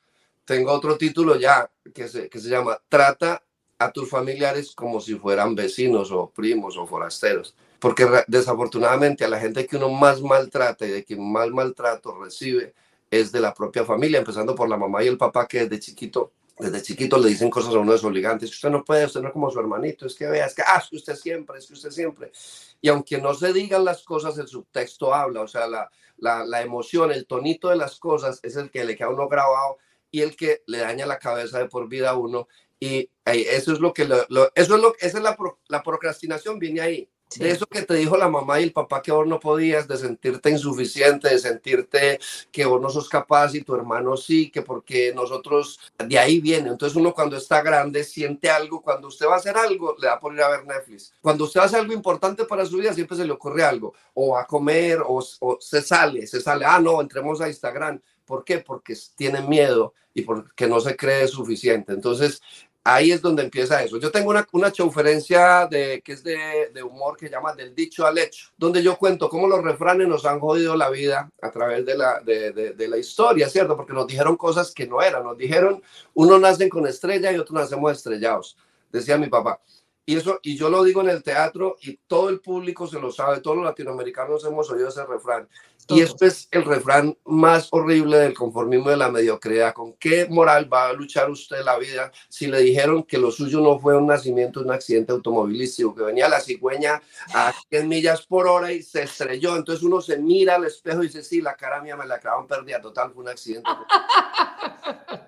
tengo 0.46 0.72
otro 0.72 0.96
título 0.96 1.36
ya 1.36 1.70
que 1.92 2.08
se, 2.08 2.30
que 2.30 2.38
se 2.38 2.48
llama 2.48 2.80
Trata 2.88 3.42
a 3.78 3.92
tus 3.92 4.08
familiares 4.08 4.72
como 4.74 5.02
si 5.02 5.16
fueran 5.16 5.54
vecinos 5.54 6.10
o 6.10 6.30
primos 6.30 6.78
o 6.78 6.86
forasteros. 6.86 7.54
Porque 7.80 8.08
desafortunadamente 8.28 9.26
a 9.26 9.28
la 9.28 9.38
gente 9.38 9.66
que 9.66 9.76
uno 9.76 9.90
más 9.90 10.22
maltrata 10.22 10.86
y 10.86 10.90
de 10.90 11.04
quien 11.04 11.30
más 11.30 11.50
maltrato 11.50 12.18
recibe 12.18 12.72
es 13.10 13.32
de 13.32 13.40
la 13.40 13.54
propia 13.54 13.84
familia, 13.84 14.18
empezando 14.18 14.54
por 14.54 14.68
la 14.68 14.76
mamá 14.76 15.02
y 15.02 15.08
el 15.08 15.16
papá 15.16 15.46
que 15.46 15.60
desde 15.60 15.80
chiquito, 15.80 16.32
desde 16.58 16.82
chiquito 16.82 17.18
le 17.18 17.28
dicen 17.28 17.50
cosas 17.50 17.74
a 17.74 17.78
uno 17.78 17.92
desobligantes, 17.92 18.50
que 18.50 18.54
usted 18.54 18.70
no 18.70 18.84
puede, 18.84 19.06
usted 19.06 19.20
no 19.20 19.28
es 19.28 19.32
como 19.32 19.50
su 19.50 19.60
hermanito, 19.60 20.06
es 20.06 20.14
que 20.14 20.26
vea, 20.26 20.46
es 20.46 20.54
que, 20.54 20.62
ah, 20.62 20.80
es 20.82 20.88
que 20.88 20.96
usted 20.96 21.16
siempre, 21.16 21.58
es 21.58 21.66
que 21.66 21.74
usted 21.74 21.90
siempre. 21.90 22.32
Y 22.80 22.88
aunque 22.88 23.18
no 23.18 23.34
se 23.34 23.52
digan 23.52 23.84
las 23.84 24.02
cosas, 24.02 24.36
el 24.38 24.48
subtexto 24.48 25.14
habla, 25.14 25.42
o 25.42 25.48
sea, 25.48 25.66
la, 25.66 25.90
la, 26.18 26.62
emoción, 26.62 27.12
el 27.12 27.26
tonito 27.26 27.68
de 27.68 27.76
las 27.76 27.98
cosas 27.98 28.40
es 28.42 28.56
el 28.56 28.70
que 28.70 28.84
le 28.84 28.96
queda 28.96 29.08
a 29.08 29.10
uno 29.10 29.28
grabado 29.28 29.78
y 30.10 30.22
el 30.22 30.36
que 30.36 30.62
le 30.66 30.78
daña 30.78 31.06
la 31.06 31.18
cabeza 31.18 31.58
de 31.58 31.68
por 31.68 31.88
vida 31.88 32.10
a 32.10 32.16
uno. 32.16 32.48
Y 32.78 33.10
eso 33.24 33.72
es 33.72 33.80
lo 33.80 33.92
que, 33.92 34.04
lo, 34.04 34.26
eso 34.54 34.76
es 34.76 34.82
lo, 34.82 34.94
esa 34.98 35.18
es 35.18 35.24
la, 35.24 35.36
la 35.68 35.82
procrastinación, 35.82 36.58
viene 36.58 36.80
ahí. 36.80 37.10
De 37.34 37.50
eso 37.50 37.66
que 37.66 37.82
te 37.82 37.94
dijo 37.94 38.16
la 38.16 38.28
mamá 38.28 38.60
y 38.60 38.64
el 38.64 38.72
papá 38.72 39.02
que 39.02 39.10
vos 39.10 39.26
no 39.26 39.40
podías, 39.40 39.88
de 39.88 39.96
sentirte 39.96 40.50
insuficiente, 40.50 41.28
de 41.28 41.38
sentirte 41.38 42.20
que 42.52 42.64
vos 42.64 42.80
no 42.80 42.88
sos 42.88 43.08
capaz 43.08 43.54
y 43.54 43.62
tu 43.62 43.74
hermano 43.74 44.16
sí, 44.16 44.50
que 44.50 44.62
porque 44.62 45.12
nosotros, 45.14 45.80
de 45.98 46.18
ahí 46.18 46.40
viene. 46.40 46.70
Entonces 46.70 46.96
uno 46.96 47.12
cuando 47.12 47.36
está 47.36 47.62
grande 47.62 48.04
siente 48.04 48.48
algo, 48.48 48.80
cuando 48.80 49.08
usted 49.08 49.26
va 49.26 49.34
a 49.34 49.38
hacer 49.38 49.56
algo, 49.56 49.96
le 49.98 50.06
va 50.06 50.14
a 50.14 50.20
poner 50.20 50.42
a 50.44 50.50
ver 50.50 50.66
Netflix. 50.66 51.12
Cuando 51.20 51.44
usted 51.44 51.60
hace 51.60 51.76
algo 51.76 51.92
importante 51.92 52.44
para 52.44 52.64
su 52.64 52.76
vida, 52.76 52.94
siempre 52.94 53.16
se 53.16 53.24
le 53.24 53.32
ocurre 53.32 53.64
algo, 53.64 53.92
o 54.14 54.36
a 54.36 54.46
comer, 54.46 55.00
o, 55.04 55.22
o 55.40 55.58
se 55.60 55.82
sale, 55.82 56.26
se 56.26 56.40
sale, 56.40 56.64
ah, 56.64 56.80
no, 56.80 57.00
entremos 57.00 57.40
a 57.40 57.48
Instagram 57.48 58.00
¿Por 58.26 58.44
qué? 58.44 58.58
Porque 58.58 58.94
tiene 59.14 59.40
miedo 59.40 59.94
y 60.12 60.22
porque 60.22 60.66
no 60.66 60.80
se 60.80 60.96
cree 60.96 61.28
suficiente. 61.28 61.92
Entonces, 61.92 62.42
ahí 62.86 63.10
es 63.10 63.20
donde 63.20 63.42
empieza 63.42 63.82
eso. 63.82 63.98
Yo 63.98 64.12
tengo 64.12 64.30
una, 64.30 64.46
una 64.52 64.70
conferencia 64.70 65.66
de, 65.66 66.00
que 66.02 66.12
es 66.12 66.22
de, 66.22 66.70
de, 66.72 66.82
humor 66.84 67.16
que 67.16 67.28
llama 67.28 67.52
Del 67.52 67.74
dicho 67.74 68.06
al 68.06 68.16
hecho, 68.16 68.50
donde 68.56 68.80
yo 68.80 68.96
cuento 68.96 69.28
cómo 69.28 69.48
los 69.48 69.62
refranes 69.64 70.06
nos 70.06 70.24
han 70.24 70.38
jodido 70.38 70.76
la 70.76 70.88
vida 70.88 71.28
a 71.42 71.50
través 71.50 71.84
de 71.84 71.96
la, 71.96 72.20
de, 72.20 72.52
de, 72.52 72.88
la 72.88 72.96
historia, 72.96 73.48
¿cierto? 73.48 73.76
Porque 73.76 73.92
nos 73.92 74.06
dijeron 74.06 74.36
cosas 74.36 74.72
que 74.72 74.86
no 74.86 75.02
eran. 75.02 75.24
Nos 75.24 75.36
dijeron, 75.36 75.82
uno 76.14 76.38
nacen 76.38 76.68
con 76.68 76.86
estrella 76.86 77.32
y 77.32 77.38
otros 77.38 77.60
nacemos 77.60 77.90
estrellados, 77.90 78.56
decía 78.92 79.18
mi 79.18 79.26
papá. 79.26 79.60
Y 80.08 80.16
eso, 80.16 80.38
y 80.42 80.56
yo 80.56 80.70
lo 80.70 80.84
digo 80.84 81.00
en 81.00 81.08
el 81.08 81.24
teatro 81.24 81.76
y 81.82 81.98
todo 82.06 82.28
el 82.28 82.38
público 82.38 82.86
se 82.86 83.00
lo 83.00 83.10
sabe, 83.10 83.40
todos 83.40 83.56
los 83.56 83.66
latinoamericanos 83.66 84.44
hemos 84.44 84.70
oído 84.70 84.88
ese 84.88 85.04
refrán. 85.04 85.48
Y 85.88 86.00
este 86.00 86.26
es 86.26 86.48
el 86.52 86.64
refrán 86.64 87.16
más 87.24 87.68
horrible 87.72 88.18
del 88.18 88.34
conformismo 88.34 88.90
de 88.90 88.96
la 88.96 89.10
mediocridad. 89.10 89.74
¿Con 89.74 89.94
qué 89.94 90.26
moral 90.28 90.72
va 90.72 90.88
a 90.88 90.92
luchar 90.92 91.28
usted 91.28 91.64
la 91.64 91.76
vida 91.76 92.12
si 92.28 92.46
le 92.46 92.60
dijeron 92.60 93.02
que 93.02 93.18
lo 93.18 93.32
suyo 93.32 93.60
no 93.60 93.80
fue 93.80 93.96
un 93.96 94.06
nacimiento, 94.06 94.60
un 94.60 94.70
accidente 94.70 95.12
automovilístico, 95.12 95.94
que 95.94 96.02
venía 96.02 96.28
la 96.28 96.40
cigüeña 96.40 97.02
a 97.34 97.52
100 97.68 97.88
millas 97.88 98.26
por 98.26 98.46
hora 98.46 98.72
y 98.72 98.82
se 98.82 99.02
estrelló? 99.02 99.56
Entonces 99.56 99.84
uno 99.84 100.00
se 100.00 100.18
mira 100.18 100.54
al 100.54 100.64
espejo 100.66 101.02
y 101.02 101.06
dice, 101.06 101.22
sí, 101.22 101.40
la 101.40 101.56
cara 101.56 101.82
mía 101.82 101.96
me 101.96 102.06
la 102.06 102.16
acaban 102.16 102.46
perdida, 102.46 102.80
total, 102.80 103.12
fue 103.12 103.22
un 103.22 103.28
accidente. 103.28 103.70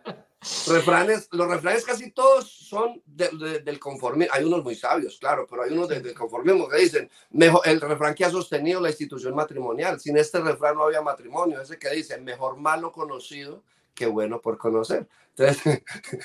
refranes, 0.66 1.28
los 1.32 1.48
refranes 1.48 1.84
casi 1.84 2.10
todos 2.10 2.50
son 2.50 3.02
del 3.06 3.78
conformismo. 3.78 4.32
Hay 4.34 4.44
unos 4.44 4.62
muy 4.62 4.74
sabios, 4.74 5.18
claro, 5.18 5.46
pero 5.48 5.62
hay 5.62 5.72
unos 5.72 5.88
del 5.88 6.14
conformismo 6.14 6.68
que 6.68 6.78
dicen, 6.78 7.10
mejor, 7.30 7.62
el 7.64 7.80
refrán 7.80 8.14
que 8.14 8.24
ha 8.24 8.30
sostenido 8.30 8.80
la 8.80 8.90
institución 8.90 9.34
matrimonial. 9.34 9.98
Sin 9.98 10.16
este 10.16 10.40
refrán 10.40 10.76
no 10.76 10.84
había 10.84 11.02
matrimonio. 11.02 11.60
Ese 11.60 11.78
que 11.78 11.90
dice, 11.90 12.18
mejor 12.20 12.56
malo 12.56 12.92
conocido 12.92 13.62
que 13.94 14.06
bueno 14.06 14.40
por 14.40 14.58
conocer. 14.58 15.08
Entonces, 15.36 15.62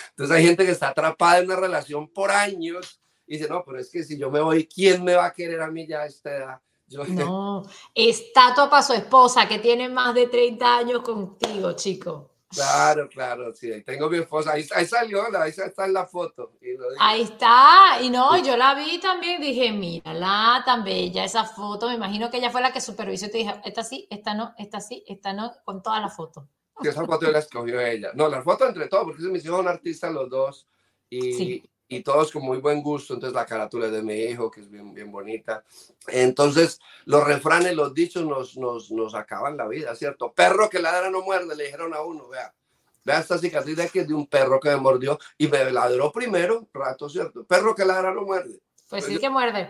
entonces 0.09 0.35
hay 0.35 0.45
gente 0.45 0.65
que 0.65 0.71
está 0.71 0.89
atrapada 0.89 1.39
en 1.39 1.45
una 1.45 1.55
relación 1.55 2.07
por 2.07 2.29
años 2.29 3.01
y 3.25 3.37
dice, 3.37 3.49
no, 3.49 3.63
pero 3.65 3.79
es 3.79 3.89
que 3.89 4.03
si 4.03 4.17
yo 4.17 4.29
me 4.29 4.41
voy, 4.41 4.67
¿quién 4.67 5.03
me 5.03 5.15
va 5.15 5.25
a 5.25 5.33
querer 5.33 5.61
a 5.61 5.71
mí 5.71 5.87
ya 5.87 6.01
a 6.01 6.05
esta 6.05 6.35
edad? 6.35 6.61
No, 7.07 7.65
estatua 7.95 8.69
para 8.69 8.83
su 8.83 8.93
esposa 8.93 9.47
que 9.47 9.57
tiene 9.57 9.89
más 9.89 10.13
de 10.13 10.27
30 10.27 10.77
años 10.77 11.01
contigo, 11.01 11.71
chico. 11.71 12.32
Claro, 12.53 13.09
claro, 13.09 13.53
sí, 13.53 13.81
tengo 13.83 14.09
mi 14.09 14.17
esposa, 14.17 14.53
ahí, 14.53 14.63
salió, 14.63 15.23
ahí 15.37 15.49
está 15.49 15.85
en 15.85 15.93
la 15.93 16.05
foto. 16.05 16.53
ahí 16.99 17.21
está, 17.23 17.99
y 18.01 18.09
no, 18.09 18.37
yo 18.37 18.55
la 18.57 18.75
vi 18.75 18.99
también, 18.99 19.41
dije, 19.41 19.71
mírala, 19.71 20.61
tan 20.65 20.83
bella 20.83 21.23
esa 21.23 21.45
foto, 21.45 21.87
me 21.87 21.95
imagino 21.95 22.29
que 22.29 22.37
ella 22.37 22.51
fue 22.51 22.61
la 22.61 22.71
que 22.71 22.81
supervisó 22.81 23.25
y 23.25 23.31
te 23.31 23.37
dije, 23.39 23.61
esta 23.65 23.83
sí, 23.83 24.07
esta 24.09 24.33
no, 24.33 24.53
esta 24.57 24.79
sí, 24.79 25.03
esta 25.07 25.33
no, 25.33 25.51
con 25.63 25.81
todas 25.81 26.01
las 26.01 26.15
fotos. 26.15 26.45
Esa 26.83 27.05
foto 27.05 27.29
la 27.31 27.39
escogió 27.39 27.79
ella. 27.79 28.11
No, 28.13 28.27
la 28.27 28.41
foto 28.41 28.67
entre 28.67 28.87
todos, 28.87 29.05
porque 29.05 29.21
se 29.21 29.29
me 29.29 29.37
hicieron 29.37 29.67
artistas 29.67 30.11
los 30.11 30.29
dos, 30.29 30.67
y, 31.09 31.63
y 31.87 32.01
todos 32.01 32.31
con 32.31 32.43
muy 32.43 32.57
buen 32.57 32.81
gusto. 32.81 33.13
Entonces 33.13 33.35
la 33.35 33.45
carátula 33.45 33.89
de 33.89 34.01
mi 34.01 34.15
hijo, 34.15 34.49
que 34.49 34.61
es 34.61 34.69
bien, 34.69 34.93
bien 34.93 35.11
bonita. 35.11 35.63
Entonces 36.07 36.79
los 37.05 37.23
refranes, 37.23 37.75
los 37.75 37.93
dichos 37.93 38.25
nos, 38.25 38.57
nos, 38.57 38.91
nos 38.91 39.15
acaban 39.15 39.57
la 39.57 39.67
vida, 39.67 39.95
¿cierto? 39.95 40.33
Perro 40.33 40.69
que 40.69 40.79
ladra 40.79 41.09
no 41.09 41.21
muerde, 41.21 41.55
le 41.55 41.65
dijeron 41.65 41.93
a 41.93 42.01
uno, 42.01 42.27
vea. 42.27 42.53
Vea 43.05 43.19
esta 43.19 43.37
cicatriz 43.37 43.75
de 43.75 43.83
aquí 43.83 43.99
es 43.99 44.07
de 44.07 44.13
un 44.13 44.27
perro 44.27 44.59
que 44.59 44.69
me 44.69 44.77
mordió 44.77 45.19
y 45.37 45.47
me 45.47 45.69
ladró 45.71 46.11
primero, 46.11 46.69
rato, 46.73 47.09
¿cierto? 47.09 47.43
Perro 47.43 47.75
que 47.75 47.83
ladra 47.83 48.13
no 48.13 48.21
muerde. 48.21 48.61
Pues 48.89 49.05
sí 49.05 49.19
que 49.19 49.29
muerde. 49.29 49.69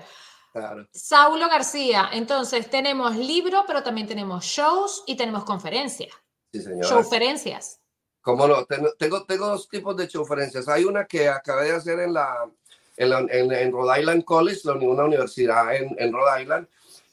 Claro. 0.52 0.88
Saulo 0.94 1.50
García, 1.50 2.10
entonces 2.14 2.70
tenemos 2.70 3.16
libro, 3.16 3.64
pero 3.66 3.82
también 3.82 4.08
tenemos 4.08 4.46
shows 4.46 5.04
y 5.08 5.16
tenemos 5.16 5.46
conferencias. 5.46 6.14
Sí, 6.52 6.62
señora. 6.62 6.88
Showferencias. 6.88 7.80
¿Cómo 8.24 8.48
no? 8.48 8.64
Tengo, 8.66 9.26
tengo, 9.26 9.48
dos 9.48 9.68
tipos 9.68 9.98
de 9.98 10.08
conferencias. 10.08 10.70
Hay 10.70 10.86
una 10.86 11.06
que 11.06 11.28
acabé 11.28 11.66
de 11.66 11.76
hacer 11.76 12.00
en, 12.00 12.14
la, 12.14 12.50
en, 12.96 13.52
en, 13.52 13.72
Rhode 13.72 14.00
Island 14.00 14.24
College, 14.24 14.62
una 14.70 15.04
universidad 15.04 15.76
en, 15.76 15.94
en, 16.00 16.14
Rhode 16.14 16.42
Island, 16.42 16.68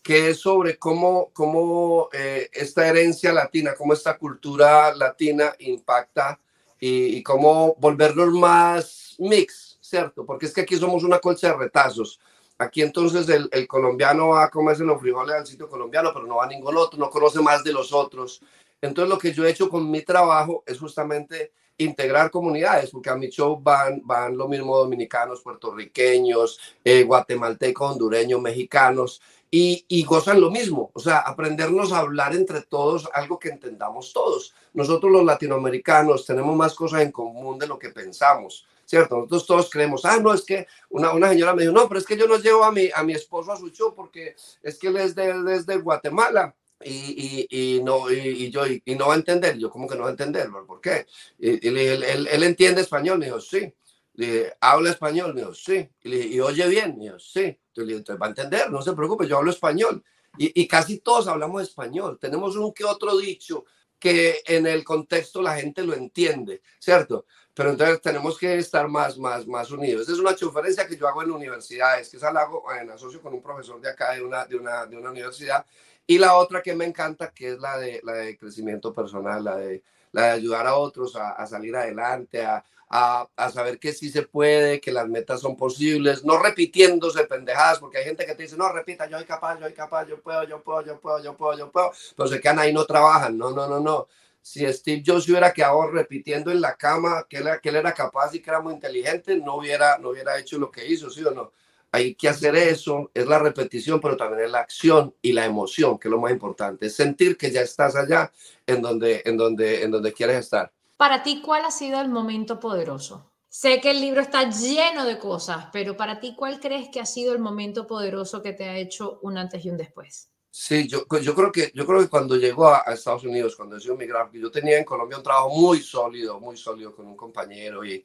que 0.05 0.31
es 0.31 0.39
sobre 0.39 0.79
cómo, 0.79 1.31
cómo 1.33 2.11
eh, 2.13 2.49
esta 2.53 2.87
herencia 2.87 3.33
latina, 3.33 3.75
cómo 3.77 3.93
esta 3.93 4.17
cultura 4.17 4.95
latina 4.95 5.53
impacta 5.59 6.39
y, 6.79 7.17
y, 7.17 7.23
cómo 7.25 7.75
volvernos 7.81 8.33
más 8.33 9.17
mix, 9.19 9.79
¿cierto? 9.81 10.25
Porque 10.25 10.47
es 10.47 10.55
que 10.55 10.61
aquí 10.61 10.77
somos 10.77 11.03
una 11.03 11.19
colcha 11.19 11.49
de 11.49 11.57
retazos. 11.57 12.21
Aquí 12.57 12.83
entonces 12.83 13.29
el, 13.29 13.49
el 13.51 13.67
colombiano 13.67 14.29
va 14.29 14.45
a 14.45 14.51
comerse 14.51 14.85
los 14.85 15.01
frijoles 15.01 15.35
al 15.35 15.47
sitio 15.47 15.69
colombiano, 15.69 16.13
pero 16.15 16.27
no 16.27 16.37
va 16.37 16.45
a 16.45 16.49
ningún 16.49 16.77
otro, 16.77 17.01
no 17.01 17.11
conoce 17.11 17.41
más 17.41 17.65
de 17.65 17.73
los 17.73 17.93
otros. 17.93 18.41
Entonces 18.81 19.09
lo 19.09 19.19
que 19.19 19.33
yo 19.33 19.45
he 19.45 19.51
hecho 19.51 19.69
con 19.69 19.91
mi 19.91 20.03
trabajo 20.03 20.63
es 20.67 20.79
justamente 20.79 21.53
integrar 21.85 22.31
comunidades, 22.31 22.91
porque 22.91 23.11
a 23.11 23.17
mi 23.17 23.29
show 23.29 23.59
van, 23.61 24.03
van 24.05 24.37
lo 24.37 24.49
mismo 24.49 24.77
dominicanos, 24.77 25.41
puertorriqueños, 25.41 26.59
eh, 26.85 27.05
guatemaltecos, 27.05 27.93
hondureños, 27.93 28.41
mexicanos, 28.41 29.21
y, 29.51 29.85
y, 29.89 30.05
gozan 30.05 30.41
lo 30.41 30.49
mismo, 30.51 30.93
o 30.95 31.01
sea, 31.01 31.19
aprendernos 31.19 31.91
a 31.91 31.99
hablar 31.99 32.37
entre 32.37 32.63
todos, 32.63 33.09
algo 33.13 33.39
que 33.41 33.49
entendamos 33.49 34.13
todos. 34.13 34.55
Nosotros 34.75 35.11
los 35.11 35.25
latinoamericanos 35.25 36.25
tenemos 36.25 36.55
más 36.55 36.73
cosas 36.75 37.03
en 37.03 37.11
común 37.11 37.59
de 37.59 37.67
lo 37.67 37.77
que 37.77 37.89
pensamos, 37.89 38.65
¿cierto? 38.85 39.17
Nosotros 39.17 39.47
todos 39.47 39.71
creemos, 39.71 40.05
ah, 40.05 40.19
no, 40.21 40.33
es 40.33 40.43
que 40.43 40.69
una, 40.91 41.13
una 41.13 41.31
señora 41.31 41.55
me 41.55 41.63
dijo, 41.63 41.75
no, 41.75 41.89
pero 41.89 41.99
es 41.99 42.07
que 42.07 42.17
yo 42.17 42.29
no 42.29 42.37
llevo 42.37 42.63
a 42.63 42.71
mi, 42.71 42.91
a 42.95 43.03
mi 43.03 43.13
esposo 43.13 43.51
a 43.51 43.57
su 43.57 43.71
show 43.71 43.93
porque 43.93 44.37
es 44.63 44.79
que 44.79 44.87
él 44.87 44.99
es 44.99 45.17
de, 45.17 45.31
él 45.31 45.49
es 45.49 45.67
de 45.67 45.79
Guatemala 45.79 46.55
y, 46.83 47.47
y, 47.51 47.77
y, 47.77 47.83
no, 47.83 48.11
y, 48.11 48.51
yo, 48.51 48.67
y, 48.67 48.83
no 48.95 49.09
va 49.09 49.15
a 49.15 49.17
entender. 49.17 49.59
Yo, 49.59 49.71
¿cómo 49.71 49.89
que 49.89 49.95
no 49.95 50.03
va 50.03 50.09
a 50.09 50.13
entender? 50.13 50.49
¿Por 50.67 50.81
qué? 50.81 51.07
Y, 51.39 51.67
él, 51.69 51.77
él, 51.77 52.29
él, 52.31 52.43
entiende 52.43 52.81
español. 52.81 53.19
Me 53.19 53.27
dijo, 53.27 53.41
sí. 53.41 53.73
Le 54.15 54.27
dije, 54.27 54.55
¿habla 54.61 54.91
español? 54.91 55.35
Me 55.35 55.41
dijo, 55.41 55.55
sí. 55.55 55.89
Y, 56.03 56.09
le 56.09 56.27
¿y 56.27 56.41
oye 56.41 56.67
bien? 56.69 56.97
Me 56.97 57.05
dijo, 57.05 57.19
sí. 57.19 57.41
Entonces, 57.41 57.77
le 57.77 57.85
dije, 57.85 57.99
entonces 57.99 58.23
va 58.23 58.27
a 58.27 58.31
entender, 58.31 58.71
no 58.71 58.83
se 58.83 58.93
preocupe, 58.93 59.27
yo 59.27 59.39
hablo 59.39 59.51
español. 59.51 60.03
Y, 60.39 60.67
casi 60.69 60.99
todos 60.99 61.27
hablamos 61.27 61.63
español. 61.63 62.19
Tenemos 62.21 62.57
un 62.57 62.73
que 62.73 62.85
otro 62.85 63.17
dicho 63.19 63.65
que 63.99 64.41
en 64.47 64.67
el 64.67 64.85
contexto 64.85 65.43
la 65.43 65.57
gente 65.57 65.83
lo 65.83 65.93
entiende, 65.93 66.63
¿cierto? 66.79 67.27
pero 67.61 67.73
entonces 67.73 68.01
tenemos 68.01 68.39
que 68.39 68.57
estar 68.57 68.89
más, 68.89 69.19
más, 69.19 69.47
más 69.47 69.71
unidos. 69.71 70.03
Esa 70.03 70.13
es 70.13 70.19
una 70.19 70.35
conferencia 70.35 70.87
que 70.87 70.97
yo 70.97 71.07
hago 71.07 71.23
en 71.23 71.31
universidades, 71.31 72.09
que 72.09 72.17
esa 72.17 72.33
la 72.33 72.41
hago 72.41 72.65
en 72.73 72.89
asocio 72.91 73.21
con 73.21 73.35
un 73.35 73.43
profesor 73.43 73.79
de 73.83 73.91
acá 73.91 74.13
de 74.13 74.23
una, 74.23 74.47
de 74.47 74.57
una, 74.57 74.87
de 74.87 74.97
una 74.97 75.11
universidad. 75.11 75.67
Y 76.07 76.19
la 76.19 76.37
otra 76.37 76.63
que 76.63 76.75
me 76.75 76.85
encanta, 76.85 77.31
que 77.31 77.53
es 77.53 77.59
la 77.59 77.79
de, 77.79 78.01
la 78.03 78.15
de 78.15 78.37
crecimiento 78.37 78.93
personal, 78.93 79.45
la 79.45 79.57
de, 79.57 79.83
la 80.13 80.23
de 80.25 80.31
ayudar 80.31 80.67
a 80.67 80.77
otros 80.77 81.15
a, 81.17 81.31
a 81.31 81.47
salir 81.47 81.77
adelante, 81.77 82.45
a, 82.45 82.65
a, 82.91 83.29
a, 83.37 83.51
saber 83.51 83.79
que 83.79 83.93
sí 83.93 84.11
se 84.11 84.23
puede, 84.23 84.81
que 84.81 84.91
las 84.91 85.09
metas 85.09 85.41
son 85.41 85.57
posibles, 85.57 86.25
no 86.25 86.43
repitiéndose 86.43 87.25
pendejadas, 87.25 87.79
porque 87.79 87.99
hay 87.99 88.05
gente 88.05 88.27
que 88.27 88.35
te 88.35 88.43
dice, 88.43 88.57
no, 88.57 88.71
repita, 88.73 89.09
yo 89.09 89.17
soy 89.17 89.27
capaz, 89.27 89.55
yo 89.61 89.67
soy 89.67 89.75
capaz, 89.75 90.07
yo 90.09 90.21
puedo, 90.21 90.43
yo 90.45 90.61
puedo, 90.61 90.85
yo 90.85 91.01
puedo, 91.01 91.23
yo 91.23 91.37
puedo, 91.37 91.57
yo 91.57 91.71
puedo, 91.71 91.93
pero 92.17 92.29
se 92.29 92.41
quedan 92.41 92.59
ahí, 92.59 92.73
no 92.73 92.85
trabajan, 92.85 93.39
no, 93.39 93.53
no, 93.53 93.69
no, 93.69 93.79
no. 93.79 94.09
Si 94.43 94.67
Steve 94.73 95.03
Jobs 95.07 95.29
hubiera 95.29 95.53
quedado 95.53 95.87
repitiendo 95.89 96.51
en 96.51 96.61
la 96.61 96.75
cama 96.75 97.27
que 97.29 97.37
él, 97.39 97.49
que 97.63 97.69
él 97.69 97.77
era 97.77 97.95
capaz 97.95 98.35
y 98.35 98.41
que 98.41 98.51
era 98.51 98.61
muy 98.61 98.75
inteligente, 98.75 99.37
no 99.37 99.57
hubiera, 99.57 99.99
no 99.99 100.11
hubiera 100.11 100.39
hecho 100.39 100.59
lo 100.59 100.71
que 100.71 100.87
hizo, 100.87 101.11
¿sí 101.11 101.25
o 101.25 101.31
no? 101.31 101.53
Hay 101.93 102.15
que 102.15 102.29
hacer 102.29 102.55
eso, 102.55 103.11
es 103.15 103.27
la 103.27 103.39
repetición, 103.39 104.01
pero 104.01 104.17
también 104.17 104.45
es 104.45 104.51
la 104.51 104.61
acción 104.61 105.15
y 105.21 105.33
la 105.33 105.45
emoción, 105.45 105.99
que 105.99 106.09
es 106.09 106.13
lo 106.13 106.21
más 106.21 106.31
importante, 106.31 106.87
es 106.87 106.95
sentir 106.95 107.37
que 107.37 107.51
ya 107.51 107.63
estás 107.63 107.97
allá 107.97 108.33
en 108.67 108.81
donde, 108.81 109.23
en 109.25 109.37
donde, 109.37 109.83
en 109.83 109.91
donde 109.91 110.13
quieres 110.13 110.39
estar. 110.39 110.73
Para 110.97 111.23
ti, 111.23 111.43
¿cuál 111.45 111.65
ha 111.65 111.71
sido 111.71 112.01
el 112.01 112.09
momento 112.09 112.61
poderoso? 112.61 113.31
Sé 113.49 113.81
que 113.81 113.91
el 113.91 114.01
libro 114.01 114.21
está 114.21 114.49
lleno 114.49 115.05
de 115.05 115.19
cosas, 115.19 115.67
pero 115.73 115.97
para 115.97 116.21
ti, 116.21 116.35
¿cuál 116.37 116.61
crees 116.61 116.89
que 116.91 117.01
ha 117.01 117.07
sido 117.07 117.33
el 117.33 117.41
momento 117.41 117.87
poderoso 117.87 118.43
que 118.43 118.53
te 118.53 118.69
ha 118.69 118.77
hecho 118.77 119.19
un 119.23 119.37
antes 119.37 119.65
y 119.65 119.71
un 119.71 119.77
después? 119.77 120.31
Sí, 120.53 120.87
yo, 120.87 121.05
yo, 121.21 121.35
creo, 121.35 121.51
que, 121.51 121.73
yo 121.75 121.87
creo 121.87 122.01
que 122.01 122.09
cuando 122.09 122.37
llegó 122.37 122.69
a, 122.69 122.83
a 122.87 122.95
Estados 122.95 123.25
Unidos, 123.25 123.57
cuando 123.57 123.79
yo 123.79 123.97
migraba, 123.97 124.31
yo 124.33 124.51
tenía 124.51 124.79
en 124.79 124.85
Colombia 124.85 125.17
un 125.17 125.23
trabajo 125.23 125.49
muy 125.51 125.81
sólido, 125.81 126.39
muy 126.39 126.57
sólido 126.57 126.95
con 126.95 127.07
un 127.07 127.17
compañero 127.17 127.85
y, 127.85 128.05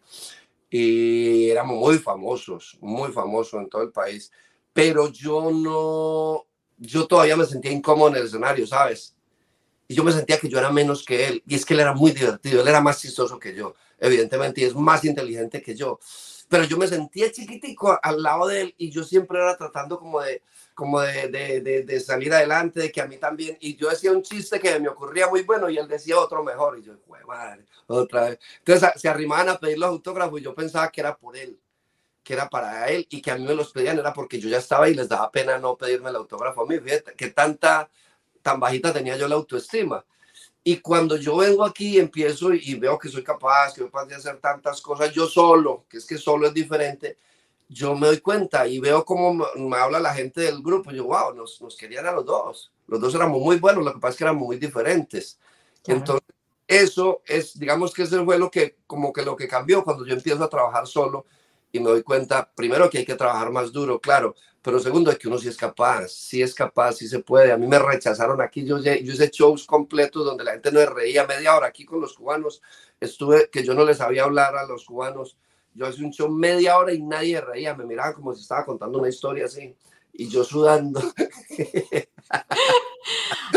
y 0.69 1.49
éramos 1.49 1.77
muy 1.77 1.97
famosos, 1.99 2.77
muy 2.81 3.11
famosos 3.11 3.61
en 3.61 3.69
todo 3.69 3.83
el 3.83 3.91
país, 3.91 4.31
pero 4.73 5.09
yo 5.09 5.51
no, 5.51 6.45
yo 6.77 7.07
todavía 7.07 7.37
me 7.37 7.45
sentía 7.45 7.71
incómodo 7.71 8.09
en 8.09 8.15
el 8.17 8.25
escenario, 8.25 8.67
¿sabes? 8.67 9.15
y 9.87 9.95
yo 9.95 10.03
me 10.03 10.11
sentía 10.11 10.39
que 10.39 10.49
yo 10.49 10.57
era 10.57 10.71
menos 10.71 11.03
que 11.03 11.27
él. 11.27 11.43
Y 11.47 11.55
es 11.55 11.65
que 11.65 11.73
él 11.73 11.79
era 11.81 11.93
muy 11.93 12.11
divertido, 12.11 12.61
él 12.61 12.67
era 12.67 12.81
más 12.81 13.01
chistoso 13.01 13.39
que 13.39 13.53
yo, 13.55 13.75
evidentemente, 13.99 14.61
y 14.61 14.63
es 14.65 14.75
más 14.75 15.03
inteligente 15.05 15.61
que 15.61 15.75
yo. 15.75 15.99
Pero 16.47 16.63
yo 16.65 16.77
me 16.77 16.87
sentía 16.87 17.31
chiquitico 17.31 17.99
al 18.01 18.21
lado 18.21 18.47
de 18.47 18.61
él 18.61 18.75
y 18.77 18.91
yo 18.91 19.03
siempre 19.03 19.39
era 19.39 19.57
tratando 19.57 19.97
como 19.97 20.21
de, 20.21 20.43
como 20.73 21.01
de, 21.01 21.27
de, 21.29 21.61
de, 21.61 21.83
de 21.83 21.99
salir 21.99 22.33
adelante, 22.33 22.79
de 22.79 22.91
que 22.91 23.01
a 23.01 23.07
mí 23.07 23.17
también. 23.17 23.57
Y 23.59 23.75
yo 23.75 23.89
decía 23.89 24.11
un 24.11 24.21
chiste 24.21 24.59
que 24.59 24.79
me 24.79 24.89
ocurría 24.89 25.27
muy 25.27 25.41
bueno 25.41 25.69
y 25.69 25.77
él 25.77 25.87
decía 25.87 26.19
otro 26.19 26.43
mejor. 26.43 26.77
Y 26.79 26.83
yo, 26.83 26.93
madre, 27.27 27.65
otra 27.87 28.29
vez. 28.29 28.39
Entonces 28.59 28.89
se 29.01 29.09
arrimaban 29.09 29.49
a 29.49 29.59
pedir 29.59 29.79
los 29.79 29.89
autógrafos 29.89 30.39
y 30.39 30.43
yo 30.43 30.53
pensaba 30.53 30.91
que 30.91 31.01
era 31.01 31.17
por 31.17 31.35
él 31.35 31.59
que 32.25 32.33
era 32.33 32.49
para 32.49 32.89
él 32.89 33.05
y 33.11 33.21
que 33.21 33.29
a 33.29 33.37
mí 33.37 33.45
me 33.45 33.53
los 33.53 33.71
pedían 33.71 33.99
era 33.99 34.11
porque 34.11 34.39
yo 34.39 34.49
ya 34.49 34.57
estaba 34.57 34.89
y 34.89 34.95
les 34.95 35.07
daba 35.07 35.31
pena 35.31 35.59
no 35.59 35.77
pedirme 35.77 36.09
el 36.09 36.15
autógrafo 36.15 36.63
a 36.63 36.65
mí. 36.65 36.79
Fíjate, 36.79 37.13
que 37.13 37.29
tanta, 37.29 37.87
tan 38.41 38.59
bajita 38.59 38.91
tenía 38.91 39.15
yo 39.15 39.27
la 39.27 39.35
autoestima. 39.35 40.03
Y 40.67 40.77
cuando 40.77 41.15
yo 41.15 41.37
vengo 41.37 41.63
aquí, 41.63 41.99
empiezo 41.99 42.51
y 42.51 42.73
veo 42.73 42.97
que 42.97 43.07
soy 43.07 43.23
capaz, 43.23 43.75
que 43.75 43.81
soy 43.81 43.91
capaz 43.91 44.07
de 44.07 44.15
hacer 44.15 44.37
tantas 44.37 44.81
cosas 44.81 45.13
yo 45.13 45.27
solo, 45.27 45.85
que 45.87 45.97
es 45.97 46.05
que 46.05 46.17
solo 46.17 46.47
es 46.47 46.55
diferente, 46.55 47.19
yo 47.69 47.93
me 47.93 48.07
doy 48.07 48.17
cuenta 48.17 48.67
y 48.67 48.79
veo 48.79 49.05
cómo 49.05 49.45
me 49.55 49.77
habla 49.77 49.99
la 49.99 50.11
gente 50.15 50.41
del 50.41 50.63
grupo. 50.63 50.89
Yo, 50.89 51.03
wow, 51.03 51.35
nos, 51.35 51.61
nos 51.61 51.77
querían 51.77 52.07
a 52.07 52.13
los 52.13 52.25
dos. 52.25 52.71
Los 52.87 52.99
dos 52.99 53.13
éramos 53.13 53.39
muy 53.41 53.57
buenos, 53.57 53.85
lo 53.85 53.93
que 53.93 53.99
pasa 53.99 54.13
es 54.13 54.17
que 54.17 54.23
éramos 54.23 54.47
muy 54.47 54.57
diferentes. 54.57 55.39
Claro. 55.83 55.99
Entonces, 55.99 56.35
eso 56.67 57.21
es, 57.27 57.59
digamos 57.59 57.93
que 57.93 58.01
eso 58.01 58.25
fue 58.25 58.39
lo 58.39 58.49
que, 58.49 58.77
como 58.87 59.13
que 59.13 59.21
lo 59.21 59.35
que 59.35 59.47
cambió 59.47 59.83
cuando 59.83 60.03
yo 60.03 60.15
empiezo 60.15 60.43
a 60.43 60.49
trabajar 60.49 60.87
solo 60.87 61.27
y 61.71 61.79
me 61.79 61.91
doy 61.91 62.01
cuenta, 62.01 62.49
primero, 62.55 62.89
que 62.89 62.97
hay 62.97 63.05
que 63.05 63.13
trabajar 63.13 63.51
más 63.51 63.71
duro, 63.71 63.99
claro, 63.99 64.33
pero 64.65 64.79
segundo, 64.79 65.11
es 65.11 65.19
que 65.19 65.27
uno 65.27 65.37
sí 65.37 65.47
es 65.47 65.57
capaz, 65.57 66.07
sí 66.07 66.41
es 66.41 66.55
capaz, 66.55 66.93
sí 66.93 67.07
se 67.07 67.19
puede. 67.19 67.51
A 67.51 67.57
mí 67.57 67.67
me 67.67 67.77
rechazaron 67.77 68.41
aquí, 68.41 68.65
yo, 68.65 68.79
hice 68.79 69.29
shows 69.31 69.67
completos 69.67 70.25
donde 70.25 70.43
la 70.43 70.53
gente 70.53 70.71
no 70.71 70.83
reía 70.87 71.27
media 71.27 71.55
hora 71.55 71.67
aquí 71.67 71.85
con 71.85 72.01
los 72.01 72.15
cubanos, 72.15 72.63
estuve, 72.99 73.47
que 73.51 73.63
yo 73.63 73.75
no 73.75 73.85
les 73.85 73.97
sabía 73.97 74.23
hablar 74.23 74.55
a 74.55 74.65
los 74.65 74.83
cubanos, 74.85 75.37
yo 75.75 75.87
hice 75.87 76.03
un 76.03 76.11
show 76.11 76.29
media 76.29 76.79
hora 76.79 76.93
y 76.93 77.03
nadie 77.03 77.39
reía, 77.41 77.75
me 77.75 77.85
miraban 77.85 78.13
como 78.13 78.33
si 78.33 78.41
estaba 78.41 78.65
contando 78.65 78.97
una 78.97 79.09
historia 79.09 79.45
así, 79.45 79.75
y 80.13 80.29
yo 80.29 80.43
sudando. 80.43 80.99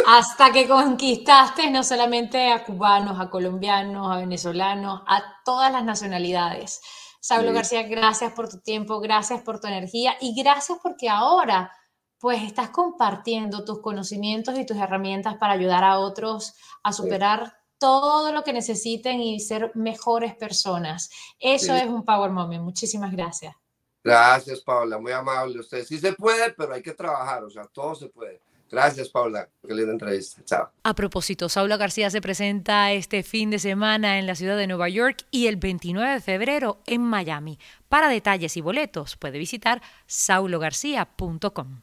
Hasta 0.06 0.52
que 0.52 0.68
conquistaste 0.68 1.70
no 1.70 1.82
solamente 1.84 2.52
a 2.52 2.64
cubanos, 2.64 3.18
a 3.18 3.30
colombianos, 3.30 4.14
a 4.14 4.18
venezolanos, 4.18 5.00
a 5.06 5.22
todas 5.42 5.72
las 5.72 5.84
nacionalidades. 5.84 6.82
Saulo 7.21 7.49
sí. 7.49 7.55
García, 7.55 7.83
gracias 7.83 8.33
por 8.33 8.49
tu 8.49 8.61
tiempo, 8.61 9.01
gracias 9.01 9.43
por 9.43 9.61
tu 9.61 9.66
energía 9.66 10.16
y 10.21 10.41
gracias 10.41 10.79
porque 10.83 11.09
ahora 11.09 11.73
pues 12.19 12.43
estás 12.43 12.71
compartiendo 12.71 13.64
tus 13.64 13.81
conocimientos 13.81 14.59
y 14.59 14.66
tus 14.66 14.77
herramientas 14.77 15.37
para 15.37 15.53
ayudar 15.53 15.85
a 15.85 15.99
otros 15.99 16.55
a 16.83 16.93
superar 16.93 17.47
sí. 17.47 17.53
todo 17.79 18.33
lo 18.33 18.43
que 18.43 18.53
necesiten 18.53 19.21
y 19.21 19.41
ser 19.41 19.71
mejores 19.75 20.35
personas. 20.35 21.11
Eso 21.39 21.75
sí. 21.75 21.81
es 21.81 21.87
un 21.87 22.05
Power 22.05 22.31
Moment. 22.31 22.64
Muchísimas 22.64 23.12
gracias. 23.12 23.55
Gracias, 24.03 24.61
Paula, 24.61 24.99
muy 24.99 25.12
amable. 25.12 25.61
Usted 25.61 25.85
sí 25.85 25.99
se 25.99 26.12
puede, 26.12 26.53
pero 26.55 26.73
hay 26.73 26.83
que 26.83 26.95
trabajar, 26.95 27.45
o 27.45 27.51
sea, 27.51 27.64
todo 27.66 27.95
se 27.95 28.09
puede. 28.09 28.41
Gracias, 28.71 29.09
Paula. 29.09 29.49
Qué 29.66 29.75
linda 29.75 29.93
entrevista. 29.93 30.43
Chao. 30.45 30.71
A 30.83 30.95
propósito, 30.95 31.49
Saulo 31.49 31.79
García 31.79 32.11
se 32.11 32.21
presenta 32.21 32.93
este 32.93 33.23
fin 33.23 33.51
de 33.51 33.59
semana 33.59 34.19
en 34.19 34.27
la 34.27 34.35
ciudad 34.35 34.57
de 34.57 34.66
Nueva 34.66 34.89
York 34.89 35.25
y 35.31 35.47
el 35.47 35.57
29 35.57 36.14
de 36.14 36.21
febrero 36.21 36.83
en 36.87 37.03
Miami. 37.03 37.59
Para 37.89 38.09
detalles 38.09 38.57
y 38.57 38.61
boletos 38.61 39.16
puede 39.16 39.39
visitar 39.39 39.81
saulogarcía.com. 40.07 41.83